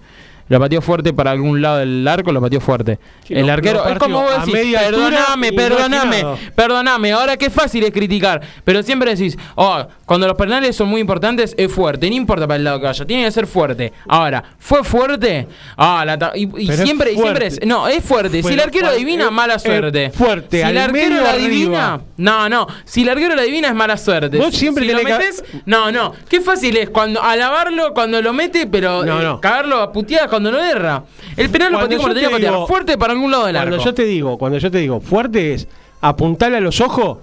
Lo 0.48 0.60
pateó 0.60 0.82
fuerte 0.82 1.14
para 1.14 1.30
algún 1.30 1.62
lado 1.62 1.78
del 1.78 2.06
arco, 2.06 2.30
lo 2.30 2.40
pateó 2.40 2.60
fuerte. 2.60 2.98
Sí, 3.26 3.32
el 3.32 3.48
arquero, 3.48 3.88
es 3.88 3.98
como 3.98 4.20
vos 4.20 4.44
decís, 4.44 4.76
perdoname, 4.76 5.52
perdoname, 5.54 6.16
girado". 6.16 6.38
perdoname. 6.54 7.12
Ahora 7.12 7.36
qué 7.38 7.48
fácil 7.48 7.82
es 7.84 7.90
criticar, 7.92 8.42
pero 8.62 8.82
siempre 8.82 9.14
decís, 9.14 9.38
oh, 9.54 9.86
cuando 10.04 10.26
los 10.26 10.36
penales 10.36 10.76
son 10.76 10.88
muy 10.88 11.00
importantes, 11.00 11.54
es 11.56 11.72
fuerte. 11.72 12.08
No 12.10 12.16
importa 12.16 12.46
para 12.46 12.56
el 12.56 12.64
lado 12.64 12.78
que 12.80 12.86
vaya, 12.86 13.04
tiene 13.04 13.24
que 13.24 13.30
ser 13.30 13.46
fuerte. 13.46 13.92
Ahora, 14.08 14.42
¿fue 14.58 14.84
fuerte? 14.84 15.46
Ah, 15.76 16.04
la 16.04 16.32
y, 16.34 16.42
y 16.42 16.66
Pero 16.66 16.72
es 16.72 16.80
siempre, 16.80 17.12
y 17.12 17.16
siempre 17.16 17.46
es. 17.46 17.66
No, 17.66 17.88
es 17.88 18.04
fuerte. 18.04 18.42
si 18.42 18.52
el 18.52 18.60
arquero 18.60 18.88
adivina, 18.88 19.30
mala 19.30 19.58
suerte. 19.58 20.10
fuerte, 20.10 20.62
Si 20.62 20.68
el 20.68 20.78
arquero 20.78 21.22
la 21.22 21.30
adivina. 21.32 22.00
No, 22.16 22.48
no. 22.48 22.66
Si 22.84 23.02
el 23.02 23.08
arquero 23.08 23.34
la 23.34 23.42
adivina, 23.42 23.68
es 23.68 23.74
mala 23.74 23.96
suerte. 23.96 24.36
Vos 24.38 24.54
siempre 24.54 24.86
si 24.86 24.92
lo 24.92 25.02
metes. 25.02 25.44
No, 25.66 25.90
no. 25.90 26.12
Qué 26.28 26.40
fácil 26.40 26.76
es 26.76 26.90
cuando 26.90 27.22
alabarlo 27.22 27.94
cuando 27.94 28.20
lo 28.20 28.32
mete, 28.32 28.66
pero 28.66 29.04
No, 29.04 29.20
eh, 29.36 29.38
cagarlo 29.40 29.80
a 29.80 29.92
puteadas 29.92 30.28
cuando 30.28 30.50
lo 30.52 30.62
erra. 30.62 31.04
El 31.36 31.50
penal 31.50 31.72
lo 31.72 31.80
pateó 31.80 31.98
como 31.98 32.08
lo 32.08 32.14
tenía 32.14 32.28
que 32.28 32.36
te 32.36 32.42
patear. 32.46 32.66
Fuerte 32.66 32.98
para 32.98 33.12
algún 33.12 33.30
lado 33.30 33.46
del 33.46 33.56
Cuando 33.56 33.76
arco. 33.76 33.84
yo 33.84 33.94
te 33.94 34.04
digo, 34.04 34.38
cuando 34.38 34.58
yo 34.58 34.70
te 34.70 34.78
digo, 34.78 35.00
fuerte 35.00 35.54
es 35.54 35.66
apuntarle 36.00 36.58
a 36.58 36.60
los 36.60 36.80
ojos 36.80 37.18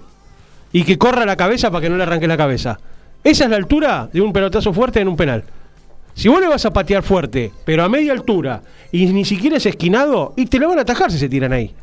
y 0.72 0.84
que 0.84 0.98
corra 0.98 1.24
la 1.26 1.36
cabeza 1.36 1.70
para 1.70 1.82
que 1.82 1.90
no 1.90 1.96
le 1.96 2.02
arranque 2.02 2.26
la 2.26 2.36
cabeza. 2.36 2.78
Esa 3.22 3.44
es 3.44 3.50
la 3.50 3.56
altura 3.56 4.08
de 4.12 4.20
un 4.20 4.32
pelotazo 4.32 4.72
fuerte 4.72 5.00
en 5.00 5.08
un 5.08 5.16
penal. 5.16 5.44
Si 6.14 6.28
vos 6.28 6.40
le 6.40 6.48
vas 6.48 6.64
a 6.66 6.72
patear 6.72 7.02
fuerte, 7.02 7.52
pero 7.64 7.84
a 7.84 7.88
media 7.88 8.12
altura, 8.12 8.62
y 8.90 9.06
ni 9.06 9.24
siquiera 9.24 9.56
es 9.56 9.66
esquinado, 9.66 10.34
y 10.36 10.46
te 10.46 10.58
lo 10.58 10.68
van 10.68 10.78
a 10.78 10.82
atajar 10.82 11.10
si 11.10 11.18
se 11.18 11.28
tiran 11.28 11.52
ahí. 11.52 11.74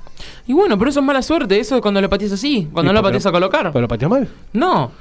Y 0.47 0.53
bueno, 0.53 0.77
pero 0.77 0.89
eso 0.89 0.99
es 0.99 1.05
mala 1.05 1.21
suerte. 1.21 1.59
Eso 1.59 1.75
es 1.75 1.81
cuando 1.81 2.01
lo 2.01 2.09
pateas 2.09 2.33
así. 2.33 2.67
Cuando 2.71 2.91
Sí, 2.91 2.93
no 2.93 2.99
lo 2.99 3.03
pateas 3.03 3.25
a 3.25 3.31
colocar. 3.31 3.71
¿Pero 3.71 3.81
lo 3.81 3.87
pateas 3.87 4.11
mal? 4.11 4.27
No, 4.53 4.91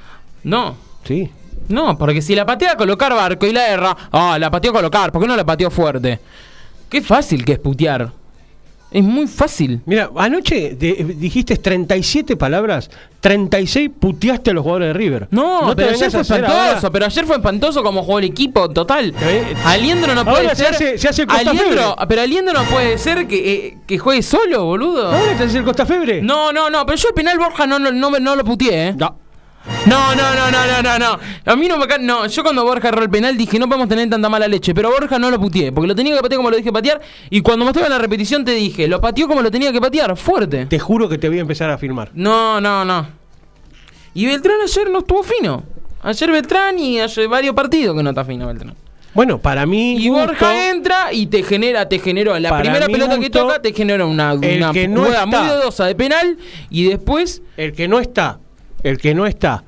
no. 0.43 0.75
Sí. 1.03 1.29
No, 1.67 1.97
porque 1.97 2.21
si 2.21 2.35
la 2.35 2.45
patea 2.45 2.71
a 2.71 2.77
colocar 2.77 3.13
barco 3.13 3.45
y 3.45 3.51
la 3.51 3.67
erra, 3.67 3.95
ah, 4.11 4.37
la 4.39 4.49
pateó 4.49 4.71
a 4.71 4.75
colocar, 4.75 5.11
¿por 5.11 5.21
qué 5.21 5.27
no 5.27 5.35
la 5.35 5.45
pateó 5.45 5.69
fuerte? 5.69 6.19
Qué 6.89 7.01
fácil 7.01 7.45
que 7.45 7.53
es 7.53 7.59
putear. 7.59 8.11
Es 8.91 9.03
muy 9.03 9.27
fácil. 9.27 9.81
Mira, 9.85 10.09
anoche 10.15 10.73
de- 10.75 11.13
dijiste 11.15 11.55
37 11.57 12.35
palabras, 12.35 12.89
36 13.21 13.91
puteaste 13.99 14.49
a 14.49 14.53
los 14.55 14.63
jugadores 14.63 14.87
de 14.87 14.93
River. 14.93 15.27
No, 15.29 15.69
te 15.69 15.75
pero 15.75 15.89
ayer 15.91 16.09
fue 16.09 16.21
espantoso, 16.21 16.91
pero 16.91 17.05
ayer 17.05 17.25
fue 17.25 17.35
espantoso 17.35 17.83
como 17.83 18.01
jugó 18.03 18.17
el 18.17 18.25
equipo, 18.25 18.67
total. 18.69 19.13
Eh, 19.21 19.53
Aliendro 19.63 20.15
no 20.15 20.25
puede 20.25 20.49
se 20.49 20.55
ser. 20.55 20.73
hace- 20.73 20.97
se 20.97 21.07
hace 21.07 21.21
el 21.21 21.27
Costa 21.27 21.51
Aliendro- 21.51 21.89
Febre. 21.95 22.05
pero 22.07 22.21
Aliendro 22.23 22.53
no 22.53 22.63
puede 22.63 22.97
ser 22.97 23.27
que, 23.27 23.53
eh, 23.53 23.77
que 23.85 23.99
juegue 23.99 24.23
solo, 24.23 24.65
boludo. 24.65 25.11
¿Ahora 25.11 25.37
te 25.37 25.43
haces 25.43 25.55
el 25.55 25.63
Costa 25.63 25.85
Febre? 25.85 26.21
No, 26.23 26.51
no, 26.51 26.69
no, 26.71 26.83
pero 26.85 26.97
yo 26.97 27.09
el 27.09 27.13
penal 27.13 27.37
Borja 27.37 27.67
no, 27.67 27.77
no, 27.77 27.91
no, 27.91 28.09
no 28.19 28.35
lo 28.35 28.43
puteé, 28.43 28.87
eh. 28.89 28.93
No. 28.97 29.15
No, 29.85 30.15
no, 30.15 30.35
no, 30.35 30.51
no, 30.51 30.65
no, 30.65 30.81
no, 30.81 30.99
no. 30.99 31.19
A 31.45 31.55
mí 31.55 31.67
no 31.67 31.77
me 31.77 31.85
No, 31.99 32.27
yo 32.27 32.43
cuando 32.43 32.63
Borja 32.63 32.89
erró 32.89 33.03
el 33.03 33.09
penal 33.09 33.37
dije 33.37 33.59
no 33.59 33.67
podemos 33.67 33.87
tener 33.89 34.09
tanta 34.09 34.29
mala 34.29 34.47
leche. 34.47 34.73
Pero 34.73 34.89
Borja 34.89 35.19
no 35.19 35.29
lo 35.29 35.39
puteé, 35.39 35.71
porque 35.71 35.87
lo 35.87 35.95
tenía 35.95 36.15
que 36.15 36.21
patear 36.21 36.37
como 36.37 36.49
lo 36.49 36.57
dije 36.57 36.71
patear. 36.71 37.01
Y 37.29 37.41
cuando 37.41 37.65
mostraba 37.65 37.87
en 37.87 37.93
la 37.93 37.99
repetición 37.99 38.45
te 38.45 38.51
dije, 38.51 38.87
lo 38.87 39.01
pateó 39.01 39.27
como 39.27 39.41
lo 39.41 39.51
tenía 39.51 39.71
que 39.71 39.81
patear, 39.81 40.15
fuerte. 40.17 40.65
Te 40.65 40.79
juro 40.79 41.07
que 41.09 41.17
te 41.17 41.27
voy 41.29 41.37
a 41.37 41.41
empezar 41.41 41.69
a 41.69 41.77
filmar. 41.77 42.11
No, 42.13 42.59
no, 42.61 42.85
no. 42.85 43.07
Y 44.13 44.25
Beltrán 44.25 44.57
ayer 44.63 44.89
no 44.89 44.99
estuvo 44.99 45.23
fino. 45.23 45.63
Ayer 46.01 46.31
Beltrán 46.31 46.79
y 46.79 46.99
ayer 46.99 47.27
varios 47.27 47.53
partidos 47.53 47.95
que 47.95 48.03
no 48.03 48.09
está 48.09 48.25
fino 48.25 48.47
Beltrán. 48.47 48.75
Bueno, 49.13 49.39
para 49.39 49.65
mí. 49.65 49.97
Y 49.97 50.09
gusto, 50.09 50.27
Borja 50.27 50.69
entra 50.69 51.11
y 51.11 51.27
te 51.27 51.43
genera, 51.43 51.89
te 51.89 51.99
generó 51.99 52.37
la 52.39 52.59
primera 52.59 52.85
pelota 52.87 53.19
que 53.19 53.29
toca, 53.29 53.61
te 53.61 53.73
genera 53.73 54.05
una, 54.05 54.31
el 54.31 54.57
una 54.57 54.71
que 54.71 54.87
no 54.87 55.03
jugada 55.03 55.23
está. 55.25 55.41
muy 55.41 55.49
dudosa 55.49 55.85
de 55.87 55.95
penal 55.95 56.37
y 56.69 56.85
después 56.85 57.41
El 57.57 57.73
que 57.73 57.87
no 57.87 57.99
está, 57.99 58.39
el 58.83 58.97
que 58.97 59.13
no 59.13 59.25
está, 59.25 59.63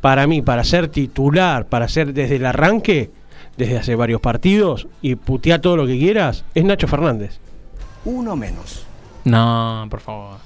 para 0.00 0.26
mí, 0.26 0.42
para 0.42 0.64
ser 0.64 0.88
titular, 0.88 1.66
para 1.66 1.88
ser 1.88 2.12
desde 2.12 2.36
el 2.36 2.46
arranque, 2.46 3.10
desde 3.56 3.78
hace 3.78 3.94
varios 3.94 4.20
partidos, 4.20 4.86
y 5.00 5.14
putea 5.14 5.60
todo 5.60 5.76
lo 5.76 5.86
que 5.86 5.98
quieras, 5.98 6.44
es 6.54 6.64
Nacho 6.64 6.88
Fernández. 6.88 7.38
Uno 8.04 8.36
menos. 8.36 8.84
No, 9.24 9.86
por 9.88 10.00
favor. 10.00 10.36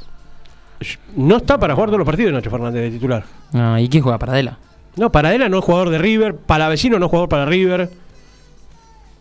No 1.17 1.39
está 1.39 1.59
para 1.59 1.75
jugar 1.75 1.89
todos 1.89 1.99
los 1.99 2.07
partidos 2.07 2.33
Nacho 2.33 2.51
Fernández 2.51 2.83
de 2.83 2.91
titular. 2.91 3.25
No, 3.53 3.79
¿y 3.79 3.89
quién 3.89 4.03
juega 4.03 4.19
Paradela? 4.19 4.59
No, 4.97 5.11
Paradela 5.11 5.49
no 5.49 5.59
es 5.59 5.65
jugador 5.65 5.91
de 5.91 5.99
River, 5.99 6.37
Palavecino 6.37 6.99
no 6.99 7.07
es 7.07 7.11
jugador 7.11 7.29
para 7.29 7.47
River. 7.47 7.91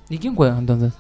¿Y 0.10 0.18
quién 0.18 0.36
juega 0.36 0.58
entonces? 0.58 0.94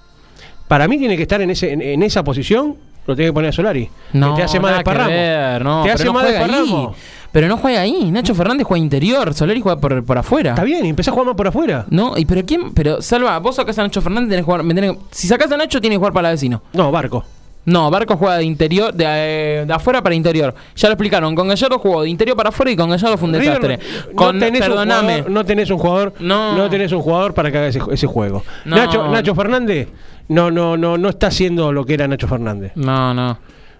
Para 0.67 0.87
mí 0.87 0.97
tiene 0.97 1.15
que 1.15 1.23
estar 1.23 1.41
en, 1.41 1.49
ese, 1.49 1.71
en, 1.71 1.81
en 1.81 2.03
esa 2.03 2.23
posición, 2.23 2.75
lo 3.05 3.15
tiene 3.15 3.29
que 3.29 3.33
poner 3.33 3.49
a 3.49 3.53
Solari. 3.53 3.89
No, 4.13 4.31
que 4.35 4.41
te 4.41 4.43
hace 4.43 4.59
más 4.59 4.83
ver, 4.83 5.63
no, 5.63 5.83
te 5.83 5.91
hace 5.91 6.05
no 6.05 6.13
más 6.13 6.25
ahí. 6.25 6.33
desparramo. 6.33 6.95
Pero 7.37 7.49
no 7.49 7.57
juega 7.57 7.81
ahí. 7.81 8.09
Nacho 8.09 8.33
Fernández 8.33 8.65
juega 8.65 8.83
interior, 8.83 9.31
Solari 9.31 9.61
juega 9.61 9.79
por, 9.79 10.03
por 10.03 10.17
afuera. 10.17 10.49
Está 10.53 10.63
bien, 10.63 10.83
empezás 10.87 11.09
a 11.09 11.11
jugar 11.11 11.27
más 11.27 11.35
por 11.35 11.45
afuera. 11.45 11.85
No, 11.91 12.17
y 12.17 12.25
pero 12.25 12.43
quién, 12.43 12.73
pero 12.73 12.99
Salva, 12.99 13.37
vos 13.37 13.57
sacás 13.57 13.77
a 13.77 13.83
Nacho 13.83 14.01
Fernández, 14.01 14.29
tenés 14.29 14.41
que 14.41 14.45
jugar, 14.45 14.63
me 14.63 14.73
tenés 14.73 14.93
que- 14.93 14.99
si 15.11 15.27
sacás 15.27 15.51
a 15.51 15.55
Nacho, 15.55 15.79
tiene 15.79 15.93
que 15.93 15.99
jugar 15.99 16.13
para 16.13 16.31
vecino. 16.31 16.63
No, 16.73 16.91
Barco. 16.91 17.23
No, 17.65 17.91
Barco 17.91 18.17
juega 18.17 18.37
de 18.37 18.43
interior, 18.43 18.91
de, 18.91 19.05
eh, 19.07 19.65
de 19.67 19.71
afuera 19.71 20.01
para 20.01 20.15
interior. 20.15 20.55
Ya 20.75 20.87
lo 20.87 20.93
explicaron, 20.93 21.35
con 21.35 21.47
Gallardo 21.47 21.77
jugó 21.77 22.01
de 22.01 22.09
interior 22.09 22.35
para 22.35 22.49
afuera 22.49 22.71
y 22.71 22.75
con 22.75 22.89
Gallardo 22.89 23.19
fue 23.19 23.29
un 23.29 23.35
River 23.35 23.61
desastre. 23.61 23.79
no- 24.09 24.15
con, 24.15 24.39
tenés 24.39 24.61
perdoname. 24.61 24.95
Un 24.97 25.07
jugador, 25.17 25.29
no 25.31 25.45
tenés 25.45 25.69
un 25.69 25.77
jugador. 25.77 26.13
No. 26.19 26.57
No. 26.57 26.69
tenés 26.71 26.91
un 26.91 27.01
jugador 27.03 27.35
para 27.35 27.51
que 27.51 27.59
haga 27.59 27.67
ese, 27.67 27.81
ese 27.91 28.07
juego. 28.07 28.43
No. 28.65 28.77
Nacho, 28.77 29.07
Nacho 29.11 29.35
Fernández 29.35 29.89
no, 30.29 30.49
no, 30.49 30.75
no, 30.75 30.97
no 30.97 31.09
está 31.09 31.27
haciendo 31.27 31.71
lo 31.71 31.85
que 31.85 31.93
era 31.93 32.07
Nacho 32.07 32.27
Fernández. 32.27 32.71
No, 32.73 33.13
no. 33.13 33.37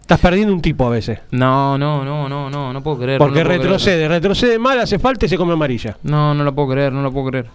Estás 0.08 0.22
perdiendo 0.22 0.54
un 0.54 0.62
tipo 0.62 0.86
a 0.88 0.90
veces. 0.90 1.20
No, 1.32 1.78
no, 1.78 2.06
no, 2.06 2.30
no, 2.30 2.50
no, 2.50 2.72
no 2.72 2.82
puedo 2.82 2.98
creer. 3.00 3.18
Porque 3.20 3.44
no 3.44 3.50
retrocede, 3.50 3.96
creer. 4.06 4.12
retrocede 4.12 4.58
mal, 4.58 4.80
hace 4.80 5.00
falta 5.00 5.26
y 5.26 5.30
se 5.30 5.36
come 5.38 5.52
amarilla. 5.52 5.98
No, 6.04 6.34
no 6.34 6.46
lo 6.46 6.56
puedo 6.56 6.70
creer, 6.70 6.94
no 6.94 7.02
lo 7.02 7.12
puedo 7.12 7.28
creer. 7.30 7.48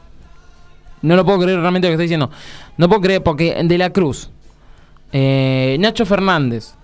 No 1.01 1.17
lo 1.17 1.25
puedo 1.25 1.39
creer 1.41 1.61
realmente 1.61 1.89
lo 1.89 1.93
que 1.93 1.95
estoy 1.95 2.05
diciendo. 2.05 2.31
No 2.77 2.89
puedo 2.91 3.01
creer 3.01 3.23
porque 3.23 3.59
de 3.65 3.79
la 3.79 3.89
Cruz, 3.91 4.31
eh, 5.13 5.79
Nacho 5.81 6.05
Fernández, 6.05 6.75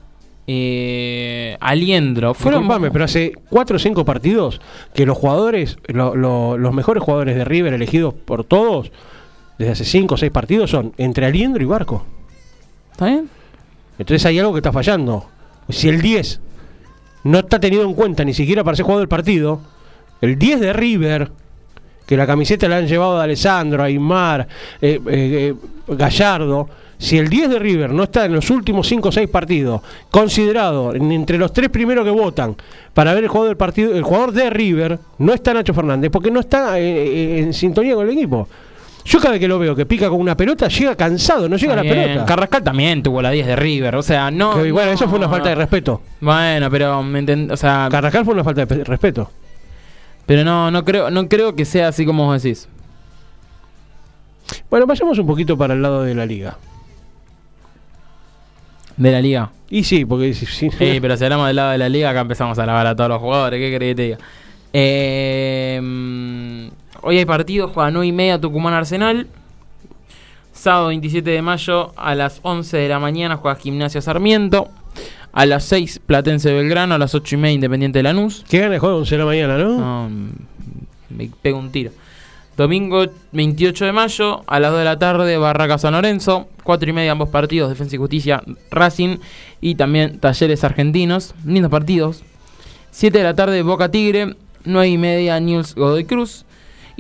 eh, 0.47 1.57
Aliendro, 1.61 2.33
fueron. 2.33 2.63
Disculpame, 2.63 2.91
pero 2.91 3.05
hace 3.05 3.33
cuatro 3.51 3.77
o 3.77 3.79
cinco 3.79 4.07
partidos 4.07 4.63
que 4.95 5.05
los 5.05 5.19
jugadores, 5.19 5.77
lo- 5.87 6.17
lo- 6.17 6.57
los 6.57 6.73
mejores 6.73 7.03
jugadores 7.03 7.37
de 7.37 7.45
River 7.45 7.75
elegidos 7.75 8.15
por 8.15 8.43
todos, 8.45 8.91
desde 9.59 9.73
hace 9.73 9.85
cinco 9.85 10.15
o 10.15 10.17
seis 10.17 10.33
partidos, 10.33 10.71
son 10.71 10.95
entre 10.97 11.27
Aliendro 11.27 11.63
y 11.63 11.67
Barco. 11.67 12.07
¿Está 12.93 13.05
bien? 13.05 13.29
Entonces 13.99 14.25
hay 14.25 14.39
algo 14.39 14.53
que 14.55 14.61
está 14.61 14.73
fallando. 14.73 15.27
Si 15.69 15.89
el 15.89 16.01
10 16.01 16.41
no 17.25 17.39
está 17.41 17.61
tenido 17.61 17.83
en 17.85 17.95
cuenta 17.95 18.25
ni 18.25 18.33
siquiera 18.35 18.65
para 18.65 18.77
ser 18.77 18.85
jugador 18.85 19.03
del 19.03 19.09
partido, 19.09 19.61
el 20.21 20.39
10 20.39 20.61
de 20.61 20.73
River, 20.73 21.31
que 22.07 22.17
la 22.17 22.27
camiseta 22.27 22.69
la 22.69 22.79
han 22.79 22.87
llevado 22.87 23.19
a 23.21 23.25
Alessandro, 23.25 23.83
Aymar, 23.83 24.49
eh, 24.81 24.99
eh, 24.99 25.01
eh, 25.07 25.55
Gallardo, 25.89 26.69
si 26.97 27.17
el 27.19 27.29
10 27.29 27.51
de 27.51 27.59
River 27.59 27.91
no 27.93 28.05
está 28.05 28.25
en 28.25 28.33
los 28.33 28.51
últimos 28.51 28.89
5 28.89 29.11
o 29.11 29.13
6 29.13 29.29
partidos, 29.29 29.83
considerado 30.11 30.95
en- 30.95 31.13
entre 31.13 31.39
los 31.39 31.53
tres 31.53 31.69
primeros 31.69 32.05
que 32.05 32.11
votan 32.11 32.57
para 32.95 33.15
ver 33.15 33.25
el 33.25 33.29
jugador 33.29 33.51
del 33.51 33.57
partido, 33.57 33.95
el 33.95 34.03
jugador 34.03 34.33
de 34.33 34.51
River, 34.51 34.99
no 35.19 35.33
está 35.33 35.55
Nacho 35.55 35.75
Fernández, 35.75 36.11
porque 36.11 36.31
no 36.31 36.41
está 36.41 36.79
eh, 36.81 36.83
eh, 36.85 37.39
en 37.41 37.55
sintonía 37.55 37.95
con 37.95 38.07
el 38.09 38.15
equipo. 38.17 38.49
Yo 39.09 39.19
cada 39.21 39.31
vez 39.33 39.41
que 39.41 39.49
lo 39.49 39.59
veo 39.59 39.75
que 39.75 39.87
pica 39.87 40.11
con 40.11 40.21
una 40.21 40.37
pelota, 40.37 40.69
llega 40.69 40.95
cansado, 40.95 41.49
no 41.49 41.57
llega 41.57 41.75
la 41.75 41.83
pelota. 41.83 42.27
Carrascal 42.27 42.63
también 42.63 43.03
tuvo 43.03 43.23
la 43.23 43.31
10 43.31 43.47
de 43.47 43.57
River, 43.57 43.97
o 43.97 44.03
sea, 44.03 44.31
no. 44.31 44.55
Que, 44.63 44.71
bueno, 44.71 44.89
no, 44.91 44.95
eso 44.95 45.09
fue 45.09 45.19
una 45.19 45.29
falta 45.31 45.49
de 45.49 45.55
respeto. 45.55 46.03
Bueno, 46.21 46.71
pero 46.71 47.03
me 47.03 47.23
enten- 47.25 47.51
o 47.51 47.57
sea, 47.57 47.89
Carrascal 47.91 48.25
fue 48.27 48.35
una 48.35 48.45
falta 48.45 48.61
de 48.61 48.67
pe- 48.67 48.85
respeto. 48.85 49.31
pero 50.27 50.45
no, 50.45 50.71
no 50.71 50.85
creo, 50.85 51.11
no 51.11 51.27
creo 51.27 51.55
que 51.57 51.65
sea 51.65 51.89
así 51.89 52.05
como 52.05 52.27
vos 52.27 52.43
decís. 52.43 52.69
Bueno, 54.69 54.87
vayamos 54.87 55.19
un 55.19 55.27
poquito 55.27 55.57
para 55.57 55.73
el 55.73 55.81
lado 55.81 56.03
de 56.03 56.15
la 56.15 56.27
liga. 56.27 56.59
De 58.99 59.11
la 59.13 59.21
liga. 59.23 59.51
Y 59.71 59.85
sí, 59.85 60.05
porque 60.05 60.35
Sí, 60.35 60.69
pero 61.01 61.17
si 61.17 61.25
hablamos 61.25 61.47
del 61.47 61.57
lado 61.57 61.71
de 61.71 61.79
la 61.79 61.89
liga, 61.89 62.11
acá 62.11 62.21
empezamos 62.21 62.59
a 62.59 62.67
lavar 62.67 62.87
a 62.87 62.95
todos 62.97 63.09
los 63.09 63.21
jugadores. 63.21 63.59
¿Qué 63.59 63.71
querés 63.71 63.91
que 63.91 63.95
te 63.95 64.03
diga? 64.03 64.19
Eh, 64.73 65.81
mm, 65.83 66.58
hoy 67.03 67.19
hay 67.19 67.25
partido, 67.25 67.69
juega 67.69 67.91
9 67.91 68.07
y 68.07 68.13
media 68.13 68.41
Tucumán 68.41 68.75
Arsenal. 68.75 69.27
Sábado 70.53 70.89
27 70.89 71.31
de 71.31 71.41
mayo 71.43 71.93
a 71.97 72.15
las 72.15 72.41
11 72.43 72.77
de 72.77 72.89
la 72.89 72.99
mañana 72.99 73.37
juega 73.37 73.57
Gimnasia 73.59 74.01
Sarmiento. 74.01 74.69
A 75.33 75.47
las 75.47 75.65
6 75.65 76.01
Platense 76.05 76.53
Belgrano. 76.53 76.95
A 76.95 76.99
las 76.99 77.15
8 77.15 77.37
y 77.37 77.39
media 77.39 77.55
Independiente 77.55 78.03
Lanús. 78.03 78.45
que 78.49 78.59
gana 78.59 78.75
el 78.75 78.81
juego 78.81 78.97
11 78.99 79.15
de 79.15 79.19
la 79.19 79.25
mañana, 79.25 79.59
¿no? 79.59 79.79
No, 79.79 80.11
me 81.11 81.31
pego 81.43 81.59
un 81.59 81.71
tiro. 81.71 81.93
Domingo 82.57 83.07
28 83.31 83.85
de 83.85 83.93
mayo, 83.93 84.43
a 84.49 84.59
las 84.59 84.73
2 84.73 84.81
de 84.81 84.85
la 84.85 84.99
tarde, 84.99 85.39
Barraca 85.39 85.79
San 85.79 85.93
Lorenzo. 85.93 86.49
4 86.65 86.91
y 86.91 86.93
media 86.93 87.13
ambos 87.13 87.29
partidos, 87.29 87.69
Defensa 87.69 87.95
y 87.95 87.99
Justicia, 87.99 88.43
Racing. 88.73 89.19
Y 89.61 89.77
también 89.77 90.19
Talleres 90.19 90.65
Argentinos. 90.65 91.37
Lindos 91.47 91.71
partidos. 91.71 92.25
7 92.91 93.17
de 93.17 93.25
la 93.25 93.35
tarde, 93.35 93.63
Boca 93.63 93.93
Tigre. 93.93 94.35
9 94.65 94.89
y 94.89 94.99
media, 94.99 95.39
News 95.39 95.77
Godoy 95.77 96.05
Cruz. 96.05 96.45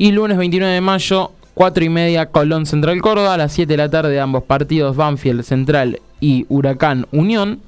Y 0.01 0.13
lunes 0.13 0.39
29 0.39 0.75
de 0.75 0.81
mayo, 0.81 1.33
4 1.55 1.85
y 1.85 1.89
media, 1.89 2.27
Colón 2.27 2.67
Central 2.67 3.01
Córdoba. 3.01 3.35
A 3.35 3.37
las 3.37 3.53
7 3.53 3.73
de 3.73 3.77
la 3.77 3.91
tarde, 3.91 4.21
ambos 4.21 4.45
partidos, 4.45 4.95
Banfield 4.95 5.43
Central 5.43 6.01
y 6.21 6.47
Huracán 6.49 7.09
Unión. 7.11 7.59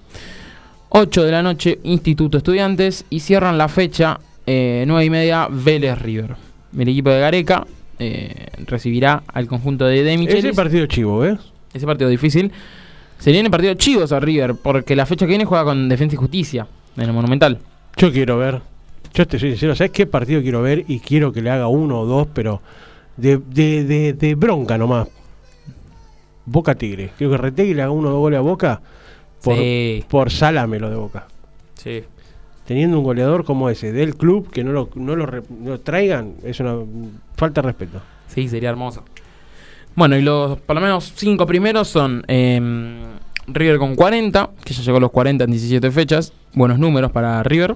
8 0.90 1.24
de 1.24 1.32
la 1.32 1.42
noche, 1.42 1.80
Instituto 1.82 2.38
Estudiantes. 2.38 3.04
Y 3.10 3.18
cierran 3.18 3.58
la 3.58 3.66
fecha, 3.66 4.20
eh, 4.46 4.84
9 4.86 5.04
y 5.04 5.10
media, 5.10 5.48
Vélez 5.50 6.00
River. 6.00 6.36
El 6.78 6.88
equipo 6.88 7.10
de 7.10 7.18
Gareca 7.18 7.66
eh, 7.98 8.46
recibirá 8.64 9.24
al 9.26 9.48
conjunto 9.48 9.86
de 9.86 10.04
De 10.04 10.16
Michelis. 10.16 10.44
Ese 10.44 10.54
partido 10.54 10.86
chivo, 10.86 11.18
¿ves? 11.18 11.40
Ese 11.74 11.84
partido 11.84 12.08
difícil. 12.08 12.52
Se 13.18 13.32
viene 13.32 13.50
partido 13.50 13.74
chivos 13.74 14.12
a 14.12 14.20
River, 14.20 14.54
porque 14.54 14.94
la 14.94 15.04
fecha 15.04 15.26
que 15.26 15.30
viene 15.30 15.46
juega 15.46 15.64
con 15.64 15.88
Defensa 15.88 16.14
y 16.14 16.18
Justicia, 16.18 16.68
en 16.96 17.02
el 17.02 17.12
Monumental. 17.12 17.58
Yo 17.96 18.12
quiero 18.12 18.38
ver. 18.38 18.62
Yo 19.14 19.26
te 19.26 19.38
soy 19.38 19.50
sincero, 19.50 19.74
¿sabes 19.74 19.90
qué 19.92 20.06
partido 20.06 20.40
quiero 20.42 20.62
ver? 20.62 20.84
Y 20.88 21.00
quiero 21.00 21.32
que 21.32 21.42
le 21.42 21.50
haga 21.50 21.66
uno 21.68 22.00
o 22.00 22.06
dos, 22.06 22.28
pero 22.32 22.60
de, 23.16 23.38
de, 23.38 23.84
de, 23.84 24.12
de 24.12 24.34
bronca 24.34 24.78
nomás. 24.78 25.08
Boca 26.46 26.74
Tigre. 26.74 27.10
Quiero 27.18 27.32
que 27.32 27.36
Retegui 27.38 27.74
le 27.74 27.82
haga 27.82 27.90
uno 27.90 28.08
o 28.08 28.12
dos 28.12 28.20
goles 28.20 28.38
a 28.38 28.42
Boca 28.42 28.80
por, 29.42 29.56
Sí. 29.56 30.04
por 30.08 30.30
salame 30.30 30.78
lo 30.78 30.90
de 30.90 30.96
Boca. 30.96 31.26
Sí. 31.74 32.02
Teniendo 32.66 32.98
un 32.98 33.04
goleador 33.04 33.44
como 33.44 33.68
ese 33.68 33.92
del 33.92 34.14
club, 34.16 34.50
que 34.50 34.62
no 34.62 34.72
lo, 34.72 34.88
no 34.94 35.16
lo, 35.16 35.26
re- 35.26 35.42
no 35.48 35.70
lo 35.70 35.80
traigan, 35.80 36.34
es 36.44 36.60
una 36.60 36.76
falta 37.36 37.62
de 37.62 37.66
respeto. 37.68 38.00
Sí, 38.28 38.48
sería 38.48 38.70
hermoso. 38.70 39.02
Bueno, 39.96 40.16
y 40.16 40.22
los 40.22 40.58
por 40.60 40.76
lo 40.76 40.82
menos 40.82 41.12
cinco 41.16 41.46
primeros 41.46 41.88
son 41.88 42.22
em, 42.28 43.00
River 43.48 43.78
con 43.78 43.96
40, 43.96 44.50
que 44.64 44.72
ya 44.72 44.82
llegó 44.82 44.98
a 44.98 45.00
los 45.00 45.10
40 45.10 45.44
en 45.44 45.50
17 45.50 45.90
fechas. 45.90 46.32
Buenos 46.54 46.78
números 46.78 47.10
para 47.10 47.42
River. 47.42 47.74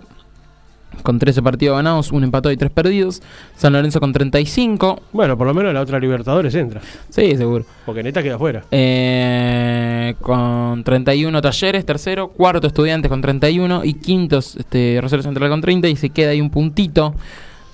Con 1.02 1.18
13 1.18 1.42
partidos 1.42 1.76
ganados, 1.76 2.12
un 2.12 2.24
empatado 2.24 2.52
y 2.52 2.56
tres 2.56 2.70
perdidos. 2.70 3.22
San 3.56 3.72
Lorenzo 3.72 4.00
con 4.00 4.12
35. 4.12 5.00
Bueno, 5.12 5.36
por 5.36 5.46
lo 5.46 5.54
menos 5.54 5.72
la 5.74 5.80
otra 5.80 5.98
Libertadores 5.98 6.54
entra, 6.54 6.80
Sí, 7.10 7.36
seguro. 7.36 7.64
porque 7.86 8.02
Neta 8.02 8.22
queda 8.22 8.36
afuera. 8.36 8.64
Eh, 8.70 10.14
con 10.20 10.82
31 10.84 11.40
Talleres, 11.42 11.84
tercero. 11.86 12.28
Cuarto 12.28 12.66
Estudiantes 12.66 13.08
con 13.08 13.20
31. 13.20 13.84
Y 13.84 13.94
quinto 13.94 14.38
este, 14.38 14.98
Rosario 15.00 15.22
Central 15.22 15.50
con 15.50 15.60
30. 15.60 15.88
Y 15.88 15.96
se 15.96 16.10
queda 16.10 16.30
ahí 16.30 16.40
un 16.40 16.50
puntito. 16.50 17.14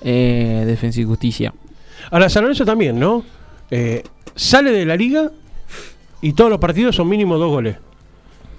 Eh, 0.03 0.63
Defensa 0.65 0.99
y 0.99 1.03
Justicia. 1.03 1.53
Ahora, 2.09 2.29
San 2.29 2.43
Lorenzo 2.43 2.65
también, 2.65 2.99
¿no? 2.99 3.23
Eh, 3.69 4.03
sale 4.35 4.71
de 4.71 4.85
la 4.85 4.95
liga 4.95 5.31
y 6.21 6.33
todos 6.33 6.49
los 6.49 6.59
partidos 6.59 6.95
son 6.95 7.07
mínimo 7.07 7.37
dos 7.37 7.49
goles. 7.49 7.77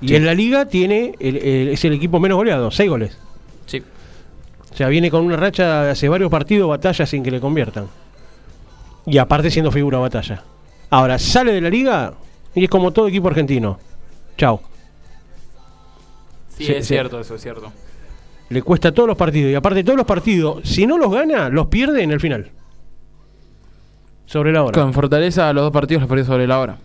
Y 0.00 0.14
en 0.14 0.24
la 0.26 0.34
liga 0.34 0.66
tiene 0.66 1.14
el- 1.20 1.36
el- 1.36 1.68
es 1.68 1.84
el 1.84 1.92
equipo 1.92 2.18
menos 2.18 2.36
goleado, 2.36 2.70
seis 2.70 2.88
goles. 2.90 3.16
Sí. 3.66 3.82
O 4.72 4.76
sea, 4.76 4.88
viene 4.88 5.10
con 5.10 5.24
una 5.24 5.36
racha 5.36 5.82
de 5.84 5.90
hace 5.90 6.08
varios 6.08 6.30
partidos, 6.30 6.68
batallas 6.68 7.08
sin 7.08 7.22
que 7.22 7.30
le 7.30 7.40
conviertan. 7.40 7.86
Y 9.04 9.18
aparte 9.18 9.50
siendo 9.50 9.70
figura 9.70 9.98
batalla. 9.98 10.42
Ahora, 10.90 11.18
sale 11.18 11.52
de 11.52 11.60
la 11.60 11.68
liga 11.68 12.14
y 12.54 12.64
es 12.64 12.70
como 12.70 12.90
todo 12.90 13.08
equipo 13.08 13.28
argentino. 13.28 13.78
Chao. 14.38 14.60
Sí, 16.56 16.64
Sí, 16.66 16.72
es 16.72 16.86
sí. 16.86 16.94
cierto, 16.94 17.20
eso 17.20 17.34
es 17.34 17.42
cierto. 17.42 17.72
Le 18.48 18.62
cuesta 18.62 18.92
todos 18.92 19.08
los 19.08 19.16
partidos. 19.16 19.50
Y 19.50 19.54
aparte 19.54 19.82
todos 19.84 19.96
los 19.96 20.06
partidos, 20.06 20.60
si 20.64 20.86
no 20.86 20.98
los 20.98 21.10
gana, 21.10 21.48
los 21.48 21.66
pierde 21.66 22.02
en 22.02 22.10
el 22.10 22.20
final. 22.20 22.50
Sobre 24.26 24.52
la 24.52 24.62
hora. 24.62 24.72
Con 24.80 24.92
Fortaleza 24.92 25.52
los 25.52 25.64
dos 25.64 25.72
partidos 25.72 26.02
los 26.02 26.08
perdió 26.08 26.24
sobre 26.24 26.46
la 26.46 26.58
hora. 26.60 26.76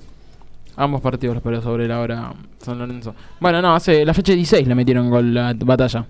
Ambos 0.75 1.01
partidos 1.01 1.35
los 1.35 1.43
perdió 1.43 1.61
sobre 1.61 1.87
la 1.87 1.99
hora 1.99 2.33
San 2.59 2.77
Lorenzo. 2.79 3.15
Bueno, 3.39 3.61
no, 3.61 3.73
hace 3.75 4.05
la 4.05 4.13
fecha 4.13 4.33
16 4.33 4.67
le 4.67 4.75
metieron 4.75 5.09
gol 5.09 5.33
la 5.33 5.53
batalla. 5.57 6.05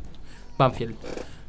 Banfield. 0.57 0.95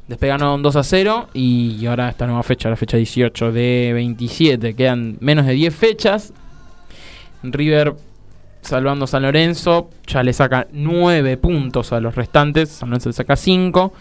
Después 0.09 0.27
ganaron 0.29 0.61
2 0.63 0.75
a 0.75 0.83
0 0.83 1.29
y 1.33 1.85
ahora 1.85 2.09
esta 2.09 2.25
nueva 2.25 2.41
fecha, 2.43 2.67
la 2.69 2.75
fecha 2.75 2.97
18 2.97 3.51
de 3.51 3.91
27. 3.93 4.73
Quedan 4.73 5.17
menos 5.21 5.45
de 5.45 5.53
10 5.53 5.73
fechas. 5.75 6.33
River 7.43 7.93
salvando 8.61 9.05
a 9.05 9.07
San 9.07 9.21
Lorenzo. 9.21 9.89
Ya 10.07 10.23
le 10.23 10.33
saca 10.33 10.67
9 10.73 11.37
puntos 11.37 11.93
a 11.93 11.99
los 12.01 12.15
restantes. 12.15 12.69
San 12.69 12.89
Lorenzo 12.89 13.09
le 13.09 13.13
saca 13.13 13.35
5. 13.35 13.93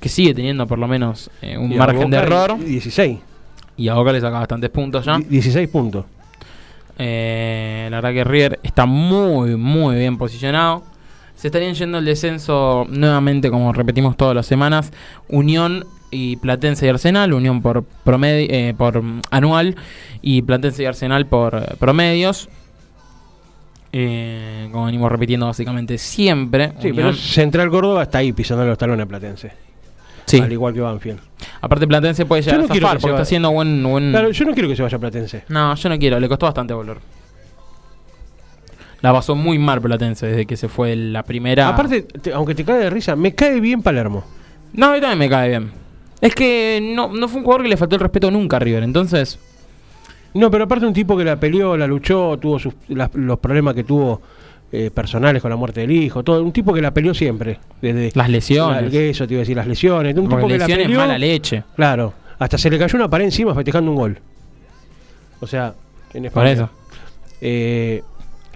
Que 0.00 0.08
sigue 0.08 0.32
teniendo 0.32 0.66
por 0.66 0.78
lo 0.78 0.88
menos 0.88 1.30
eh, 1.42 1.58
un 1.58 1.70
Y 1.70 1.76
margen 1.76 2.10
de 2.10 2.16
error. 2.16 2.58
16. 2.58 3.18
Y 3.76 3.88
a 3.88 3.94
Boca 3.94 4.12
le 4.12 4.20
saca 4.22 4.38
bastantes 4.38 4.70
puntos 4.70 5.04
ya. 5.04 5.18
Die- 5.18 5.26
16 5.28 5.68
puntos. 5.68 6.06
Eh, 6.98 7.88
la 7.90 7.98
verdad 7.98 8.12
que 8.12 8.24
River 8.24 8.60
está 8.62 8.86
muy, 8.86 9.56
muy 9.56 9.96
bien 9.96 10.16
posicionado. 10.18 10.84
Se 11.40 11.48
estarían 11.48 11.72
yendo 11.74 11.96
al 11.96 12.04
descenso 12.04 12.84
nuevamente, 12.90 13.50
como 13.50 13.72
repetimos 13.72 14.14
todas 14.16 14.34
las 14.34 14.44
semanas. 14.44 14.92
Unión 15.28 15.86
y 16.10 16.36
Platense 16.36 16.84
y 16.84 16.88
Arsenal. 16.90 17.32
Unión 17.32 17.62
por, 17.62 17.82
promedio, 17.82 18.46
eh, 18.50 18.74
por 18.76 19.02
anual 19.30 19.74
y 20.20 20.42
Platense 20.42 20.82
y 20.82 20.86
Arsenal 20.86 21.24
por 21.26 21.76
promedios. 21.78 22.50
Eh, 23.92 24.68
como 24.70 24.84
venimos 24.84 25.10
repitiendo 25.10 25.46
básicamente 25.46 25.96
siempre. 25.98 26.72
Sí, 26.80 26.90
Unión- 26.90 26.96
pero 26.96 27.12
Central 27.14 27.70
Córdoba 27.70 28.02
está 28.02 28.18
ahí 28.18 28.32
pisando 28.32 28.64
los 28.66 28.76
talones 28.76 29.04
a 29.04 29.08
Platense. 29.08 29.52
sí. 30.26 30.38
Al 30.40 30.52
igual 30.52 30.74
que 30.74 30.80
Banfield. 30.80 31.20
Aparte 31.62 31.86
Platense 31.88 32.26
puede 32.26 32.42
llegar 32.42 32.58
no 32.60 32.64
a 32.66 32.68
zafar 32.68 32.98
porque 32.98 33.08
está 33.14 33.22
haciendo 33.22 33.50
buen... 33.50 33.82
buen... 33.82 34.10
Claro, 34.10 34.30
yo 34.30 34.44
no 34.44 34.52
quiero 34.52 34.68
que 34.68 34.76
se 34.76 34.82
vaya 34.82 34.98
Platense. 34.98 35.44
No, 35.48 35.74
yo 35.74 35.88
no 35.88 35.98
quiero, 35.98 36.20
le 36.20 36.28
costó 36.28 36.44
bastante 36.46 36.74
volver. 36.74 36.98
La 39.02 39.12
pasó 39.12 39.34
muy 39.34 39.58
mal 39.58 39.80
Platense 39.80 40.26
desde 40.26 40.46
que 40.46 40.56
se 40.56 40.68
fue 40.68 40.94
la 40.96 41.22
primera. 41.22 41.68
Aparte, 41.68 42.02
te- 42.02 42.32
aunque 42.32 42.54
te 42.54 42.64
cae 42.64 42.78
de 42.78 42.90
risa, 42.90 43.16
me 43.16 43.34
cae 43.34 43.58
bien 43.60 43.82
Palermo. 43.82 44.24
No, 44.74 44.86
a 44.90 44.92
mí 44.94 45.00
también 45.00 45.18
me 45.18 45.28
cae 45.28 45.48
bien. 45.48 45.70
Es 46.20 46.34
que 46.34 46.80
no, 46.94 47.08
no 47.08 47.28
fue 47.28 47.38
un 47.38 47.44
jugador 47.44 47.62
que 47.62 47.68
le 47.70 47.76
faltó 47.78 47.96
el 47.96 48.02
respeto 48.02 48.30
nunca 48.30 48.56
a 48.58 48.60
River, 48.60 48.82
entonces. 48.82 49.38
No, 50.34 50.50
pero 50.50 50.64
aparte 50.64 50.86
un 50.86 50.92
tipo 50.92 51.16
que 51.16 51.24
la 51.24 51.40
peleó, 51.40 51.76
la 51.76 51.86
luchó, 51.86 52.38
tuvo 52.38 52.58
sus- 52.58 52.74
los 52.88 53.38
problemas 53.38 53.74
que 53.74 53.84
tuvo 53.84 54.20
eh, 54.72 54.90
personales 54.94 55.40
con 55.42 55.50
la 55.50 55.56
muerte 55.56 55.80
del 55.80 55.90
hijo, 55.90 56.22
todo. 56.22 56.42
Un 56.44 56.52
tipo 56.52 56.72
que 56.74 56.80
la 56.82 56.92
peleó 56.94 57.12
siempre. 57.14 57.58
Desde 57.82 58.12
Las 58.14 58.28
lesiones. 58.28 58.92
La- 58.92 59.00
eso 59.00 59.26
te 59.26 59.32
iba 59.34 59.40
a 59.40 59.42
decir, 59.42 59.56
las 59.56 59.66
lesiones. 59.66 60.14
Un 60.16 60.28
Porque 60.28 60.44
tipo 60.44 60.48
que 60.48 60.58
la 60.58 60.66
peleó. 60.66 60.98
mala 61.00 61.18
leche. 61.18 61.64
Claro. 61.74 62.12
Hasta 62.38 62.56
se 62.58 62.70
le 62.70 62.78
cayó 62.78 62.96
una 62.96 63.08
pared 63.10 63.24
encima 63.24 63.54
festejando 63.54 63.90
un 63.90 63.96
gol. 63.96 64.18
O 65.40 65.46
sea, 65.46 65.74
en 66.14 66.22
Por 66.22 66.26
España. 66.46 66.50
eso. 66.52 66.70
Eh, 67.40 68.02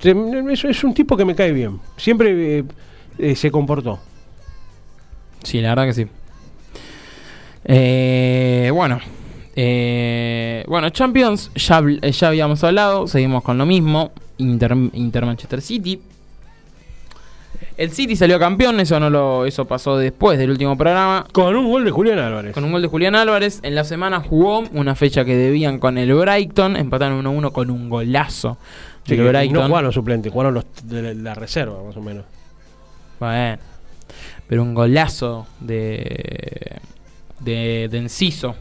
es, 0.05 0.64
es 0.64 0.84
un 0.84 0.94
tipo 0.94 1.16
que 1.16 1.24
me 1.24 1.34
cae 1.34 1.52
bien. 1.52 1.80
Siempre 1.96 2.59
eh, 2.59 2.64
eh, 3.18 3.34
se 3.36 3.50
comportó. 3.50 3.98
Sí, 5.42 5.61
la 5.61 5.70
verdad 5.70 5.86
que 5.86 5.92
sí. 5.94 6.07
Eh, 7.64 8.70
bueno. 8.72 9.00
Bueno, 10.66 10.90
Champions, 10.90 11.50
ya, 11.55 11.82
ya 12.11 12.28
habíamos 12.28 12.64
hablado, 12.64 13.07
seguimos 13.07 13.42
con 13.42 13.59
lo 13.59 13.66
mismo. 13.66 14.12
Inter, 14.38 14.74
Inter 14.94 15.26
Manchester 15.26 15.61
City. 15.61 16.00
El 17.76 17.90
City 17.90 18.14
salió 18.14 18.38
campeón, 18.38 18.78
eso 18.78 19.00
no 19.00 19.11
lo, 19.11 19.46
eso 19.46 19.64
pasó 19.64 19.96
después 19.96 20.38
del 20.38 20.50
último 20.50 20.76
programa. 20.76 21.26
Con 21.32 21.57
un 21.57 21.68
gol 21.70 21.84
de 21.84 21.90
Julián 21.90 22.20
Álvarez. 22.20 22.52
Con 22.52 22.64
un 22.64 22.72
gol 22.72 22.82
de 22.82 22.88
Julián 22.88 23.16
Álvarez. 23.16 23.61
En 23.62 23.74
la 23.74 23.84
semana 23.84 24.20
jugó 24.20 24.61
una 24.72 24.94
fecha 24.94 25.24
que 25.24 25.36
debían 25.36 25.78
con 25.78 25.98
el 25.98 26.14
Brighton. 26.14 26.76
Empataron 26.76 27.24
1-1 27.24 27.52
con 27.52 27.70
un 27.70 27.90
golazo 27.90 28.59
Sí, 29.05 29.16
que 29.16 29.22
Brighton. 29.22 29.52
no 29.55 29.66
jugaron 29.66 29.84
los 29.86 29.94
suplentes, 29.94 30.32
jugaron 30.32 30.55
los 30.55 30.64
de 30.84 31.14
la, 31.14 31.34
reserva, 31.34 31.82
más 31.82 31.96
o 31.96 32.00
menos. 32.00 32.24
Bueno, 33.20 33.59
pero 34.48 34.62
un 34.62 34.74
golazo 34.74 35.46
de, 35.61 36.78
de, 37.40 37.88
de 37.90 37.98
Enciso. 37.98 38.55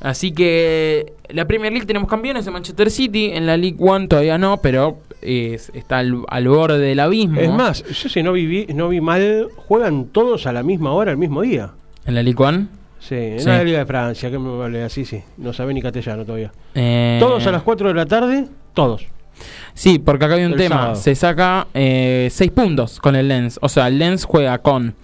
Así 0.00 0.32
que 0.32 1.14
la 1.30 1.46
Premier 1.46 1.72
League 1.72 1.86
tenemos 1.86 2.08
campeones 2.08 2.44
de 2.44 2.50
Manchester 2.50 2.90
City. 2.90 3.30
En 3.32 3.46
la 3.46 3.56
League 3.56 3.76
One 3.80 4.08
todavía 4.08 4.36
no, 4.38 4.58
pero 4.58 4.98
es- 5.22 5.70
está 5.74 5.98
al, 5.98 6.22
al 6.28 6.48
borde 6.48 6.78
del 6.78 7.00
abismo. 7.00 7.40
Es 7.40 7.50
más, 7.50 7.82
yo 7.84 8.08
si 8.08 8.22
no 8.22 8.32
vi, 8.32 8.66
no 8.74 8.88
vi 8.88 9.00
mal, 9.00 9.48
juegan 9.56 10.06
todos 10.06 10.46
a 10.46 10.52
la 10.52 10.62
misma 10.62 10.92
hora, 10.92 11.10
el 11.12 11.16
mismo 11.16 11.42
día. 11.42 11.70
En 12.04 12.14
la 12.14 12.22
League 12.22 12.42
One. 12.42 12.66
Sí, 13.00 13.14
en 13.14 13.40
Sí. 13.40 13.46
la 13.46 13.64
Liga 13.64 13.78
de 13.78 13.86
Francia, 13.86 14.30
que 14.30 14.38
me 14.38 14.56
vale 14.56 14.82
así, 14.82 15.04
sí. 15.04 15.22
No 15.38 15.52
sabe 15.52 15.72
ni 15.74 15.80
castellano 15.80 16.24
todavía. 16.24 16.52
eh, 16.74 17.16
Todos 17.20 17.46
a 17.46 17.52
las 17.52 17.62
4 17.62 17.88
de 17.88 17.94
la 17.94 18.06
tarde, 18.06 18.46
todos. 18.74 19.06
Sí, 19.74 19.98
porque 19.98 20.24
acá 20.24 20.34
hay 20.34 20.44
un 20.44 20.52
El 20.52 20.58
tema. 20.58 20.76
sábado. 20.76 20.94
Se 20.96 21.14
saca 21.14 21.66
6 21.74 22.30
puntos 22.54 22.98
con 23.00 23.16
el 23.16 23.28
Lens. 23.28 23.58
O 23.62 23.68
sea, 23.68 23.88
el 23.88 23.98
Lens 23.98 24.24
juega 24.24 24.58
con. 24.58 24.94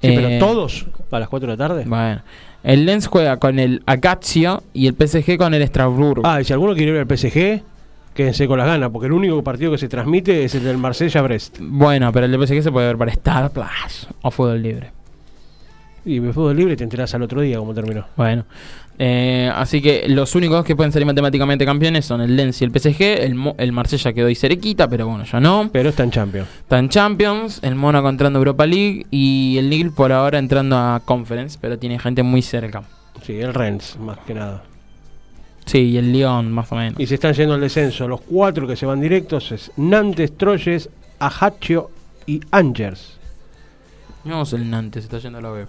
Sí, 0.00 0.08
eh, 0.08 0.14
pero 0.16 0.38
todos 0.38 0.86
a 1.10 1.18
las 1.18 1.28
4 1.28 1.46
de 1.48 1.56
la 1.56 1.68
tarde. 1.68 1.84
Bueno, 1.86 2.20
el 2.62 2.86
Lens 2.86 3.06
juega 3.06 3.38
con 3.38 3.58
el 3.58 3.82
Acazio 3.86 4.62
y 4.72 4.86
el 4.86 4.94
PSG 4.94 5.36
con 5.36 5.54
el 5.54 5.62
Estrasburgo. 5.62 6.22
Ah, 6.26 6.40
y 6.40 6.44
si 6.44 6.52
alguno 6.52 6.74
quiere 6.74 6.92
ver 6.92 7.06
al 7.08 7.18
PSG, 7.18 7.62
quédense 8.14 8.46
con 8.46 8.58
las 8.58 8.66
ganas, 8.66 8.90
porque 8.90 9.06
el 9.06 9.12
único 9.12 9.42
partido 9.42 9.70
que 9.72 9.78
se 9.78 9.88
transmite 9.88 10.44
es 10.44 10.54
el 10.54 10.64
del 10.64 10.78
Marsella-Brest. 10.78 11.58
Bueno, 11.60 12.12
pero 12.12 12.26
el 12.26 12.32
de 12.32 12.46
PSG 12.46 12.62
se 12.62 12.70
puede 12.72 12.86
ver 12.86 12.96
para 12.96 13.10
Star 13.12 13.50
Plus 13.50 14.08
o 14.22 14.30
Fútbol 14.30 14.62
Libre. 14.62 14.92
Y 16.06 16.18
de 16.18 16.32
fútbol 16.34 16.54
libre 16.54 16.76
te 16.76 16.84
enterás 16.84 17.14
al 17.14 17.22
otro 17.22 17.40
día 17.40 17.56
cómo 17.56 17.72
terminó. 17.72 18.04
Bueno, 18.14 18.44
eh, 18.98 19.50
así 19.54 19.82
que 19.82 20.04
los 20.08 20.34
únicos 20.34 20.64
que 20.64 20.76
pueden 20.76 20.92
salir 20.92 21.06
matemáticamente 21.06 21.64
campeones 21.66 22.04
son 22.04 22.20
el 22.20 22.36
Lens 22.36 22.60
y 22.62 22.64
el 22.64 22.70
PSG. 22.70 23.02
El, 23.02 23.34
Mo- 23.34 23.54
el 23.58 23.72
Marsella 23.72 24.12
quedó 24.12 24.28
ahí 24.28 24.34
cerquita, 24.34 24.88
pero 24.88 25.06
bueno, 25.08 25.24
ya 25.24 25.40
no. 25.40 25.68
Pero 25.72 25.88
está 25.88 26.04
en 26.04 26.10
Champions. 26.10 26.48
Está 26.60 26.78
en 26.78 26.88
Champions, 26.88 27.58
el 27.62 27.74
Mónaco 27.74 28.08
entrando 28.08 28.38
a 28.38 28.40
Europa 28.40 28.66
League 28.66 29.06
y 29.10 29.56
el 29.58 29.68
Lille 29.70 29.90
por 29.90 30.12
ahora 30.12 30.38
entrando 30.38 30.76
a 30.76 31.00
Conference, 31.04 31.58
pero 31.60 31.78
tiene 31.78 31.98
gente 31.98 32.22
muy 32.22 32.42
cerca. 32.42 32.82
Sí, 33.22 33.32
el 33.40 33.52
Rennes, 33.54 33.96
más 33.98 34.18
que 34.20 34.34
nada. 34.34 34.62
Sí, 35.66 35.78
y 35.78 35.96
el 35.96 36.12
Lyon 36.12 36.52
más 36.52 36.70
o 36.72 36.76
menos. 36.76 37.00
Y 37.00 37.06
se 37.06 37.14
están 37.14 37.32
yendo 37.32 37.54
al 37.54 37.60
descenso. 37.60 38.06
Los 38.06 38.20
cuatro 38.20 38.66
que 38.66 38.76
se 38.76 38.84
van 38.86 39.00
directos 39.00 39.50
es 39.50 39.72
Nantes, 39.76 40.36
Troyes, 40.36 40.90
Ajaccio 41.18 41.90
y 42.26 42.40
Angers. 42.50 43.14
Vamos 44.24 44.52
el 44.52 44.68
Nantes, 44.70 45.04
se 45.04 45.06
está 45.06 45.18
yendo 45.18 45.38
a 45.38 45.42
la 45.42 45.50
B. 45.50 45.66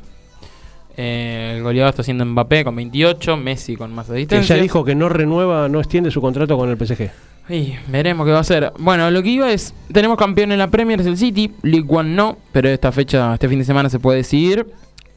Eh, 0.98 1.54
el 1.58 1.64
goleador 1.64 1.90
está 1.90 2.02
haciendo 2.02 2.26
Mbappé 2.26 2.64
con 2.64 2.76
28, 2.76 3.36
Messi 3.38 3.76
con 3.76 3.94
más 3.94 4.08
Que 4.08 4.14
asistencia. 4.14 4.56
ya 4.56 4.62
dijo 4.62 4.84
que 4.86 4.96
no 4.96 5.10
renueva, 5.10 5.68
no 5.68 5.80
extiende 5.80 6.10
su 6.12 6.22
contrato 6.22 6.58
con 6.58 6.70
el 6.70 6.78
PSG. 6.78 7.10
Y 7.50 7.74
veremos 7.90 8.26
qué 8.26 8.32
va 8.32 8.38
a 8.40 8.42
hacer. 8.42 8.72
Bueno, 8.80 9.12
lo 9.12 9.22
que 9.22 9.30
iba 9.30 9.52
es, 9.52 9.74
tenemos 9.92 10.18
campeón 10.18 10.52
en 10.52 10.58
la 10.60 10.70
Premier, 10.70 11.00
es 11.02 11.06
el 11.08 11.18
City, 11.18 11.52
League 11.64 11.86
One 11.88 12.10
no, 12.16 12.38
pero 12.52 12.70
esta 12.70 12.92
fecha, 12.92 13.34
este 13.34 13.48
fin 13.50 13.60
de 13.60 13.66
semana 13.66 13.90
se 13.90 14.00
puede 14.00 14.18
decidir. 14.20 14.66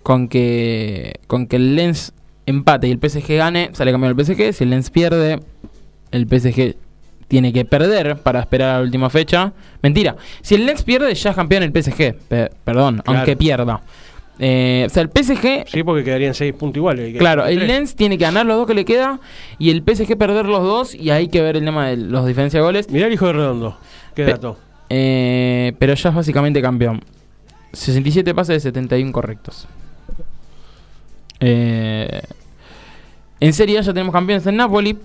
con 0.02 0.28
que 0.28 1.20
con 1.26 1.46
que 1.46 1.56
el 1.56 1.74
Lens 1.76 2.12
empate 2.46 2.88
y 2.88 2.90
el 2.92 2.98
PSG 2.98 3.36
gane, 3.36 3.70
sale 3.74 3.92
campeón 3.92 4.14
el 4.18 4.24
PSG. 4.24 4.52
Si 4.54 4.64
el 4.64 4.70
Lens 4.70 4.88
pierde, 4.90 5.40
el 6.12 6.26
PSG 6.26 6.76
tiene 7.28 7.52
que 7.52 7.66
perder 7.66 8.16
para 8.22 8.40
esperar 8.40 8.70
a 8.70 8.78
la 8.78 8.84
última 8.84 9.10
fecha. 9.10 9.52
Mentira, 9.82 10.16
si 10.40 10.54
el 10.54 10.64
Lens 10.64 10.82
pierde, 10.82 11.14
ya 11.14 11.30
es 11.30 11.36
campeón 11.36 11.62
el 11.62 11.72
PSG. 11.72 12.14
Pe- 12.26 12.50
perdón, 12.64 13.02
Claro. 13.04 13.18
aunque 13.20 13.36
pierda. 13.36 13.82
Eh, 14.40 14.84
o 14.86 14.90
sea, 14.90 15.02
el 15.02 15.08
PSG 15.10 15.64
Sí, 15.68 15.82
porque 15.82 16.04
quedarían 16.04 16.32
seis 16.34 16.52
puntos 16.54 16.76
iguales. 16.76 17.16
Claro, 17.18 17.44
el 17.46 17.56
tres. 17.56 17.68
Lens 17.68 17.96
tiene 17.96 18.16
que 18.18 18.24
ganar 18.24 18.46
los 18.46 18.56
dos 18.56 18.66
que 18.68 18.74
le 18.74 18.84
queda 18.84 19.18
y 19.58 19.70
el 19.70 19.82
PSG 19.82 20.16
perder 20.16 20.46
los 20.46 20.62
dos 20.62 20.94
y 20.94 21.10
hay 21.10 21.26
que 21.28 21.40
ver 21.42 21.56
el 21.56 21.64
tema 21.64 21.88
de 21.88 21.96
los 21.96 22.24
diferencias 22.26 22.60
de 22.60 22.64
goles. 22.64 22.88
Mirá 22.90 23.06
el 23.08 23.12
hijo 23.12 23.26
de 23.26 23.32
Redondo. 23.32 23.76
Qué 24.14 24.24
Pe- 24.24 24.30
dato. 24.32 24.56
Eh, 24.90 25.72
pero 25.78 25.94
ya 25.94 26.08
es 26.10 26.14
básicamente 26.14 26.62
campeón. 26.62 27.02
67 27.72 28.32
pases 28.34 28.54
de 28.56 28.60
71 28.60 29.12
correctos. 29.12 29.66
Eh, 31.40 32.20
en 33.40 33.52
Serie 33.52 33.78
A 33.78 33.82
ya 33.82 33.92
tenemos 33.92 34.12
campeones 34.12 34.46
en 34.46 34.56
Napoli. 34.56 34.96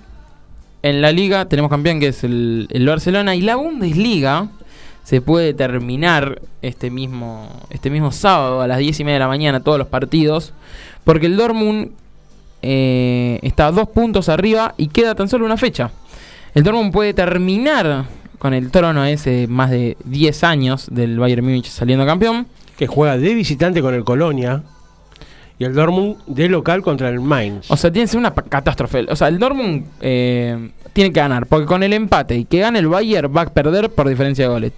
En 0.81 1.01
la 1.01 1.11
Liga 1.11 1.45
tenemos 1.45 1.69
campeón 1.69 1.99
que 1.99 2.07
es 2.09 2.23
el, 2.23 2.67
el 2.71 2.85
Barcelona. 2.87 3.35
Y 3.35 3.41
la 3.41 3.55
Bundesliga 3.55 4.49
se 5.03 5.21
puede 5.21 5.53
terminar 5.53 6.41
este 6.61 6.89
mismo, 6.89 7.49
este 7.69 7.89
mismo 7.89 8.11
sábado 8.11 8.61
a 8.61 8.67
las 8.67 8.77
10 8.77 9.01
y 9.01 9.03
media 9.03 9.15
de 9.15 9.19
la 9.19 9.27
mañana 9.27 9.59
todos 9.59 9.77
los 9.77 9.87
partidos. 9.87 10.53
Porque 11.03 11.25
el 11.25 11.35
Dortmund 11.35 11.91
eh, 12.61 13.39
está 13.41 13.67
a 13.67 13.71
dos 13.71 13.89
puntos 13.89 14.29
arriba 14.29 14.73
y 14.77 14.87
queda 14.87 15.15
tan 15.15 15.27
solo 15.27 15.45
una 15.45 15.57
fecha. 15.57 15.91
El 16.55 16.63
Dortmund 16.63 16.93
puede 16.93 17.13
terminar 17.13 18.05
con 18.39 18.53
el 18.53 18.71
trono 18.71 19.03
ese 19.05 19.47
más 19.47 19.69
de 19.69 19.97
10 20.05 20.43
años 20.43 20.87
del 20.89 21.19
Bayern 21.19 21.43
Múnich 21.43 21.67
saliendo 21.67 22.05
campeón. 22.05 22.47
Que 22.77 22.87
juega 22.87 23.17
de 23.17 23.33
visitante 23.33 23.81
con 23.81 23.93
el 23.93 24.03
Colonia. 24.03 24.63
Y 25.59 25.65
el 25.65 25.75
Dortmund 25.75 26.17
de 26.27 26.47
local 26.49 26.81
contra 26.81 27.09
el 27.09 27.19
Mainz. 27.19 27.69
O 27.69 27.77
sea, 27.77 27.91
tiene 27.91 28.05
que 28.05 28.11
ser 28.11 28.19
una 28.19 28.33
catástrofe. 28.33 29.05
O 29.09 29.15
sea, 29.15 29.27
el 29.27 29.37
Dortmund 29.37 29.85
eh, 30.01 30.71
tiene 30.93 31.11
que 31.11 31.19
ganar, 31.19 31.45
porque 31.45 31.65
con 31.65 31.83
el 31.83 31.93
empate 31.93 32.35
y 32.35 32.45
que 32.45 32.59
gane 32.59 32.79
el 32.79 32.87
Bayern 32.87 33.31
va 33.35 33.41
a 33.41 33.45
perder 33.45 33.89
por 33.89 34.07
diferencia 34.07 34.45
de 34.45 34.49
goles. 34.49 34.73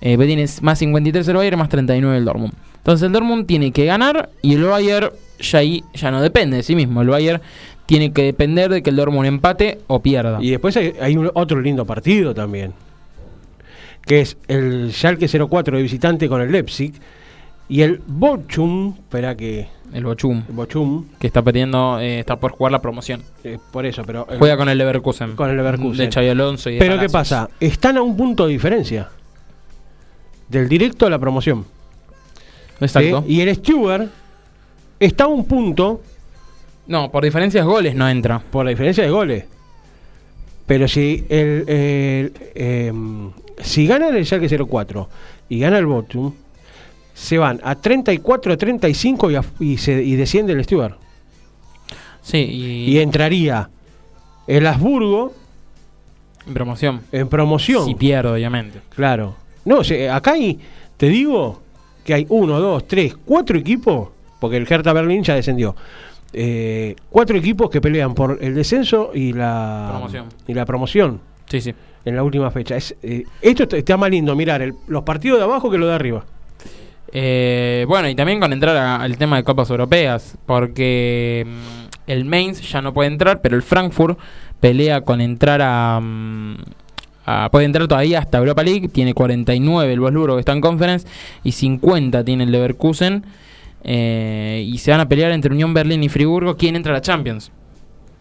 Eh, 0.00 0.16
tiene 0.16 0.46
más 0.62 0.78
53 0.78 1.26
el 1.28 1.36
Bayern, 1.36 1.58
más 1.58 1.68
39 1.68 2.16
el 2.18 2.24
Dortmund. 2.24 2.52
Entonces 2.78 3.06
el 3.06 3.12
Dortmund 3.12 3.46
tiene 3.46 3.72
que 3.72 3.84
ganar 3.84 4.30
y 4.42 4.54
el 4.54 4.64
Bayern 4.64 5.10
ya 5.40 5.58
ahí 5.58 5.82
ya 5.94 6.10
no 6.10 6.20
depende 6.22 6.56
de 6.58 6.62
sí 6.62 6.74
mismo. 6.76 7.02
El 7.02 7.08
Bayern 7.08 7.40
tiene 7.86 8.12
que 8.12 8.22
depender 8.22 8.70
de 8.70 8.82
que 8.82 8.90
el 8.90 8.96
Dortmund 8.96 9.26
empate 9.26 9.78
o 9.86 10.00
pierda. 10.00 10.38
Y 10.40 10.50
después 10.50 10.76
hay, 10.76 10.94
hay 11.00 11.16
un- 11.16 11.30
otro 11.34 11.60
lindo 11.60 11.84
partido 11.84 12.34
también. 12.34 12.72
Que 14.06 14.20
es 14.20 14.36
el 14.48 14.90
Schalke 14.92 15.26
04 15.28 15.76
de 15.76 15.82
visitante 15.82 16.28
con 16.28 16.40
el 16.40 16.50
Leipzig. 16.50 16.94
Y 17.68 17.82
el 17.82 18.00
Bochum, 18.06 18.94
espera 18.98 19.36
que. 19.36 19.68
El 19.92 20.04
Bochum, 20.04 20.42
Bochum, 20.50 21.04
que 21.18 21.26
está 21.26 21.42
perdiendo, 21.42 21.98
eh, 22.00 22.20
está 22.20 22.36
por 22.36 22.52
jugar 22.52 22.72
la 22.72 22.80
promoción. 22.80 23.22
eh, 23.44 23.58
por 23.70 23.84
eso, 23.84 24.02
pero. 24.06 24.26
el- 24.30 24.38
Juega 24.38 24.56
con 24.56 24.68
el 24.70 24.78
Leverkusen. 24.78 25.34
Con 25.36 25.50
el 25.50 25.56
Leverkusen. 25.56 26.06
De 26.06 26.12
Xabi 26.12 26.28
Alonso 26.28 26.70
y 26.70 26.74
de 26.74 26.78
pero 26.78 26.98
¿qué 26.98 27.08
pasa? 27.10 27.50
Están 27.60 27.98
a 27.98 28.02
un 28.02 28.16
punto 28.16 28.46
de 28.46 28.52
diferencia. 28.52 29.08
Del 30.48 30.68
directo 30.68 31.06
a 31.06 31.10
la 31.10 31.18
promoción. 31.18 31.64
Exacto. 32.80 33.24
¿sí? 33.26 33.32
Y 33.34 33.40
el 33.40 33.54
Stewart 33.56 34.08
está 35.00 35.24
a 35.24 35.26
un 35.26 35.44
punto 35.44 36.00
No, 36.86 37.10
por 37.10 37.24
diferencias 37.24 37.64
goles 37.66 37.94
no 37.94 38.08
entra. 38.08 38.38
por 38.38 38.64
la 38.64 38.70
diferencia 38.70 39.04
de 39.04 39.10
goles. 39.10 39.44
Pero 40.66 40.86
si 40.88 41.24
el, 41.28 41.64
el, 41.68 42.32
em, 42.54 43.30
si 43.60 43.86
gana 43.86 44.08
el 44.08 44.24
Schalke 44.26 44.48
04 44.48 45.08
y 45.48 45.58
gana 45.60 45.78
el 45.78 45.86
Bochum, 45.86 46.32
se 47.14 47.36
van 47.38 47.58
a 47.64 47.74
34 47.74 48.52
a 48.52 48.56
35 48.56 49.30
y, 49.30 49.34
a- 49.36 49.44
y, 49.60 49.76
se, 49.78 50.02
y 50.02 50.14
desciende 50.16 50.52
el 50.52 50.62
Stewart. 50.64 50.94
Sí, 52.22 52.38
y, 52.38 52.92
Y 52.92 52.98
entraría 53.00 53.70
el 54.46 54.66
Habsburgo 54.66 55.32
en 56.46 56.54
promoción. 56.54 57.00
en 57.12 57.28
promoción. 57.28 57.86
Si 57.86 57.94
pierdo, 57.94 58.34
obviamente. 58.34 58.80
Claro. 58.94 59.34
No, 59.64 59.84
se- 59.84 60.08
acá 60.10 60.32
hay, 60.32 60.58
te 60.96 61.08
digo 61.08 61.60
que 62.04 62.14
hay 62.14 62.26
uno, 62.28 62.58
dos, 62.60 62.86
tres, 62.88 63.16
cuatro 63.24 63.58
equipos, 63.58 64.08
porque 64.40 64.56
el 64.56 64.66
Hertha 64.70 64.92
Berlín 64.92 65.22
ya 65.22 65.34
descendió. 65.34 65.74
eh, 66.34 66.94
cuatro 67.08 67.38
equipos 67.38 67.70
que 67.70 67.80
pelean 67.80 68.14
por 68.14 68.38
el 68.42 68.54
descenso 68.54 69.12
y 69.14 69.32
la 69.32 69.86
Promoción. 69.92 70.26
y 70.46 70.52
la 70.52 70.66
promoción 70.66 71.20
Sí, 71.48 71.62
sí. 71.62 71.74
en 72.04 72.16
la 72.16 72.22
última 72.22 72.50
fecha. 72.50 72.76
Es, 72.76 72.94
eh, 73.02 73.24
esto 73.40 73.62
está- 73.62 73.78
está 73.78 73.96
más 73.96 74.10
lindo 74.10 74.36
mirar 74.36 74.60
el- 74.60 74.74
los 74.88 75.04
partidos 75.04 75.38
de 75.38 75.44
abajo 75.44 75.70
que 75.70 75.78
los 75.78 75.88
de 75.88 75.94
arriba. 75.94 76.24
Eh, 77.12 77.86
bueno, 77.88 78.08
y 78.10 78.14
también 78.14 78.40
con 78.40 78.52
entrar 78.52 78.76
a- 78.76 78.96
al 78.96 79.16
tema 79.16 79.36
de 79.36 79.44
Copas 79.44 79.70
Europeas, 79.70 80.36
porque 80.44 81.46
mm, 81.46 82.10
el 82.10 82.24
Mainz 82.26 82.60
ya 82.60 82.82
no 82.82 82.92
puede 82.92 83.08
entrar, 83.08 83.40
pero 83.40 83.56
el 83.56 83.62
Frankfurt 83.62 84.18
pelea 84.60 85.00
con 85.00 85.22
entrar 85.22 85.62
a, 85.62 85.98
mm, 86.02 86.56
a- 87.44 87.48
Puede 87.50 87.66
entrar 87.66 87.86
todavía 87.88 88.18
hasta 88.20 88.38
Europa 88.38 88.62
League, 88.62 88.88
tiene 88.88 89.14
49 89.14 89.92
el 89.92 90.00
Wolfsburgo 90.00 90.36
que 90.36 90.40
está 90.40 90.52
en 90.52 90.60
Conference 90.60 91.06
y 91.44 91.52
50 91.52 92.24
tiene 92.24 92.44
el 92.44 92.52
Leverkusen. 92.52 93.24
eh, 93.84 94.64
y 94.66 94.78
se 94.78 94.90
van 94.90 95.00
a 95.00 95.08
pelear 95.08 95.30
entre 95.32 95.52
Unión 95.52 95.72
Berlín 95.72 96.02
y 96.02 96.08
Friburgo 96.08 96.56
quién 96.56 96.74
entra 96.76 96.92
a 96.92 96.96
la 96.96 97.00
Champions. 97.00 97.50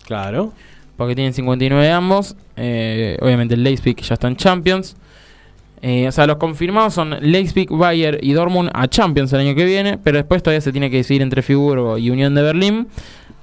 Claro. 0.06 0.54
porque 0.96 1.14
tienen 1.16 1.34
59 1.34 1.92
ambos. 1.92 2.36
Eh, 2.56 3.18
obviamente 3.22 3.54
el 3.54 3.64
Leipzig 3.64 3.98
ya 4.02 4.14
está 4.16 4.28
en 4.28 4.36
Champions. 4.36 4.96
Eh, 5.84 6.08
o 6.08 6.12
sea, 6.12 6.26
los 6.26 6.38
confirmados 6.38 6.96
son 6.96 7.16
Leipzig, 7.22 7.70
Bayern 7.70 8.18
y 8.22 8.34
Dortmund 8.34 8.72
a 8.74 8.88
Champions 8.88 9.32
el 9.34 9.42
año 9.42 9.54
que 9.54 9.64
viene, 9.66 10.00
pero 10.04 10.18
después 10.18 10.42
todavía 10.42 10.62
se 10.62 10.72
tiene 10.72 10.90
que 10.90 10.98
decidir 10.98 11.22
entre 11.22 11.44
Friburgo 11.44 12.00
y 12.00 12.10
Unión 12.10 12.34
de 12.34 12.42
Berlín, 12.42 12.88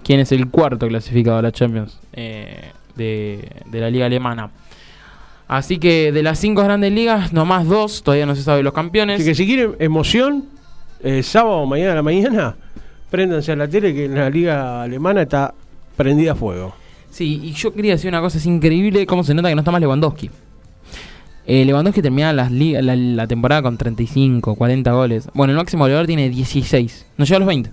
quién 0.03 0.19
es 0.19 0.33
el 0.33 0.49
cuarto 0.51 0.89
clasificado 0.89 1.39
a 1.39 1.43
la 1.43 1.53
Champions 1.53 2.01
de, 2.13 2.59
de 3.67 3.81
la 3.81 3.89
liga 3.91 4.07
alemana. 4.07 4.51
Así 5.57 5.79
que 5.79 6.11
de 6.13 6.23
las 6.23 6.39
cinco 6.39 6.63
grandes 6.65 6.93
ligas, 6.93 7.33
nomás 7.33 7.67
dos, 7.69 8.03
todavía 8.03 8.27
no 8.27 8.35
se 8.35 8.43
sabe 8.43 8.63
los 8.63 8.73
campeones. 8.73 9.21
Así 9.21 9.29
que 9.31 9.35
si 9.35 9.47
quieren 9.47 9.77
emoción, 9.79 10.47
el 11.03 11.23
sábado 11.23 11.65
mañana 11.67 11.93
a 11.93 11.95
la 11.97 12.03
mañana, 12.03 12.57
préndanse 13.11 13.53
a 13.53 13.57
la 13.57 13.69
tele 13.69 13.95
que 13.95 14.07
en 14.07 14.15
la 14.17 14.31
liga 14.31 14.83
alemana 14.83 15.23
está 15.23 15.55
prendida 15.97 16.33
a 16.33 16.35
fuego. 16.35 16.75
Sí, 17.11 17.41
y 17.45 17.53
yo 17.53 17.73
quería 17.73 17.93
decir 17.93 18.09
una 18.09 18.21
cosa, 18.21 18.39
es 18.39 18.47
increíble 18.47 19.07
cómo 19.07 19.23
se 19.23 19.35
nota 19.35 19.49
que 19.49 19.55
no 19.55 19.61
está 19.61 19.71
más 19.71 19.81
Lewandowski. 19.81 20.31
Eh, 21.47 21.65
Lewandowski 21.65 22.01
termina 22.03 22.33
las 22.33 22.51
liga- 22.51 22.81
la, 22.83 22.97
la 22.97 23.27
temporada 23.27 23.63
con 23.63 23.77
35, 23.77 24.55
40 24.57 24.93
goles. 24.93 25.29
Bueno, 25.35 25.53
el 25.53 25.57
máximo 25.59 25.85
goleador 25.85 26.07
tiene 26.07 26.31
16, 26.31 27.07
no 27.19 27.25
llega 27.25 27.37
a 27.37 27.39
los 27.41 27.47
20, 27.49 27.71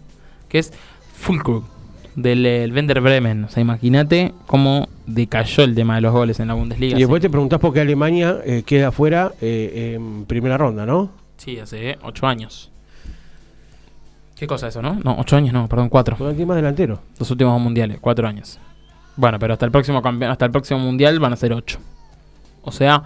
que 0.50 0.60
es 0.60 0.74
Fulkrug 1.16 1.64
del 2.16 2.46
eh, 2.46 2.64
el 2.64 2.74
Werder 2.74 3.02
Bremen. 3.02 3.46
O 3.46 3.50
sea, 3.50 3.62
imagínate 3.62 4.34
cómo 4.48 4.88
decayó 5.06 5.64
el 5.64 5.76
tema 5.76 5.96
de 5.96 6.02
los 6.02 6.14
goles 6.14 6.40
en 6.40 6.48
la 6.48 6.54
Bundesliga. 6.54 6.96
Y 6.96 7.00
después 7.00 7.22
te 7.22 7.30
preguntás 7.30 7.60
por 7.60 7.74
qué 7.74 7.82
Alemania 7.82 8.38
eh, 8.46 8.64
queda 8.66 8.92
fuera 8.92 9.32
eh, 9.42 9.94
en 9.96 10.26
primera 10.26 10.58
ronda, 10.58 10.86
¿no? 10.86 11.10
Sí, 11.38 11.60
hace 11.60 11.98
8 12.04 12.28
años. 12.28 12.72
¿Qué 14.36 14.48
cosa 14.48 14.68
eso, 14.68 14.82
no? 14.82 15.00
No, 15.04 15.18
8 15.20 15.36
años 15.36 15.54
no, 15.54 15.68
perdón, 15.68 15.90
4. 15.90 16.18
Porque 16.18 16.34
tiene 16.34 16.48
más 16.48 16.58
delantero. 16.58 17.00
Los 17.20 17.30
últimos 17.32 17.54
dos 17.54 17.62
mundiales, 17.62 18.00
4 18.00 18.28
años. 18.28 18.60
Bueno, 19.16 19.40
pero 19.40 19.54
hasta 19.54 19.66
el 19.66 19.72
próximo 19.72 20.02
campeón, 20.02 20.32
hasta 20.32 20.46
el 20.46 20.52
próximo 20.52 20.80
mundial 20.80 21.20
van 21.20 21.34
a 21.34 21.36
ser 21.36 21.54
8. 21.54 21.80
O 22.64 22.72
sea, 22.72 23.04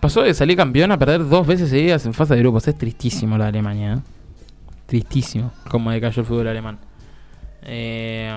pasó 0.00 0.22
de 0.22 0.34
salir 0.34 0.56
campeón 0.56 0.92
a 0.92 0.98
perder 0.98 1.28
dos 1.28 1.46
veces 1.46 1.70
seguidas 1.70 2.04
en 2.06 2.14
fase 2.14 2.34
de 2.34 2.40
grupos. 2.40 2.66
Es 2.68 2.76
tristísimo 2.76 3.38
la 3.38 3.46
Alemania, 3.46 3.94
¿eh? 3.94 3.98
Tristísimo 4.86 5.52
cómo 5.70 5.90
decayó 5.90 6.20
el 6.20 6.26
fútbol 6.26 6.48
alemán. 6.48 6.78
Eh, 7.64 8.32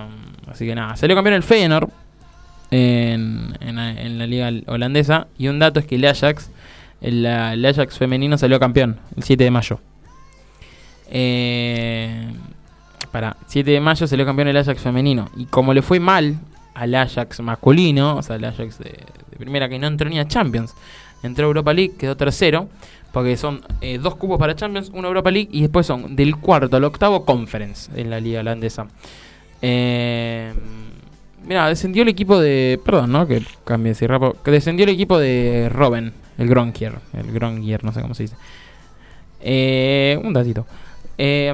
así 0.47 0.65
que 0.65 0.75
nada, 0.75 0.95
salió 0.95 1.15
campeón 1.15 1.35
el 1.35 1.43
Feyenoord 1.43 1.89
en, 2.71 3.57
en, 3.61 4.17
la- 4.17 4.27
liga 4.27 4.51
holandesa. 4.67 5.27
Y 5.37 5.47
un 5.47 5.59
dato 5.59 5.79
es 5.79 5.85
que 5.85 5.95
el 5.95 6.05
Ajax, 6.05 6.49
el, 7.01 7.25
Ajax 7.25 7.97
femenino 7.97 8.37
salió 8.37 8.59
campeón 8.59 8.99
el 9.15 9.23
7 9.23 9.43
de 9.43 9.51
mayo. 9.51 9.79
Eh, 11.09 12.27
para 13.11 13.37
7 13.47 13.69
de 13.71 13.79
mayo 13.79 14.07
salió 14.07 14.25
campeón 14.25 14.47
el 14.49 14.57
Ajax 14.57 14.81
femenino. 14.81 15.29
Y 15.37 15.45
como 15.45 15.73
le 15.73 15.81
fue 15.81 15.99
mal 15.99 16.37
al 16.73 16.95
Ajax 16.95 17.39
masculino, 17.39 18.17
o 18.17 18.21
sea, 18.21 18.35
el 18.35 18.45
Ajax 18.45 18.79
de 18.79 18.97
primera 19.37 19.67
que 19.69 19.79
no 19.79 19.87
entró 19.87 20.09
ni 20.09 20.19
a 20.19 20.27
Champions, 20.27 20.73
entró 21.23 21.45
a 21.45 21.47
Europa 21.47 21.73
League, 21.73 21.93
quedó 21.97 22.15
tercero. 22.17 22.69
Porque 23.15 23.35
son 23.37 23.61
eh, 23.79 23.97
dos 23.97 24.15
cupos 24.15 24.37
para 24.37 24.57
Champions, 24.57 24.91
una 24.93 25.07
Europa 25.07 25.31
League 25.31 25.47
y 25.49 25.61
después 25.61 25.85
son 25.85 26.17
del 26.17 26.35
cuarto 26.35 26.75
al 26.75 26.83
octavo 26.83 27.23
Conference 27.23 27.89
en 27.95 28.09
la 28.09 28.19
liga 28.19 28.41
holandesa. 28.41 28.87
Eh, 29.61 30.51
mira, 31.47 31.69
descendió 31.69 32.03
el 32.03 32.09
equipo 32.09 32.41
de. 32.41 32.77
Perdón, 32.83 33.13
¿no? 33.13 33.25
Que 33.25 33.41
cambie 33.63 33.93
así 33.93 34.05
rápido. 34.05 34.35
Que 34.43 34.51
descendió 34.51 34.83
el 34.83 34.89
equipo 34.89 35.17
de 35.17 35.69
Robben, 35.71 36.11
el 36.37 36.49
Gronkier. 36.49 36.95
El 37.13 37.31
Gronkier, 37.31 37.85
no 37.85 37.93
sé 37.93 38.01
cómo 38.01 38.15
se 38.15 38.23
dice. 38.23 38.35
Eh, 39.39 40.19
un 40.21 40.33
datito. 40.33 40.67
Y 41.17 41.47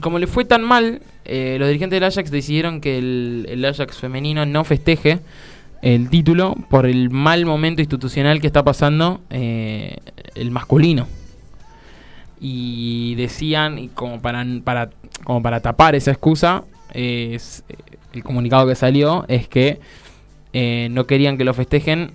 como 0.00 0.18
le 0.18 0.26
fue 0.26 0.44
tan 0.44 0.64
mal, 0.64 1.00
eh, 1.24 1.58
los 1.60 1.68
dirigentes 1.68 1.96
del 1.96 2.08
Ajax 2.08 2.32
decidieron 2.32 2.80
que 2.80 2.98
el, 2.98 3.46
el 3.48 3.64
Ajax 3.64 3.98
femenino 3.98 4.44
no 4.46 4.64
festeje 4.64 5.20
el 5.82 6.10
título 6.10 6.54
por 6.68 6.86
el 6.86 7.10
mal 7.10 7.46
momento 7.46 7.80
institucional 7.80 8.40
que 8.40 8.46
está 8.46 8.62
pasando 8.64 9.20
eh, 9.30 9.96
el 10.34 10.50
masculino. 10.50 11.06
y 12.42 13.14
decían, 13.16 13.78
y 13.78 13.88
como 13.88 14.20
para, 14.22 14.44
para, 14.64 14.90
como 15.24 15.42
para 15.42 15.60
tapar 15.60 15.94
esa 15.94 16.10
excusa, 16.10 16.64
eh, 16.94 17.38
el 18.12 18.24
comunicado 18.24 18.66
que 18.66 18.74
salió 18.74 19.24
es 19.28 19.46
que 19.48 19.80
eh, 20.52 20.88
no 20.90 21.06
querían 21.06 21.36
que 21.38 21.44
lo 21.44 21.54
festejen 21.54 22.12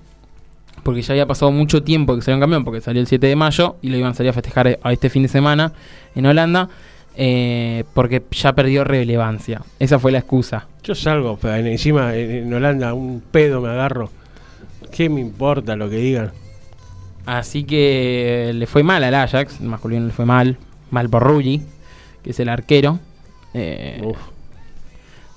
porque 0.84 1.01
ya 1.01 1.13
había 1.13 1.26
pasado 1.26 1.51
mucho 1.51 1.84
tiempo 1.84 2.16
que 2.16 2.22
salió 2.22 2.36
un 2.36 2.41
campeón, 2.41 2.63
porque 2.63 2.82
salió 2.82 3.01
el 3.01 3.07
7 3.07 3.26
de 3.26 3.36
mayo 3.36 3.78
y 3.82 3.89
lo 3.89 3.97
iban 3.97 4.11
a 4.11 4.13
salir 4.13 4.30
a 4.30 4.34
festejar 4.34 4.80
a 4.82 4.93
este 4.93 5.09
fin 5.09 5.24
de 5.24 5.30
semana 5.30 5.74
en 6.13 6.26
Holanda, 6.26 6.70
eh, 7.16 7.84
porque 7.93 8.24
ya 8.32 8.53
perdió 8.53 8.84
relevancia. 8.84 9.61
Esa 9.80 9.99
fue 9.99 10.11
la 10.11 10.20
excusa. 10.20 10.68
Yo 10.84 10.95
salgo, 10.95 11.38
pero 11.41 11.55
encima 11.55 12.16
en, 12.16 12.53
Holanda 12.53 12.93
un 12.93 13.22
pedo 13.32 13.61
me 13.61 13.70
agarro. 13.70 14.09
¿Qué 14.91 15.09
me 15.09 15.22
importa 15.22 15.76
lo 15.76 15.89
que 15.89 15.97
digan? 15.97 16.32
Así 17.26 17.63
que 17.63 18.51
le 18.53 18.68
fue 18.68 18.84
mal 18.84 19.03
al 19.03 19.16
Ajax, 19.16 19.59
el 19.59 19.68
masculino 19.68 20.05
le 20.05 20.13
fue 20.13 20.26
mal, 20.26 20.57
mal 20.91 21.09
por 21.09 21.24
Rulli, 21.24 21.61
que 22.24 22.32
es 22.32 22.39
el 22.39 22.49
arquero. 22.49 22.99
Eh, 23.53 24.01
Uf. 24.03 24.18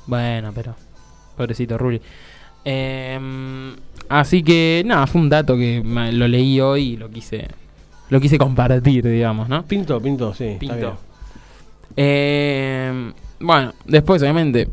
Bueno, 0.06 0.52
pero 0.54 0.74
pobrecito 1.36 1.78
Rulli. 1.78 2.00
Eh, 2.64 3.18
así 4.08 4.42
que 4.42 4.82
nada, 4.84 5.06
fue 5.06 5.20
un 5.20 5.28
dato 5.28 5.56
que 5.56 5.82
lo 5.84 6.28
leí 6.28 6.60
hoy 6.60 6.82
y 6.90 6.96
lo 6.96 7.08
quise 7.08 7.48
lo 8.10 8.20
quise 8.20 8.38
compartir, 8.38 9.06
digamos, 9.06 9.48
¿no? 9.48 9.64
Pinto, 9.64 10.00
pinto, 10.00 10.34
sí. 10.34 10.56
Pinto. 10.58 10.98
Eh, 11.96 13.12
bueno, 13.40 13.72
después 13.84 14.22
obviamente 14.22 14.68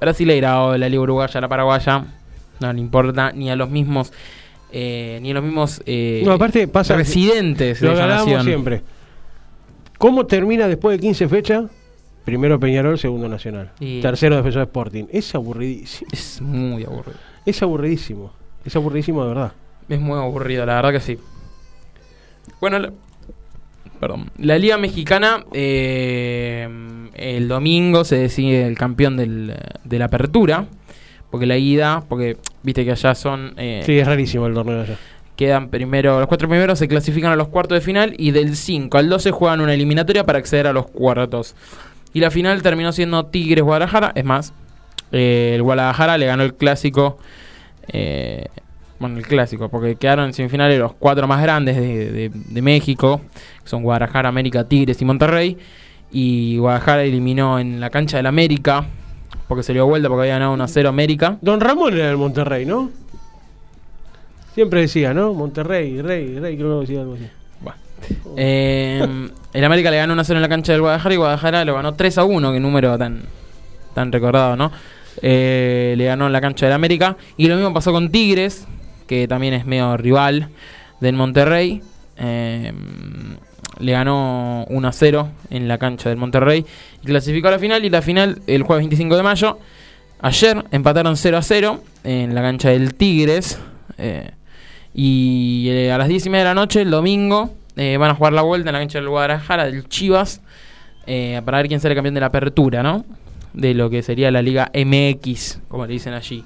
Brasileira 0.00 0.60
o 0.62 0.76
la 0.76 0.88
Liga 0.88 1.02
Uruguaya, 1.02 1.40
la 1.40 1.48
Paraguaya, 1.48 2.04
no 2.60 2.72
le 2.72 2.80
importa 2.80 3.32
ni 3.32 3.50
a 3.50 3.56
los 3.56 3.70
mismos 3.70 4.12
eh, 4.72 5.18
ni 5.22 5.30
a 5.30 5.34
los 5.34 5.44
mismos 5.44 5.82
eh, 5.86 6.22
No, 6.24 6.32
aparte 6.32 6.66
pasa. 6.68 6.96
residentes 6.96 7.80
de 7.80 7.86
Lo 7.86 7.92
esa 7.94 8.02
ganamos 8.06 8.26
nación. 8.26 8.44
siempre. 8.44 8.82
¿Cómo 9.98 10.26
termina 10.26 10.66
después 10.66 10.96
de 10.96 11.00
15 11.00 11.28
fechas? 11.28 11.64
Primero 12.24 12.58
Peñarol, 12.58 12.98
segundo 12.98 13.28
Nacional. 13.28 13.72
Y- 13.80 14.00
Tercero 14.00 14.36
Defensor 14.36 14.62
Sporting. 14.62 15.04
Es 15.12 15.34
aburridísimo. 15.34 16.08
Es 16.12 16.40
muy 16.40 16.84
aburrido. 16.84 17.18
Es 17.44 17.62
aburridísimo. 17.62 18.32
Es 18.64 18.74
aburridísimo 18.76 19.22
de 19.22 19.28
verdad. 19.28 19.52
Es 19.88 20.00
muy 20.00 20.18
aburrido, 20.18 20.64
la 20.64 20.76
verdad 20.76 20.92
que 20.92 21.00
sí. 21.00 21.18
Bueno, 22.60 22.78
la, 22.78 22.92
perdón. 24.02 24.30
La 24.36 24.58
Liga 24.58 24.76
Mexicana, 24.78 25.44
eh, 25.52 26.68
el 27.14 27.46
domingo 27.46 28.04
se 28.04 28.16
decide 28.16 28.66
el 28.66 28.76
campeón 28.76 29.16
del, 29.16 29.54
de 29.84 29.98
la 29.98 30.06
apertura. 30.06 30.66
Porque 31.30 31.46
la 31.46 31.56
ida, 31.56 32.02
porque 32.08 32.36
viste 32.62 32.84
que 32.84 32.90
allá 32.90 33.14
son. 33.14 33.54
eh, 33.56 33.82
Sí, 33.86 33.98
es 33.98 34.06
rarísimo 34.06 34.46
el 34.46 34.54
torneo 34.54 34.82
allá. 34.82 34.98
Quedan 35.36 35.68
primero, 35.70 36.18
los 36.18 36.28
cuatro 36.28 36.46
primeros 36.48 36.78
se 36.78 36.88
clasifican 36.88 37.32
a 37.32 37.36
los 37.36 37.48
cuartos 37.48 37.76
de 37.76 37.80
final 37.80 38.14
y 38.18 38.32
del 38.32 38.54
5 38.54 38.98
al 38.98 39.08
12 39.08 39.30
juegan 39.30 39.60
una 39.62 39.72
eliminatoria 39.72 40.24
para 40.24 40.38
acceder 40.40 40.66
a 40.66 40.72
los 40.74 40.88
cuartos. 40.88 41.54
Y 42.12 42.20
la 42.20 42.30
final 42.30 42.60
terminó 42.60 42.92
siendo 42.92 43.24
Tigres 43.26 43.64
Guadalajara. 43.64 44.12
Es 44.14 44.24
más, 44.24 44.52
eh, 45.10 45.52
el 45.54 45.62
Guadalajara 45.62 46.18
le 46.18 46.26
ganó 46.26 46.42
el 46.42 46.54
clásico. 46.54 47.16
eh, 47.88 48.48
bueno, 49.02 49.18
el 49.18 49.26
clásico, 49.26 49.68
porque 49.68 49.96
quedaron 49.96 50.24
en 50.26 50.32
semifinales 50.32 50.78
los 50.78 50.94
cuatro 50.94 51.26
más 51.28 51.42
grandes 51.42 51.76
de, 51.76 52.10
de- 52.10 52.30
de 52.32 52.62
México, 52.62 53.20
que 53.62 53.68
son 53.68 53.82
Guadalajara, 53.82 54.30
América, 54.30 54.66
Tigres 54.66 55.00
y 55.02 55.04
Monterrey. 55.04 55.58
Y 56.10 56.56
Guadalajara 56.58 57.02
eliminó 57.04 57.58
en 57.58 57.80
la 57.80 57.90
cancha 57.90 58.16
del 58.16 58.26
América, 58.26 58.86
porque 59.48 59.62
se 59.62 59.72
dio 59.74 59.86
vuelta 59.86 60.08
porque 60.08 60.22
había 60.22 60.34
ganado 60.34 60.52
1 60.54 60.64
a 60.64 60.68
0 60.68 60.88
América. 60.88 61.36
Don 61.42 61.60
Ramón 61.60 61.94
era 61.94 62.06
del 62.08 62.16
Monterrey, 62.16 62.64
¿no? 62.64 62.90
Siempre 64.54 64.82
decía, 64.82 65.14
¿no? 65.14 65.32
Monterrey, 65.32 66.00
Rey, 66.02 66.38
Rey, 66.38 66.56
creo 66.56 66.80
que 66.80 66.86
decía 66.86 67.00
algo 67.00 67.14
así. 67.14 67.24
Eh, 68.36 69.28
el 69.52 69.64
América 69.64 69.90
le 69.90 69.96
ganó 69.98 70.12
1 70.14 70.24
0 70.24 70.38
en 70.38 70.42
la 70.42 70.48
cancha 70.48 70.72
del 70.72 70.80
Guadalajara 70.82 71.14
y 71.14 71.18
Guadalajara 71.18 71.64
lo 71.64 71.74
ganó 71.74 71.94
3 71.94 72.18
a 72.18 72.24
1, 72.24 72.52
que 72.52 72.60
número 72.60 72.98
tan, 72.98 73.22
tan 73.94 74.10
recordado, 74.12 74.56
¿no? 74.56 74.72
Eh, 75.22 75.94
le 75.96 76.04
ganó 76.06 76.26
en 76.26 76.32
la 76.32 76.40
cancha 76.40 76.66
del 76.66 76.74
América. 76.74 77.16
Y 77.36 77.48
lo 77.48 77.54
mismo 77.56 77.72
pasó 77.72 77.92
con 77.92 78.10
Tigres, 78.10 78.66
que 79.06 79.28
también 79.28 79.54
es 79.54 79.66
medio 79.66 79.96
rival 79.96 80.48
del 81.00 81.16
Monterrey. 81.16 81.82
Eh, 82.16 82.72
le 83.78 83.92
ganó 83.92 84.64
1 84.68 84.88
a 84.88 84.92
0 84.92 85.28
en 85.50 85.68
la 85.68 85.78
cancha 85.78 86.08
del 86.08 86.18
Monterrey 86.18 86.64
y 87.02 87.06
clasificó 87.06 87.48
a 87.48 87.52
la 87.52 87.58
final. 87.58 87.84
Y 87.84 87.90
la 87.90 88.02
final 88.02 88.40
el 88.46 88.62
jueves 88.62 88.82
25 88.84 89.16
de 89.16 89.22
mayo. 89.22 89.58
Ayer 90.20 90.64
empataron 90.70 91.16
0 91.16 91.36
a 91.36 91.42
0 91.42 91.82
en 92.04 92.34
la 92.34 92.42
cancha 92.42 92.70
del 92.70 92.94
Tigres. 92.94 93.58
Eh, 93.98 94.30
y 94.94 95.68
eh, 95.70 95.92
a 95.92 95.98
las 95.98 96.08
10 96.08 96.26
y 96.26 96.30
media 96.30 96.44
de 96.44 96.50
la 96.50 96.54
noche, 96.54 96.82
el 96.82 96.90
domingo, 96.90 97.54
van 97.76 98.10
a 98.10 98.14
jugar 98.14 98.32
la 98.32 98.42
vuelta 98.42 98.70
en 98.70 98.74
la 98.74 98.80
cancha 98.80 98.98
del 98.98 99.08
Guadalajara, 99.08 99.64
del 99.64 99.88
Chivas, 99.88 100.42
eh, 101.06 101.40
para 101.44 101.58
ver 101.58 101.68
quién 101.68 101.80
sale 101.80 101.94
campeón 101.94 102.14
de 102.14 102.20
la 102.20 102.26
apertura, 102.26 102.82
¿no? 102.82 103.04
De 103.54 103.74
lo 103.74 103.90
que 103.90 104.02
sería 104.02 104.30
la 104.30 104.42
Liga 104.42 104.70
MX, 104.74 105.60
como 105.68 105.86
le 105.86 105.94
dicen 105.94 106.12
allí. 106.12 106.44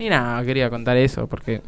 Y 0.00 0.08
nada, 0.08 0.44
quería 0.44 0.70
contar 0.70 0.96
eso 0.96 1.26
porque 1.26 1.60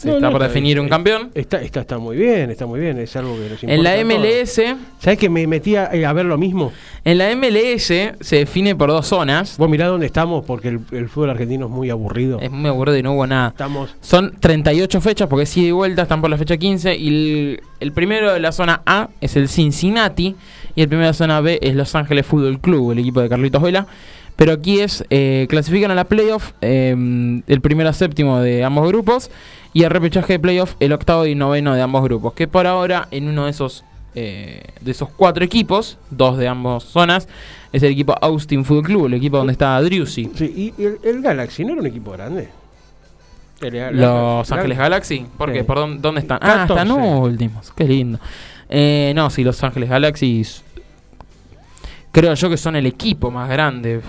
se 0.00 0.08
No, 0.08 0.14
está 0.14 0.26
no, 0.28 0.32
por 0.32 0.40
está 0.40 0.48
definir 0.54 0.80
un 0.80 0.88
campeón. 0.88 1.30
Está, 1.34 1.60
está, 1.60 1.80
está 1.80 1.98
muy 1.98 2.16
bien, 2.16 2.50
está 2.50 2.64
muy 2.64 2.80
bien. 2.80 2.98
Es 2.98 3.14
algo 3.16 3.34
que 3.34 3.50
nos 3.50 3.62
importa. 3.62 3.74
En 3.74 3.82
la. 3.82 4.02
MLS, 4.02 4.60
¿Sabés 4.98 5.18
que 5.18 5.28
me 5.28 5.46
metía 5.46 5.90
eh, 5.92 6.06
a 6.06 6.12
ver 6.14 6.24
lo 6.24 6.38
mismo? 6.38 6.72
en 7.04 7.18
la 7.18 7.34
MLS 7.36 7.84
se 7.84 8.36
define 8.36 8.74
por 8.74 8.88
dos 8.88 9.06
zonas. 9.06 9.58
Vos 9.58 9.68
mirá 9.68 9.88
dónde 9.88 10.06
estamos 10.06 10.44
porque 10.46 10.68
el, 10.68 10.80
el 10.92 11.10
fútbol 11.10 11.30
argentino 11.30 11.66
es 11.66 11.70
muy 11.70 11.90
aburrido. 11.90 12.40
Es 12.40 12.50
muy 12.50 12.70
aburrido 12.70 12.96
y 12.96 13.02
no 13.02 13.12
hubo 13.12 13.26
nada. 13.26 13.48
Estamos. 13.48 13.94
Son 14.00 14.34
38 14.40 15.00
fechas 15.02 15.28
porque 15.28 15.42
es 15.42 15.56
ida 15.58 15.68
y 15.68 15.72
vuelta, 15.72 16.02
están 16.02 16.22
por 16.22 16.30
la 16.30 16.38
fecha 16.38 16.56
15. 16.56 16.96
Y 16.96 17.08
el, 17.08 17.60
el 17.80 17.92
primero 17.92 18.32
de 18.32 18.40
la 18.40 18.52
zona 18.52 18.80
A 18.86 19.10
es 19.20 19.36
el 19.36 19.48
Cincinnati. 19.50 20.34
Y 20.74 20.82
el 20.82 20.88
primero 20.88 21.06
de 21.06 21.10
la 21.10 21.14
zona 21.14 21.40
B 21.42 21.58
es 21.60 21.74
Los 21.74 21.94
Ángeles 21.94 22.24
Fútbol 22.24 22.58
Club, 22.60 22.92
el 22.92 23.00
equipo 23.00 23.20
de 23.20 23.28
Carlitos 23.28 23.60
Vela. 23.60 23.86
Pero 24.40 24.52
aquí 24.54 24.80
es, 24.80 25.04
eh, 25.10 25.46
clasifican 25.50 25.90
a 25.90 25.94
la 25.94 26.04
playoff 26.04 26.52
eh, 26.62 27.42
el 27.46 27.60
primero 27.60 27.90
a 27.90 27.92
séptimo 27.92 28.40
de 28.40 28.64
ambos 28.64 28.88
grupos. 28.88 29.30
Y 29.74 29.82
el 29.82 29.90
repechaje 29.90 30.32
de 30.32 30.38
playoff 30.38 30.76
el 30.80 30.94
octavo 30.94 31.26
y 31.26 31.34
noveno 31.34 31.74
de 31.74 31.82
ambos 31.82 32.02
grupos. 32.02 32.32
Que 32.32 32.48
por 32.48 32.66
ahora 32.66 33.06
en 33.10 33.28
uno 33.28 33.44
de 33.44 33.50
esos, 33.50 33.84
eh, 34.14 34.62
de 34.80 34.90
esos 34.92 35.10
cuatro 35.10 35.44
equipos, 35.44 35.98
dos 36.08 36.38
de 36.38 36.48
ambas 36.48 36.84
zonas, 36.84 37.28
es 37.70 37.82
el 37.82 37.92
equipo 37.92 38.14
Austin 38.18 38.64
Fútbol 38.64 38.82
Club, 38.84 39.06
el 39.08 39.14
equipo 39.14 39.36
donde 39.36 39.52
está 39.52 39.78
Driussi. 39.82 40.30
Sí, 40.34 40.72
y 40.78 40.82
el, 40.82 40.96
el 41.04 41.20
Galaxy 41.20 41.62
no 41.66 41.72
era 41.72 41.82
un 41.82 41.86
equipo 41.88 42.12
grande. 42.12 42.48
Los 43.92 44.50
el- 44.50 44.56
Ángeles 44.56 44.78
Galaxy. 44.78 45.26
¿Por 45.36 45.52
qué? 45.52 45.64
¿Por 45.64 45.76
dónde, 45.76 46.00
dónde 46.00 46.22
están? 46.22 46.38
Ah, 46.40 46.64
14. 46.66 46.82
están 46.82 46.90
últimos. 47.18 47.72
Qué 47.72 47.84
lindo. 47.84 48.18
Eh, 48.70 49.12
no, 49.14 49.28
sí, 49.28 49.44
Los 49.44 49.62
Ángeles 49.62 49.90
Galaxy. 49.90 50.46
Creo 52.10 52.32
yo 52.32 52.48
que 52.48 52.56
son 52.56 52.74
el 52.74 52.86
equipo 52.86 53.30
más 53.30 53.50
grande. 53.50 54.00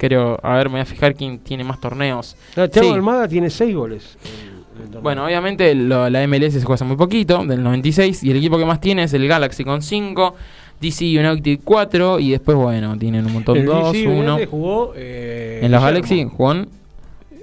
Creo, 0.00 0.40
a 0.42 0.54
ver, 0.56 0.68
me 0.68 0.72
voy 0.72 0.80
a 0.80 0.86
fijar 0.86 1.14
quién 1.14 1.38
tiene 1.40 1.62
más 1.62 1.78
torneos. 1.78 2.34
No, 2.56 2.70
Thiago 2.70 2.88
Sí. 2.88 2.94
Almada 2.94 3.28
tiene 3.28 3.50
seis 3.50 3.74
goles. 3.76 4.16
en- 4.24 4.94
en. 4.96 5.02
Bueno, 5.02 5.26
obviamente 5.26 5.74
lo- 5.74 6.08
la 6.08 6.22
MLS 6.26 6.54
se 6.54 6.60
juega 6.64 6.76
hace 6.76 6.84
muy 6.84 6.96
poquito, 6.96 7.44
del 7.44 7.62
96. 7.62 8.24
Y 8.24 8.30
el 8.30 8.38
equipo 8.38 8.56
que 8.56 8.64
más 8.64 8.80
tiene 8.80 9.02
es 9.02 9.12
el 9.12 9.28
Galaxy 9.28 9.62
con 9.62 9.82
5. 9.82 10.34
DC 10.80 11.04
United 11.04 11.60
4. 11.62 12.18
Y 12.18 12.30
después, 12.30 12.56
bueno, 12.56 12.96
tienen 12.96 13.26
un 13.26 13.34
montón. 13.34 13.58
el 13.58 13.66
2, 13.66 13.92
DC 13.92 14.08
1. 14.08 14.34
United 14.36 14.48
jugó. 14.48 14.94
eh, 14.96 15.60
En 15.62 15.70
los. 15.70 15.82
Galaxy, 15.82 16.24
Juan. 16.24 16.66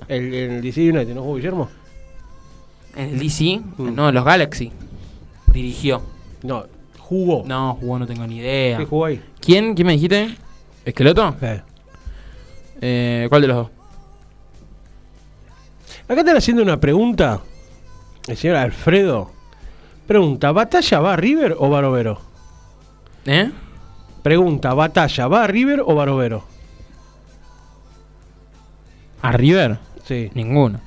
El, 0.08 0.34
el 0.34 0.62
DC 0.64 0.82
United 0.90 1.14
no 1.14 1.22
jugó 1.22 1.36
Guillermo. 1.36 1.70
En 2.96 3.10
el 3.10 3.20
DC, 3.20 3.62
Mm. 3.78 3.94
no, 3.96 4.10
en 4.10 4.16
los 4.16 4.26
Galaxy. 4.26 4.72
Dirigió. 5.54 6.02
No, 6.42 6.66
jugó. 6.98 7.44
No, 7.46 7.78
jugó, 7.80 8.00
no 8.00 8.08
tengo 8.08 8.26
ni 8.26 8.38
idea. 8.38 8.80
Sí, 8.80 8.86
jugó 8.90 9.06
ahí. 9.06 9.22
¿Quién? 9.40 9.76
¿Quién 9.76 9.86
me 9.86 9.94
dijiste? 9.94 10.30
¿Esqueloto? 10.86 11.36
Eh. 11.42 11.62
Eh, 12.82 13.26
¿Cuál 13.30 13.42
de 13.42 13.48
los 13.48 13.58
dos? 13.58 13.68
Acá 16.08 16.20
están 16.22 16.38
haciendo 16.38 16.64
una 16.64 16.80
pregunta. 16.80 17.42
El 18.28 18.38
señor 18.38 18.58
Alfredo. 18.58 19.32
Pregunta, 20.06 20.52
¿batalla 20.52 21.00
va 21.00 21.14
a 21.14 21.18
River 21.18 21.56
o 21.58 21.70
Barovero? 21.70 22.20
¿Eh? 23.26 23.52
Pregunta, 24.24 24.74
¿batalla 24.74 25.28
va 25.28 25.44
a 25.44 25.48
River 25.48 25.82
o 25.86 25.96
Barovero? 25.96 26.44
¿A 29.22 29.32
River? 29.32 29.78
Sí. 30.06 30.30
Ninguno. 30.34 30.80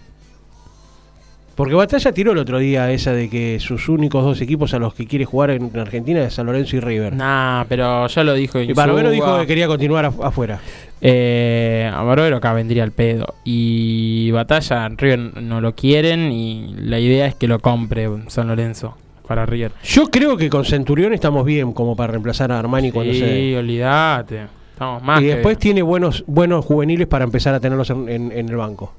Porque 1.55 1.74
Batalla 1.74 2.12
tiró 2.12 2.32
el 2.32 2.38
otro 2.38 2.59
día 2.59 2.91
esa 2.91 3.12
de 3.12 3.28
que 3.28 3.59
sus 3.61 3.91
únicos 3.91 4.24
dos 4.24 4.41
equipos 4.41 4.72
a 4.72 4.78
los 4.78 4.95
que 4.95 5.07
quiere 5.07 5.26
jugar 5.26 5.51
en 5.51 5.78
Argentina 5.78 6.22
es 6.22 6.32
San 6.32 6.47
Lorenzo 6.47 6.76
y 6.76 6.80
River. 6.80 7.14
Nah, 7.14 7.64
pero 7.68 8.07
ya 8.07 8.24
lo 8.24 8.32
dijo 8.32 8.59
y 8.61 8.72
Barovero 8.72 9.11
dijo 9.11 9.38
que 9.41 9.47
quería 9.47 9.66
continuar 9.66 10.07
af- 10.07 10.24
afuera. 10.24 10.59
Eh, 11.03 11.90
a 11.92 12.03
Barovero 12.03 12.36
acá 12.36 12.53
vendría 12.53 12.84
el 12.84 12.92
pedo. 12.92 13.34
Y 13.44 14.30
Batalla, 14.32 14.88
River 14.90 15.42
no 15.42 15.61
lo 15.61 15.74
quieren 15.74 16.30
y 16.32 16.74
la 16.78 16.98
idea 16.98 17.26
es 17.26 17.34
que 17.34 17.48
lo 17.48 17.59
compre 17.59 18.09
San 18.28 18.48
Lorenzo 18.48 18.96
para 19.26 19.46
River. 19.46 19.72
Yo 19.84 20.09
creo 20.11 20.36
que 20.36 20.51
con 20.51 20.64
Centurión 20.64 21.14
estamos 21.14 21.44
bien 21.44 21.72
como 21.72 21.96
para 21.96 22.12
reemplazar 22.12 22.53
a 22.53 22.59
Armani 22.59 22.90
cuando 22.92 23.12
Sí, 23.12 23.20
se... 23.20 23.57
olvídate. 23.59 24.46
Estamos 24.72 25.03
más 25.03 25.20
Y 25.22 25.26
después 25.26 25.59
tiene 25.59 25.82
buenos 25.82 26.24
buenos 26.26 26.64
juveniles 26.64 27.07
para 27.07 27.24
empezar 27.24 27.55
a 27.55 27.61
tenerlos 27.61 27.88
en, 27.90 28.09
en- 28.09 28.32
en 28.32 28.48
el 28.48 28.57
banco. 28.57 28.92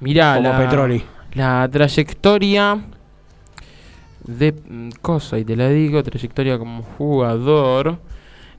Mirá, 0.00 0.36
como 0.36 0.48
la, 0.48 0.58
Petroli. 0.58 1.02
la 1.34 1.68
trayectoria 1.70 2.78
de 4.24 4.52
mm, 4.52 4.88
cosa 5.00 5.38
y 5.38 5.44
te 5.44 5.54
la 5.56 5.68
digo, 5.68 6.02
trayectoria 6.02 6.58
como 6.58 6.82
jugador. 6.82 7.98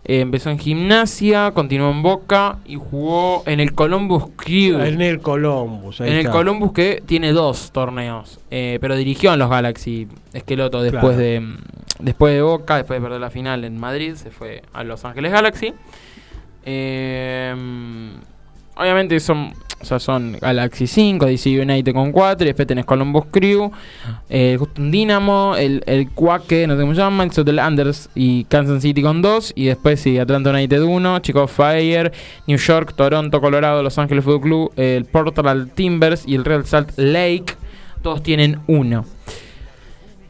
Eh, 0.06 0.20
empezó 0.20 0.50
en 0.50 0.60
gimnasia, 0.60 1.52
continuó 1.54 1.90
en 1.92 2.02
Boca 2.02 2.58
y 2.66 2.76
jugó 2.76 3.44
en 3.46 3.62
el 3.62 3.74
Columbus 3.74 4.26
Crew. 4.36 4.80
En 4.82 5.02
el 5.02 5.22
Columbus. 5.22 6.02
ahí 6.02 6.10
En 6.12 6.18
el. 6.18 6.30
Columbus 6.30 6.74
que 6.74 7.02
tiene 7.06 7.32
dos 7.32 7.72
torneos, 7.72 8.40
eh, 8.52 8.80
pero 8.82 8.98
dirigió 8.98 9.32
en 9.32 9.40
los 9.40 9.50
Galaxy 9.50 10.08
Esqueloto 10.34 10.82
después 10.82 11.16
Claro. 11.16 11.18
de 11.18 11.40
mm, 11.40 11.58
después 12.00 12.34
de 12.34 12.42
Boca, 12.42 12.76
después 12.78 13.00
de 13.00 13.04
perder 13.04 13.22
la 13.22 13.30
final 13.30 13.64
en 13.64 13.80
Madrid, 13.80 14.16
se 14.16 14.30
fue 14.30 14.62
a 14.74 14.84
Los 14.84 15.06
Ángeles 15.06 15.32
Galaxy. 15.32 15.74
Eh, 16.66 17.56
obviamente 18.76 19.20
son, 19.20 19.54
o 19.84 19.86
sea, 19.86 20.00
son 20.00 20.38
Galaxy 20.40 20.88
5, 20.88 21.26
DC 21.26 21.62
United 21.62 21.94
con 21.94 22.12
4, 22.12 22.46
y 22.46 22.48
después 22.48 22.68
tenés 22.68 22.86
Columbus 22.86 23.26
Crew, 23.30 23.72
eh, 24.30 24.56
Houston 24.58 24.90
Dynamo, 24.92 25.56
el, 25.58 25.84
el 25.86 26.10
Quake, 26.10 26.66
no 26.68 26.76
sé 26.76 26.82
cómo 26.82 26.96
se 26.96 27.02
llama, 27.02 27.24
el 27.26 27.32
Seattle 27.32 27.62
Anders 27.62 28.10
y 28.16 28.46
Kansas 28.46 28.82
City 28.82 29.02
con 29.02 29.22
2, 29.22 29.54
y 29.56 29.66
después 29.66 30.00
sí, 30.00 30.18
Atlanta 30.18 30.52
United 30.52 30.82
1, 30.82 31.20
Chicago 31.20 31.48
Fire, 31.48 32.12
New 32.48 32.58
York, 32.58 32.94
Toronto, 32.96 33.42
Colorado, 33.42 33.84
Los 33.84 33.98
Ángeles 33.98 34.24
Football 34.24 34.42
Club, 34.42 34.74
el 34.78 35.06
Portland 35.06 35.74
Timbers 35.74 36.24
y 36.26 36.36
el 36.36 36.46
Real 36.46 36.66
Salt 36.66 36.98
Lake, 36.98 37.56
todos 38.02 38.24
tienen 38.24 38.60
1. 38.68 39.06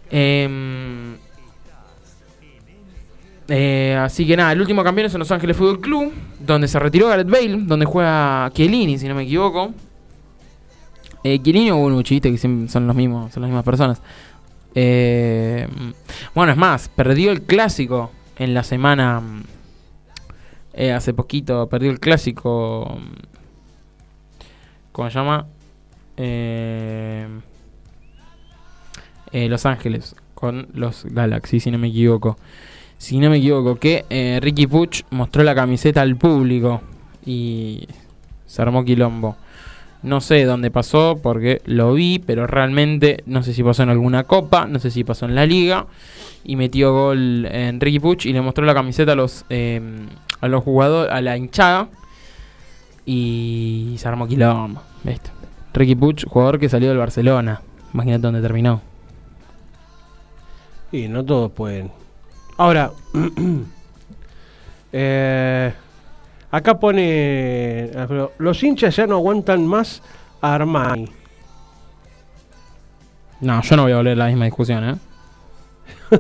Em, 0.10 1.13
eh, 3.48 3.98
así 4.00 4.26
que 4.26 4.38
nada, 4.38 4.52
el 4.52 4.62
último 4.62 4.84
campeón 4.84 5.08
es 5.08 5.14
en 5.14 5.20
Los 5.20 5.32
Ángeles 5.32 5.58
Fútbol 5.58 5.82
Club, 5.82 6.14
donde 6.40 6.68
se 6.68 6.80
retiró 6.80 7.08
Gareth 7.08 7.30
Bale, 7.30 7.58
donde 7.64 7.86
juega 7.86 8.50
Chiellini, 8.54 8.98
si 8.98 9.08
no 9.08 9.16
me 9.16 9.24
equivoco. 9.24 9.74
Eh, 11.24 11.40
Chiellini 11.42 11.72
o 11.72 11.78
Bonucci, 11.78 12.20
que 12.20 12.38
son 12.38 12.88
los 12.88 12.96
mismos, 12.96 13.34
son 13.34 13.42
las 13.42 13.50
mismas 13.50 13.64
personas. 13.66 14.02
Eh, 14.76 15.68
bueno, 16.34 16.52
es 16.52 16.58
más, 16.58 16.90
perdió 16.90 17.32
el 17.32 17.44
clásico 17.44 18.12
en 18.38 18.54
la 18.54 18.64
semana. 18.64 19.22
eh, 20.74 20.92
hace 20.92 21.14
poquito 21.14 21.68
perdió 21.70 21.92
el 21.92 22.00
clásico. 22.00 22.98
¿Cómo 24.92 25.10
se 25.10 25.16
llama? 25.18 25.48
Eh, 26.18 27.28
eh, 29.32 29.50
Los 29.50 29.66
Ángeles 29.66 30.16
con 30.34 30.68
los 30.74 31.06
Galaxy, 31.06 31.60
si 31.60 31.72
no 31.72 31.78
me 31.78 31.88
equivoco. 31.88 32.38
Si 33.04 33.20
no 33.20 33.30
me 33.30 33.36
equivoco, 33.36 33.76
que 33.76 34.06
eh, 34.10 34.40
Ricky 34.42 34.66
Puch 34.66 35.04
mostró 35.10 35.44
la 35.44 35.54
camiseta 35.54 36.02
al 36.02 36.16
público 36.16 36.80
y 37.26 37.86
se 38.46 38.62
armó 38.62 38.86
quilombo. 38.86 39.36
No 40.04 40.22
sé 40.22 40.46
dónde 40.46 40.72
pasó 40.72 41.20
porque 41.22 41.62
lo 41.66 41.96
vi, 41.96 42.20
pero 42.20 42.48
realmente 42.48 43.22
no 43.26 43.44
sé 43.44 43.54
si 43.54 43.62
pasó 43.62 43.84
en 43.84 43.90
alguna 43.90 44.24
copa, 44.24 44.68
no 44.68 44.80
sé 44.80 44.90
si 44.90 45.04
pasó 45.04 45.26
en 45.26 45.36
la 45.36 45.46
liga. 45.46 45.86
Y 46.46 46.56
metió 46.56 46.94
gol 46.94 47.46
en 47.52 47.82
Ricky 47.82 48.00
Puch 48.00 48.26
y 48.26 48.32
le 48.32 48.40
mostró 48.40 48.64
la 48.64 48.74
camiseta 48.74 49.12
a 49.12 49.16
los, 49.16 49.44
eh, 49.50 49.82
a 50.40 50.48
los 50.48 50.64
jugadores, 50.64 51.12
a 51.12 51.20
la 51.20 51.36
hinchada. 51.36 51.90
Y 53.06 53.96
se 53.98 54.08
armó 54.08 54.30
quilombo. 54.30 54.82
¿viste? 55.04 55.30
Ricky 55.74 55.96
Puch, 55.96 56.26
jugador 56.26 56.58
que 56.58 56.70
salió 56.70 56.88
del 56.88 57.00
Barcelona. 57.00 57.60
Imagínate 57.94 58.22
dónde 58.22 58.42
terminó. 58.42 58.82
Y 60.94 61.10
no 61.10 61.26
todos 61.26 61.52
pueden. 61.52 62.03
Ahora, 62.58 62.92
eh, 64.92 65.74
acá 66.52 66.80
pone. 66.80 67.92
Los 68.38 68.64
hinchas 68.64 68.96
ya 68.96 69.08
no 69.08 69.16
aguantan 69.16 69.66
más 69.66 70.02
a 70.42 70.56
Armani. 70.56 71.08
No, 73.42 73.62
yo 73.62 73.76
no 73.76 73.84
voy 73.84 73.92
a 73.92 73.98
volver 73.98 74.14
a 74.14 74.16
la 74.16 74.28
misma 74.28 74.46
discusión, 74.46 74.90
¿eh? 74.90 74.96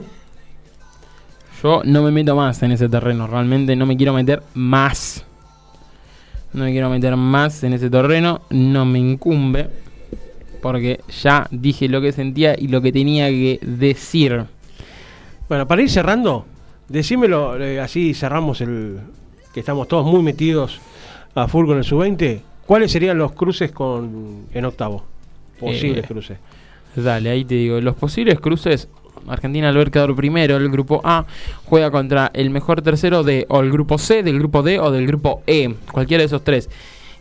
yo 1.64 1.82
no 1.86 2.02
me 2.02 2.12
meto 2.12 2.36
más 2.36 2.62
en 2.64 2.74
ese 2.74 2.90
terreno, 2.90 3.28
realmente 3.28 3.76
no 3.76 3.86
me 3.86 3.96
quiero 3.96 4.14
meter 4.14 4.44
más. 4.54 5.24
No 6.52 6.66
me 6.66 6.72
quiero 6.72 6.90
meter 6.90 7.16
más 7.16 7.64
en 7.64 7.74
ese 7.74 7.90
terreno, 7.90 8.42
no 8.50 8.86
me 8.86 9.00
incumbe. 9.00 9.70
Porque 10.62 11.02
ya 11.22 11.48
dije 11.52 11.90
lo 11.90 12.02
que 12.02 12.12
sentía 12.12 12.56
y 12.58 12.68
lo 12.68 12.82
que 12.82 12.92
tenía 12.92 13.30
que 13.30 13.60
decir. 13.62 14.46
Bueno, 15.54 15.68
para 15.68 15.84
ir 15.84 15.90
cerrando, 15.92 16.48
decímelo, 16.90 17.62
eh, 17.62 17.80
así 17.80 18.16
cerramos 18.16 18.60
el. 18.62 18.98
que 19.54 19.60
estamos 19.60 19.88
todos 19.88 20.04
muy 20.04 20.24
metidos 20.24 20.82
a 21.36 21.48
full 21.48 21.68
con 21.68 21.78
el 21.78 21.84
sub-20. 21.84 22.42
¿Cuáles 22.66 22.92
serían 22.92 23.20
los 23.20 23.34
cruces 23.34 23.72
con 23.72 24.48
en 24.52 24.66
octavo? 24.66 25.04
Posibles 25.60 26.06
Eh, 26.06 26.08
cruces. 26.08 26.40
Dale, 26.96 27.30
ahí 27.30 27.46
te 27.46 27.54
digo. 27.54 27.80
Los 27.82 27.96
posibles 27.96 28.40
cruces. 28.40 28.90
Argentina 29.28 29.70
al 29.70 29.78
ver 29.78 29.92
quedar 29.92 30.16
primero, 30.16 30.58
el 30.58 30.72
grupo 30.72 31.02
A 31.04 31.28
juega 31.66 31.92
contra 31.92 32.32
el 32.34 32.50
mejor 32.50 32.82
tercero 32.82 33.22
de 33.22 33.46
o 33.48 33.60
el 33.60 33.72
grupo 33.72 34.00
C, 34.00 34.24
del 34.24 34.40
grupo 34.40 34.64
D 34.64 34.80
o 34.80 34.90
del 34.90 35.06
grupo 35.06 35.44
E, 35.46 35.76
cualquiera 35.92 36.24
de 36.24 36.26
esos 36.26 36.44
tres. 36.44 36.68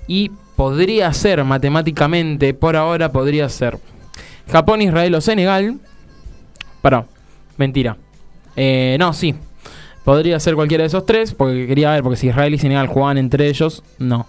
Y 0.07 0.30
podría 0.57 1.12
ser 1.12 1.45
matemáticamente, 1.45 2.55
por 2.55 2.76
ahora 2.76 3.12
podría 3.12 3.51
ser 3.51 3.76
Japón, 4.51 4.80
Israel 4.80 5.16
o 5.16 5.20
Senegal. 5.20 5.80
Para, 6.80 7.05
mentira. 7.59 7.99
Eh, 8.57 8.96
no, 8.98 9.12
sí. 9.12 9.34
Podría 10.05 10.40
ser 10.40 10.55
cualquiera 10.55 10.82
de 10.82 10.88
esos 10.88 11.07
tres, 11.07 11.32
porque 11.32 11.66
quería 11.66 11.92
ver, 11.92 12.03
porque 12.03 12.16
si 12.16 12.28
Israel 12.28 12.53
y 12.55 12.59
Senegal 12.59 12.88
jugaban 12.88 13.18
entre 13.18 13.48
ellos, 13.48 13.82
no. 13.98 14.26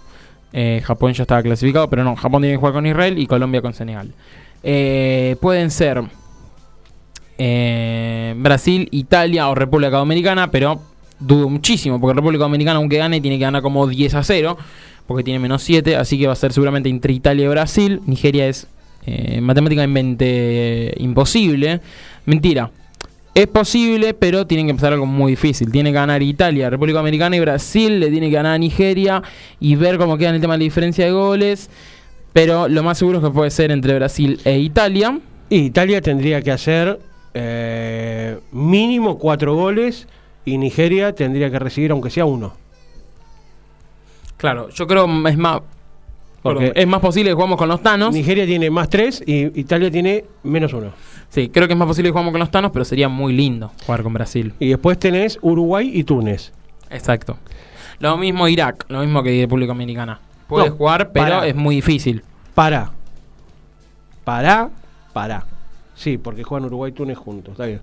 Eh, 0.52 0.80
Japón 0.84 1.12
ya 1.12 1.22
estaba 1.22 1.42
clasificado, 1.42 1.90
pero 1.90 2.04
no, 2.04 2.14
Japón 2.14 2.42
tiene 2.42 2.54
que 2.54 2.58
jugar 2.58 2.74
con 2.74 2.86
Israel 2.86 3.18
y 3.18 3.26
Colombia 3.26 3.60
con 3.60 3.74
Senegal. 3.74 4.12
Eh, 4.62 5.36
pueden 5.40 5.70
ser 5.70 6.02
Brasil, 8.36 8.88
Italia 8.92 9.48
o 9.48 9.54
República 9.56 9.96
Dominicana, 9.96 10.52
pero 10.52 10.80
dudo 11.18 11.48
muchísimo, 11.48 12.00
porque 12.00 12.14
República 12.14 12.44
Dominicana, 12.44 12.78
aunque 12.78 12.98
gane, 12.98 13.20
tiene 13.20 13.38
que 13.38 13.44
ganar 13.44 13.60
como 13.60 13.88
10 13.88 14.14
a 14.14 14.22
0, 14.22 14.56
porque 15.08 15.24
tiene 15.24 15.40
menos 15.40 15.60
7, 15.62 15.96
así 15.96 16.16
que 16.16 16.28
va 16.28 16.34
a 16.34 16.36
ser 16.36 16.52
seguramente 16.52 16.88
entre 16.88 17.12
Italia 17.12 17.46
y 17.46 17.48
Brasil. 17.48 18.00
Nigeria 18.06 18.46
es 18.46 18.68
matemáticamente 19.40 20.94
imposible. 20.98 21.80
Mentira. 22.26 22.70
Es 23.34 23.48
posible, 23.48 24.14
pero 24.14 24.46
tienen 24.46 24.66
que 24.66 24.70
empezar 24.70 24.92
algo 24.92 25.06
muy 25.06 25.32
difícil. 25.32 25.72
Tiene 25.72 25.90
que 25.90 25.94
ganar 25.94 26.22
Italia, 26.22 26.70
República 26.70 26.98
Dominicana 26.98 27.34
y 27.34 27.40
Brasil. 27.40 27.98
Le 27.98 28.08
tiene 28.10 28.28
que 28.28 28.36
ganar 28.36 28.54
a 28.54 28.58
Nigeria 28.58 29.22
y 29.58 29.74
ver 29.74 29.98
cómo 29.98 30.16
queda 30.16 30.28
en 30.28 30.36
el 30.36 30.40
tema 30.40 30.54
de 30.54 30.58
la 30.58 30.64
diferencia 30.64 31.04
de 31.04 31.10
goles. 31.10 31.68
Pero 32.32 32.68
lo 32.68 32.84
más 32.84 32.98
seguro 32.98 33.18
es 33.18 33.24
que 33.24 33.30
puede 33.30 33.50
ser 33.50 33.72
entre 33.72 33.94
Brasil 33.96 34.40
e 34.44 34.58
Italia. 34.58 35.18
Y 35.50 35.58
Italia 35.58 36.00
tendría 36.00 36.42
que 36.42 36.52
hacer 36.52 37.00
eh, 37.34 38.38
mínimo 38.52 39.18
cuatro 39.18 39.56
goles 39.56 40.06
y 40.44 40.56
Nigeria 40.56 41.12
tendría 41.12 41.50
que 41.50 41.58
recibir 41.58 41.90
aunque 41.90 42.10
sea 42.10 42.24
uno. 42.26 42.54
Claro, 44.36 44.68
yo 44.70 44.86
creo 44.86 45.06
es 45.26 45.36
más. 45.36 45.60
Porque- 46.44 46.66
perdón, 46.66 46.82
es 46.82 46.86
más 46.86 47.00
posible 47.00 47.30
que 47.30 47.34
jugamos 47.34 47.58
con 47.58 47.68
los 47.68 47.82
Thanos. 47.82 48.12
Nigeria 48.14 48.44
tiene 48.46 48.68
más 48.70 48.88
tres 48.90 49.22
y 49.26 49.58
Italia 49.58 49.90
tiene 49.90 50.24
menos 50.44 50.72
uno. 50.74 50.92
Sí, 51.30 51.48
creo 51.48 51.66
que 51.66 51.72
es 51.72 51.78
más 51.78 51.88
posible 51.88 52.08
que 52.08 52.12
jugamos 52.12 52.32
con 52.32 52.38
los 52.38 52.50
Thanos, 52.50 52.70
pero 52.70 52.84
sería 52.84 53.08
muy 53.08 53.32
lindo 53.32 53.72
jugar 53.86 54.02
con 54.02 54.12
Brasil. 54.12 54.52
Y 54.60 54.68
después 54.68 54.98
tenés 54.98 55.38
Uruguay 55.42 55.90
y 55.92 56.04
Túnez. 56.04 56.52
Exacto. 56.90 57.38
Lo 57.98 58.16
mismo 58.18 58.46
Irak, 58.46 58.84
lo 58.88 59.00
mismo 59.00 59.22
que 59.22 59.40
República 59.40 59.68
Dominicana. 59.72 60.20
Puede 60.46 60.68
No, 60.68 60.76
jugar, 60.76 61.10
pero 61.12 61.42
es 61.42 61.54
muy 61.56 61.76
difícil. 61.76 62.22
Para. 62.54 62.92
Para. 64.24 64.70
Para. 65.12 65.46
Sí, 65.94 66.18
porque 66.18 66.42
juegan 66.42 66.66
Uruguay 66.66 66.90
y 66.90 66.94
Túnez 66.94 67.16
juntos. 67.16 67.52
Está 67.52 67.66
bien. 67.66 67.80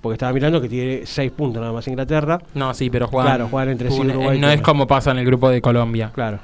Porque 0.00 0.14
estaba 0.14 0.32
mirando 0.32 0.60
que 0.60 0.68
tiene 0.68 1.06
seis 1.06 1.32
puntos 1.32 1.60
nada 1.60 1.72
más 1.72 1.86
Inglaterra. 1.88 2.38
No, 2.54 2.74
sí, 2.74 2.90
pero 2.90 3.08
juegan. 3.08 3.28
Claro, 3.32 3.48
juegan 3.48 3.70
entre 3.70 3.90
sí 3.90 4.00
Uruguay 4.00 4.36
y 4.36 4.40
No 4.40 4.50
es 4.50 4.60
como 4.60 4.86
pasa 4.86 5.10
en 5.12 5.18
el 5.18 5.24
grupo 5.26 5.48
de 5.48 5.60
Colombia. 5.60 6.10
Claro. 6.14 6.38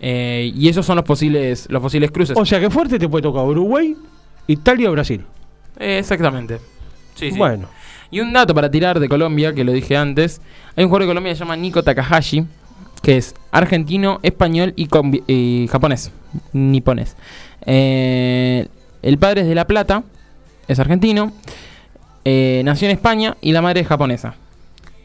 Eh, 0.00 0.52
y 0.54 0.68
esos 0.68 0.84
son 0.84 0.96
los 0.96 1.04
posibles, 1.04 1.66
los 1.70 1.80
posibles 1.82 2.10
cruces. 2.10 2.36
O 2.36 2.44
sea 2.44 2.60
que 2.60 2.70
fuerte 2.70 2.98
te 2.98 3.08
puede 3.08 3.22
tocar 3.22 3.44
Uruguay, 3.44 3.96
Italia 4.46 4.88
o 4.90 4.92
Brasil. 4.92 5.24
Eh, 5.78 5.98
exactamente. 5.98 6.58
Sí, 7.14 7.30
sí. 7.30 7.38
Bueno. 7.38 7.68
Y 8.10 8.20
un 8.20 8.32
dato 8.32 8.54
para 8.54 8.70
tirar 8.70 9.00
de 9.00 9.08
Colombia, 9.08 9.52
que 9.52 9.64
lo 9.64 9.72
dije 9.72 9.96
antes. 9.96 10.40
Hay 10.76 10.84
un 10.84 10.90
jugador 10.90 11.02
de 11.02 11.10
Colombia 11.10 11.32
que 11.32 11.36
se 11.36 11.40
llama 11.40 11.56
Nico 11.56 11.82
Takahashi, 11.82 12.44
que 13.02 13.16
es 13.16 13.34
argentino, 13.50 14.20
español 14.22 14.74
y, 14.76 15.66
japonés. 15.68 16.12
Niponés. 16.52 17.16
Eh, 17.64 18.68
el 19.02 19.18
padre 19.18 19.40
es 19.42 19.48
de 19.48 19.54
La 19.54 19.66
Plata, 19.66 20.04
es 20.68 20.78
argentino. 20.78 21.32
eh, 22.24 22.62
nació 22.64 22.88
en 22.88 22.92
España 22.94 23.36
y 23.40 23.52
la 23.52 23.62
madre 23.62 23.80
es 23.80 23.86
japonesa. 23.88 24.34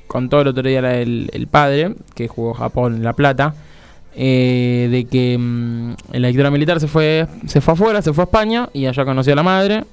Contó 0.07 0.41
el 0.41 0.47
otro 0.47 0.63
día 0.63 0.79
el, 0.99 1.29
el 1.33 1.47
padre, 1.47 1.95
que 2.15 2.27
jugó 2.27 2.53
Japón 2.53 2.95
en 2.95 3.03
La 3.03 3.13
Plata, 3.13 3.55
eh, 4.15 4.87
de 4.91 5.05
que 5.05 5.37
mm, 5.37 5.93
en 6.13 6.21
la 6.21 6.27
dictadura 6.27 6.51
militar 6.51 6.79
se 6.79 6.87
fue, 6.87 7.27
se 7.47 7.61
fue 7.61 7.73
afuera, 7.73 8.01
se 8.01 8.13
fue 8.13 8.23
a 8.23 8.25
España 8.25 8.69
y 8.73 8.85
allá 8.85 9.05
conoció 9.05 9.33
a 9.33 9.35
la 9.35 9.43
madre 9.43 9.83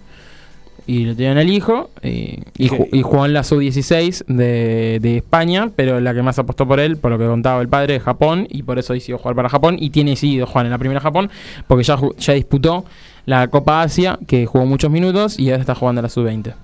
y 0.86 1.04
le 1.04 1.14
tenían 1.14 1.36
el 1.36 1.50
hijo 1.50 1.90
y, 2.02 2.38
¿Y 2.56 2.68
ju- 2.70 2.88
qué? 2.90 2.96
y 2.96 3.02
jugó 3.02 3.26
en 3.26 3.34
la 3.34 3.44
sub-16 3.44 4.24
de, 4.26 4.98
de 5.02 5.16
España, 5.18 5.70
pero 5.76 6.00
la 6.00 6.14
que 6.14 6.22
más 6.22 6.38
apostó 6.38 6.66
por 6.66 6.80
él, 6.80 6.96
por 6.96 7.10
lo 7.10 7.18
que 7.18 7.26
contaba 7.26 7.60
el 7.60 7.68
padre, 7.68 7.96
es 7.96 8.02
Japón 8.02 8.46
y 8.48 8.62
por 8.62 8.78
eso 8.78 8.94
decidió 8.94 9.18
jugar 9.18 9.36
para 9.36 9.48
Japón 9.50 9.76
y 9.78 9.90
tiene 9.90 10.12
decidido 10.12 10.46
jugar 10.46 10.64
en 10.64 10.72
la 10.72 10.78
primera 10.78 11.00
Japón 11.00 11.30
porque 11.66 11.84
ya, 11.84 11.98
ya 12.18 12.32
disputó 12.32 12.86
la 13.26 13.48
Copa 13.48 13.82
Asia, 13.82 14.18
que 14.26 14.46
jugó 14.46 14.64
muchos 14.64 14.90
minutos 14.90 15.38
y 15.38 15.50
ahora 15.50 15.60
está 15.60 15.74
jugando 15.74 16.00
la 16.00 16.08
sub-20. 16.08 16.54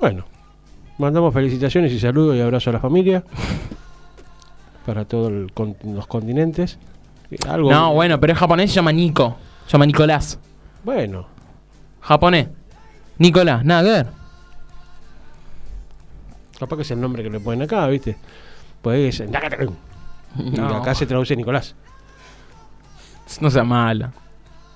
Bueno, 0.00 0.24
mandamos 0.98 1.32
felicitaciones 1.32 1.92
y 1.92 2.00
saludos 2.00 2.36
y 2.36 2.40
abrazo 2.40 2.70
a 2.70 2.72
la 2.72 2.80
familia. 2.80 3.22
Para 4.84 5.04
todos 5.04 5.32
los 5.32 6.06
continentes. 6.06 6.78
Algo 7.48 7.70
no, 7.70 7.94
bueno, 7.94 8.20
pero 8.20 8.32
es 8.32 8.38
japonés, 8.38 8.70
se 8.70 8.76
llama 8.76 8.92
Nico. 8.92 9.36
Se 9.66 9.72
llama 9.72 9.86
Nicolás. 9.86 10.38
Bueno. 10.84 11.26
Japonés. 12.00 12.48
Nicolás, 13.18 13.64
nada 13.64 13.82
que 13.82 13.90
ver. 13.90 14.06
Capaz 16.58 16.76
que 16.76 16.82
es 16.82 16.90
el 16.90 17.00
nombre 17.00 17.22
que 17.22 17.30
le 17.30 17.40
ponen 17.40 17.62
acá, 17.62 17.86
¿viste? 17.86 18.16
Pues 18.82 19.20
es. 19.20 19.28
Y 19.30 20.60
acá 20.60 20.94
se 20.94 21.06
traduce 21.06 21.34
Nicolás. 21.36 21.74
No 23.40 23.50
sea 23.50 23.64
mala. 23.64 24.12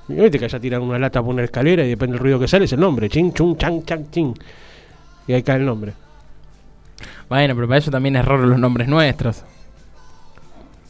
Viste 0.09 0.39
que 0.39 0.45
allá 0.45 0.61
tiran 0.61 0.83
una 0.83 0.99
lata 0.99 1.21
por 1.21 1.35
una 1.35 1.43
escalera 1.43 1.85
y 1.85 1.89
depende 1.89 2.15
del 2.15 2.23
ruido 2.23 2.39
que 2.39 2.49
sale, 2.49 2.65
es 2.65 2.73
el 2.73 2.81
nombre. 2.81 3.09
Ching, 3.09 3.33
chung, 3.33 3.57
chang, 3.57 3.85
chang, 3.85 4.11
ching. 4.11 4.35
Y 5.27 5.33
ahí 5.33 5.43
cae 5.43 5.57
el 5.57 5.67
nombre. 5.67 5.93
Bueno, 7.29 7.55
pero 7.55 7.67
para 7.67 7.79
eso 7.79 7.91
también 7.91 8.17
es 8.17 8.25
raro 8.25 8.47
los 8.47 8.59
nombres 8.59 8.89
nuestros. 8.89 9.43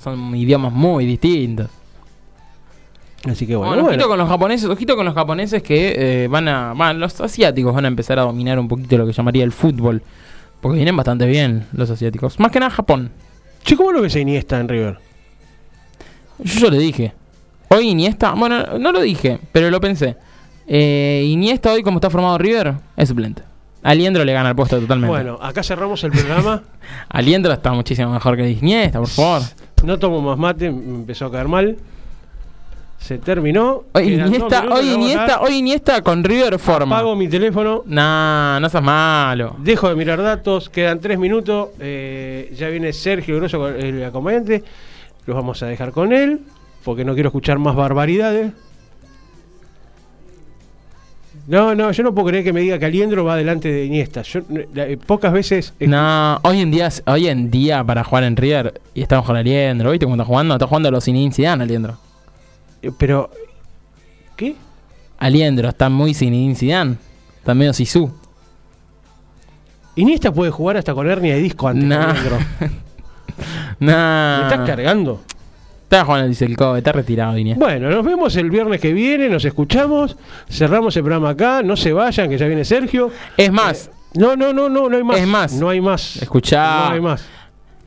Son 0.06 0.36
idiomas 0.36 0.72
muy 0.72 1.04
distintos. 1.04 1.68
Así 3.28 3.44
que 3.44 3.56
bueno. 3.56 3.86
ojito 3.86 4.06
con 4.06 4.16
los 4.16 4.28
japoneses, 4.28 4.70
ojito 4.70 4.94
con 4.94 5.04
los 5.04 5.16
japoneses 5.16 5.64
que 5.64 5.94
eh, 5.96 6.28
van 6.28 6.46
a. 6.46 6.74
Van, 6.74 7.00
los 7.00 7.20
asiáticos 7.20 7.74
van 7.74 7.86
a 7.86 7.88
empezar 7.88 8.20
a 8.20 8.22
dominar 8.22 8.56
un 8.60 8.68
poquito 8.68 8.96
lo 8.98 9.04
que 9.04 9.12
llamaría 9.12 9.42
el 9.42 9.50
fútbol. 9.50 10.04
Porque 10.60 10.76
vienen 10.76 10.96
bastante 10.96 11.26
bien 11.26 11.66
los 11.72 11.90
asiáticos. 11.90 12.38
Más 12.38 12.52
que 12.52 12.60
nada 12.60 12.70
Japón. 12.70 13.10
Che, 13.64 13.74
¿cómo 13.74 13.90
lo 13.90 14.00
ves 14.00 14.14
a 14.14 14.20
Iniesta 14.20 14.60
en 14.60 14.68
River? 14.68 14.98
Yo 16.38 16.60
ya 16.60 16.70
le 16.70 16.78
dije. 16.78 17.12
Hoy 17.70 17.88
Iniesta, 17.88 18.30
bueno, 18.34 18.78
no 18.78 18.92
lo 18.92 19.00
dije, 19.00 19.40
pero 19.50 19.72
lo 19.72 19.80
pensé. 19.80 20.14
Eh, 20.68 21.24
Iniesta 21.26 21.72
hoy, 21.72 21.82
como 21.82 21.96
está 21.96 22.10
formado 22.10 22.38
River, 22.38 22.74
es 22.96 23.08
suplente. 23.08 23.42
Aliendro 23.82 24.24
le 24.24 24.32
gana 24.32 24.50
el 24.50 24.54
puesto 24.54 24.78
totalmente. 24.78 25.10
Bueno, 25.10 25.36
acá 25.42 25.64
cerramos 25.64 26.04
el 26.04 26.12
programa. 26.12 26.62
Aliendro 27.08 27.52
está 27.52 27.72
muchísimo 27.72 28.12
mejor 28.12 28.36
que 28.36 28.48
Iniesta, 28.50 29.00
por 29.00 29.08
favor. 29.08 29.42
No 29.84 29.98
tomo 29.98 30.20
más 30.20 30.38
mate, 30.38 30.70
me 30.70 30.96
empezó 30.96 31.26
a 31.26 31.32
caer 31.32 31.48
mal. 31.48 31.76
Se 32.98 33.18
terminó. 33.18 33.84
Hoy 33.92 34.14
Iniesta, 34.14 34.64
hoy, 34.70 34.88
Iniesta, 34.90 35.40
hoy 35.40 35.56
Iniesta 35.56 36.02
con 36.02 36.24
River 36.24 36.58
forma. 36.58 36.96
Pago 36.96 37.14
mi 37.14 37.28
teléfono. 37.28 37.82
Nah, 37.86 38.58
no 38.58 38.68
seas 38.68 38.82
malo. 38.82 39.54
Dejo 39.58 39.88
de 39.88 39.94
mirar 39.94 40.20
datos. 40.20 40.68
Quedan 40.70 40.98
tres 40.98 41.18
minutos. 41.18 41.68
Eh, 41.78 42.52
ya 42.56 42.68
viene 42.68 42.92
Sergio 42.92 43.36
Grosso, 43.36 43.68
el 43.68 44.02
acompañante. 44.02 44.64
Los 45.26 45.36
vamos 45.36 45.62
a 45.62 45.66
dejar 45.66 45.92
con 45.92 46.12
él 46.12 46.40
porque 46.84 47.04
no 47.04 47.14
quiero 47.14 47.28
escuchar 47.28 47.58
más 47.58 47.76
barbaridades. 47.76 48.52
No, 51.46 51.74
no, 51.76 51.92
yo 51.92 52.02
no 52.02 52.12
puedo 52.12 52.28
creer 52.28 52.42
que 52.42 52.52
me 52.52 52.60
diga 52.60 52.78
que 52.78 52.86
Aliendro 52.86 53.24
va 53.24 53.36
delante 53.36 53.70
de 53.70 53.84
Iniesta. 53.84 54.22
Yo, 54.22 54.40
eh, 54.50 54.98
pocas 55.06 55.32
veces. 55.32 55.74
No, 55.78 56.40
hoy 56.42 56.60
en 56.60 56.70
día, 56.72 56.88
hoy 57.06 57.28
en 57.28 57.50
día 57.50 57.84
para 57.84 58.02
jugar 58.02 58.24
en 58.24 58.36
River 58.36 58.80
y 58.94 59.02
estamos 59.02 59.24
con 59.24 59.36
Aliendro, 59.36 59.92
¿viste 59.92 60.06
cómo 60.06 60.16
está 60.16 60.24
jugando? 60.24 60.54
Está 60.54 60.66
jugando 60.66 60.88
a 60.88 60.92
los 60.92 61.04
sin 61.04 61.32
Zidane, 61.32 61.62
Aliendro. 61.62 61.98
Eh, 62.82 62.90
pero 62.98 63.30
¿qué? 64.34 64.56
Aliendro 65.18 65.68
está 65.68 65.88
muy 65.88 66.14
sin 66.14 66.56
Zidane. 66.56 66.96
Está 67.38 67.54
medio 67.54 67.72
Sisu. 67.72 68.10
Iniesta 69.94 70.32
puede 70.32 70.50
jugar 70.50 70.76
hasta 70.76 70.94
con 70.94 71.08
hernia 71.08 71.34
de 71.34 71.40
disco 71.40 71.68
antes 71.68 71.84
nah. 71.84 72.12
nah. 73.78 74.38
¿Me 74.38 74.42
estás 74.48 74.66
cargando? 74.66 75.22
Está 75.86 76.04
Juan 76.04 76.28
dice 76.28 76.46
el 76.46 76.56
está 76.76 76.90
retirado, 76.90 77.38
Iniesta. 77.38 77.64
Bueno, 77.64 77.88
nos 77.88 78.04
vemos 78.04 78.34
el 78.34 78.50
viernes 78.50 78.80
que 78.80 78.92
viene, 78.92 79.28
nos 79.28 79.44
escuchamos, 79.44 80.16
cerramos 80.50 80.96
el 80.96 81.04
programa 81.04 81.30
acá, 81.30 81.62
no 81.62 81.76
se 81.76 81.92
vayan, 81.92 82.28
que 82.28 82.36
ya 82.36 82.48
viene 82.48 82.64
Sergio. 82.64 83.12
Es 83.36 83.52
más. 83.52 83.86
Eh, 83.86 84.18
no, 84.18 84.34
no, 84.34 84.52
no, 84.52 84.68
no, 84.68 84.88
no 84.88 84.96
hay 84.96 85.04
más. 85.04 85.16
Es 85.20 85.26
más. 85.28 85.52
No 85.52 85.68
hay 85.68 85.80
más. 85.80 86.16
Escuchá. 86.16 86.88
No 86.88 86.94
hay 86.94 87.00
más. 87.00 87.24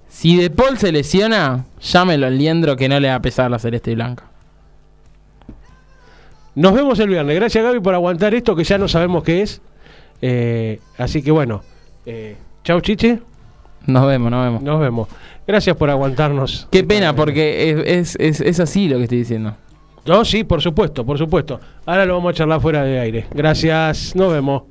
Si 0.07 0.37
De 0.37 0.49
Paul 0.49 0.77
se 0.77 0.93
lesiona, 0.93 1.65
llámelo 1.81 2.27
al 2.27 2.37
liendro 2.37 2.77
que 2.77 2.87
no 2.87 3.01
le 3.01 3.09
va 3.09 3.15
a 3.15 3.21
pesar 3.21 3.51
la 3.51 3.59
celeste 3.59 3.91
y 3.91 3.95
blanca. 3.95 4.23
Nos 6.55 6.73
vemos 6.73 6.97
el 6.99 7.09
viernes. 7.09 7.35
Gracias, 7.35 7.61
Gaby, 7.61 7.81
por 7.81 7.95
aguantar 7.95 8.33
esto 8.33 8.55
que 8.55 8.63
ya 8.63 8.77
no 8.77 8.87
sabemos 8.87 9.25
qué 9.25 9.41
es. 9.41 9.61
Eh, 10.21 10.79
así 10.97 11.21
que 11.21 11.31
bueno. 11.31 11.63
Eh, 12.05 12.37
chau, 12.63 12.79
Chiche. 12.79 13.19
Nos 13.89 14.07
vemos, 14.07 14.31
nos 14.31 14.43
vemos. 14.43 14.61
Nos 14.61 14.79
vemos. 14.79 15.07
Gracias 15.47 15.75
por 15.75 15.89
aguantarnos. 15.89 16.67
Qué 16.71 16.83
pena, 16.83 17.15
porque 17.15 17.71
es, 17.85 18.15
es, 18.19 18.39
es, 18.39 18.59
así 18.59 18.87
lo 18.87 18.97
que 18.97 19.03
estoy 19.03 19.19
diciendo. 19.19 19.55
No, 20.05 20.23
sí, 20.23 20.43
por 20.43 20.61
supuesto, 20.61 21.05
por 21.05 21.17
supuesto. 21.17 21.59
Ahora 21.85 22.05
lo 22.05 22.15
vamos 22.15 22.31
a 22.31 22.33
charlar 22.35 22.61
fuera 22.61 22.83
de 22.83 22.99
aire. 22.99 23.27
Gracias, 23.31 24.15
nos 24.15 24.31
vemos. 24.31 24.63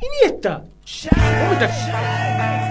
Iniesta. 0.00 0.64
¿Cómo 1.10 1.52
está? 1.52 2.67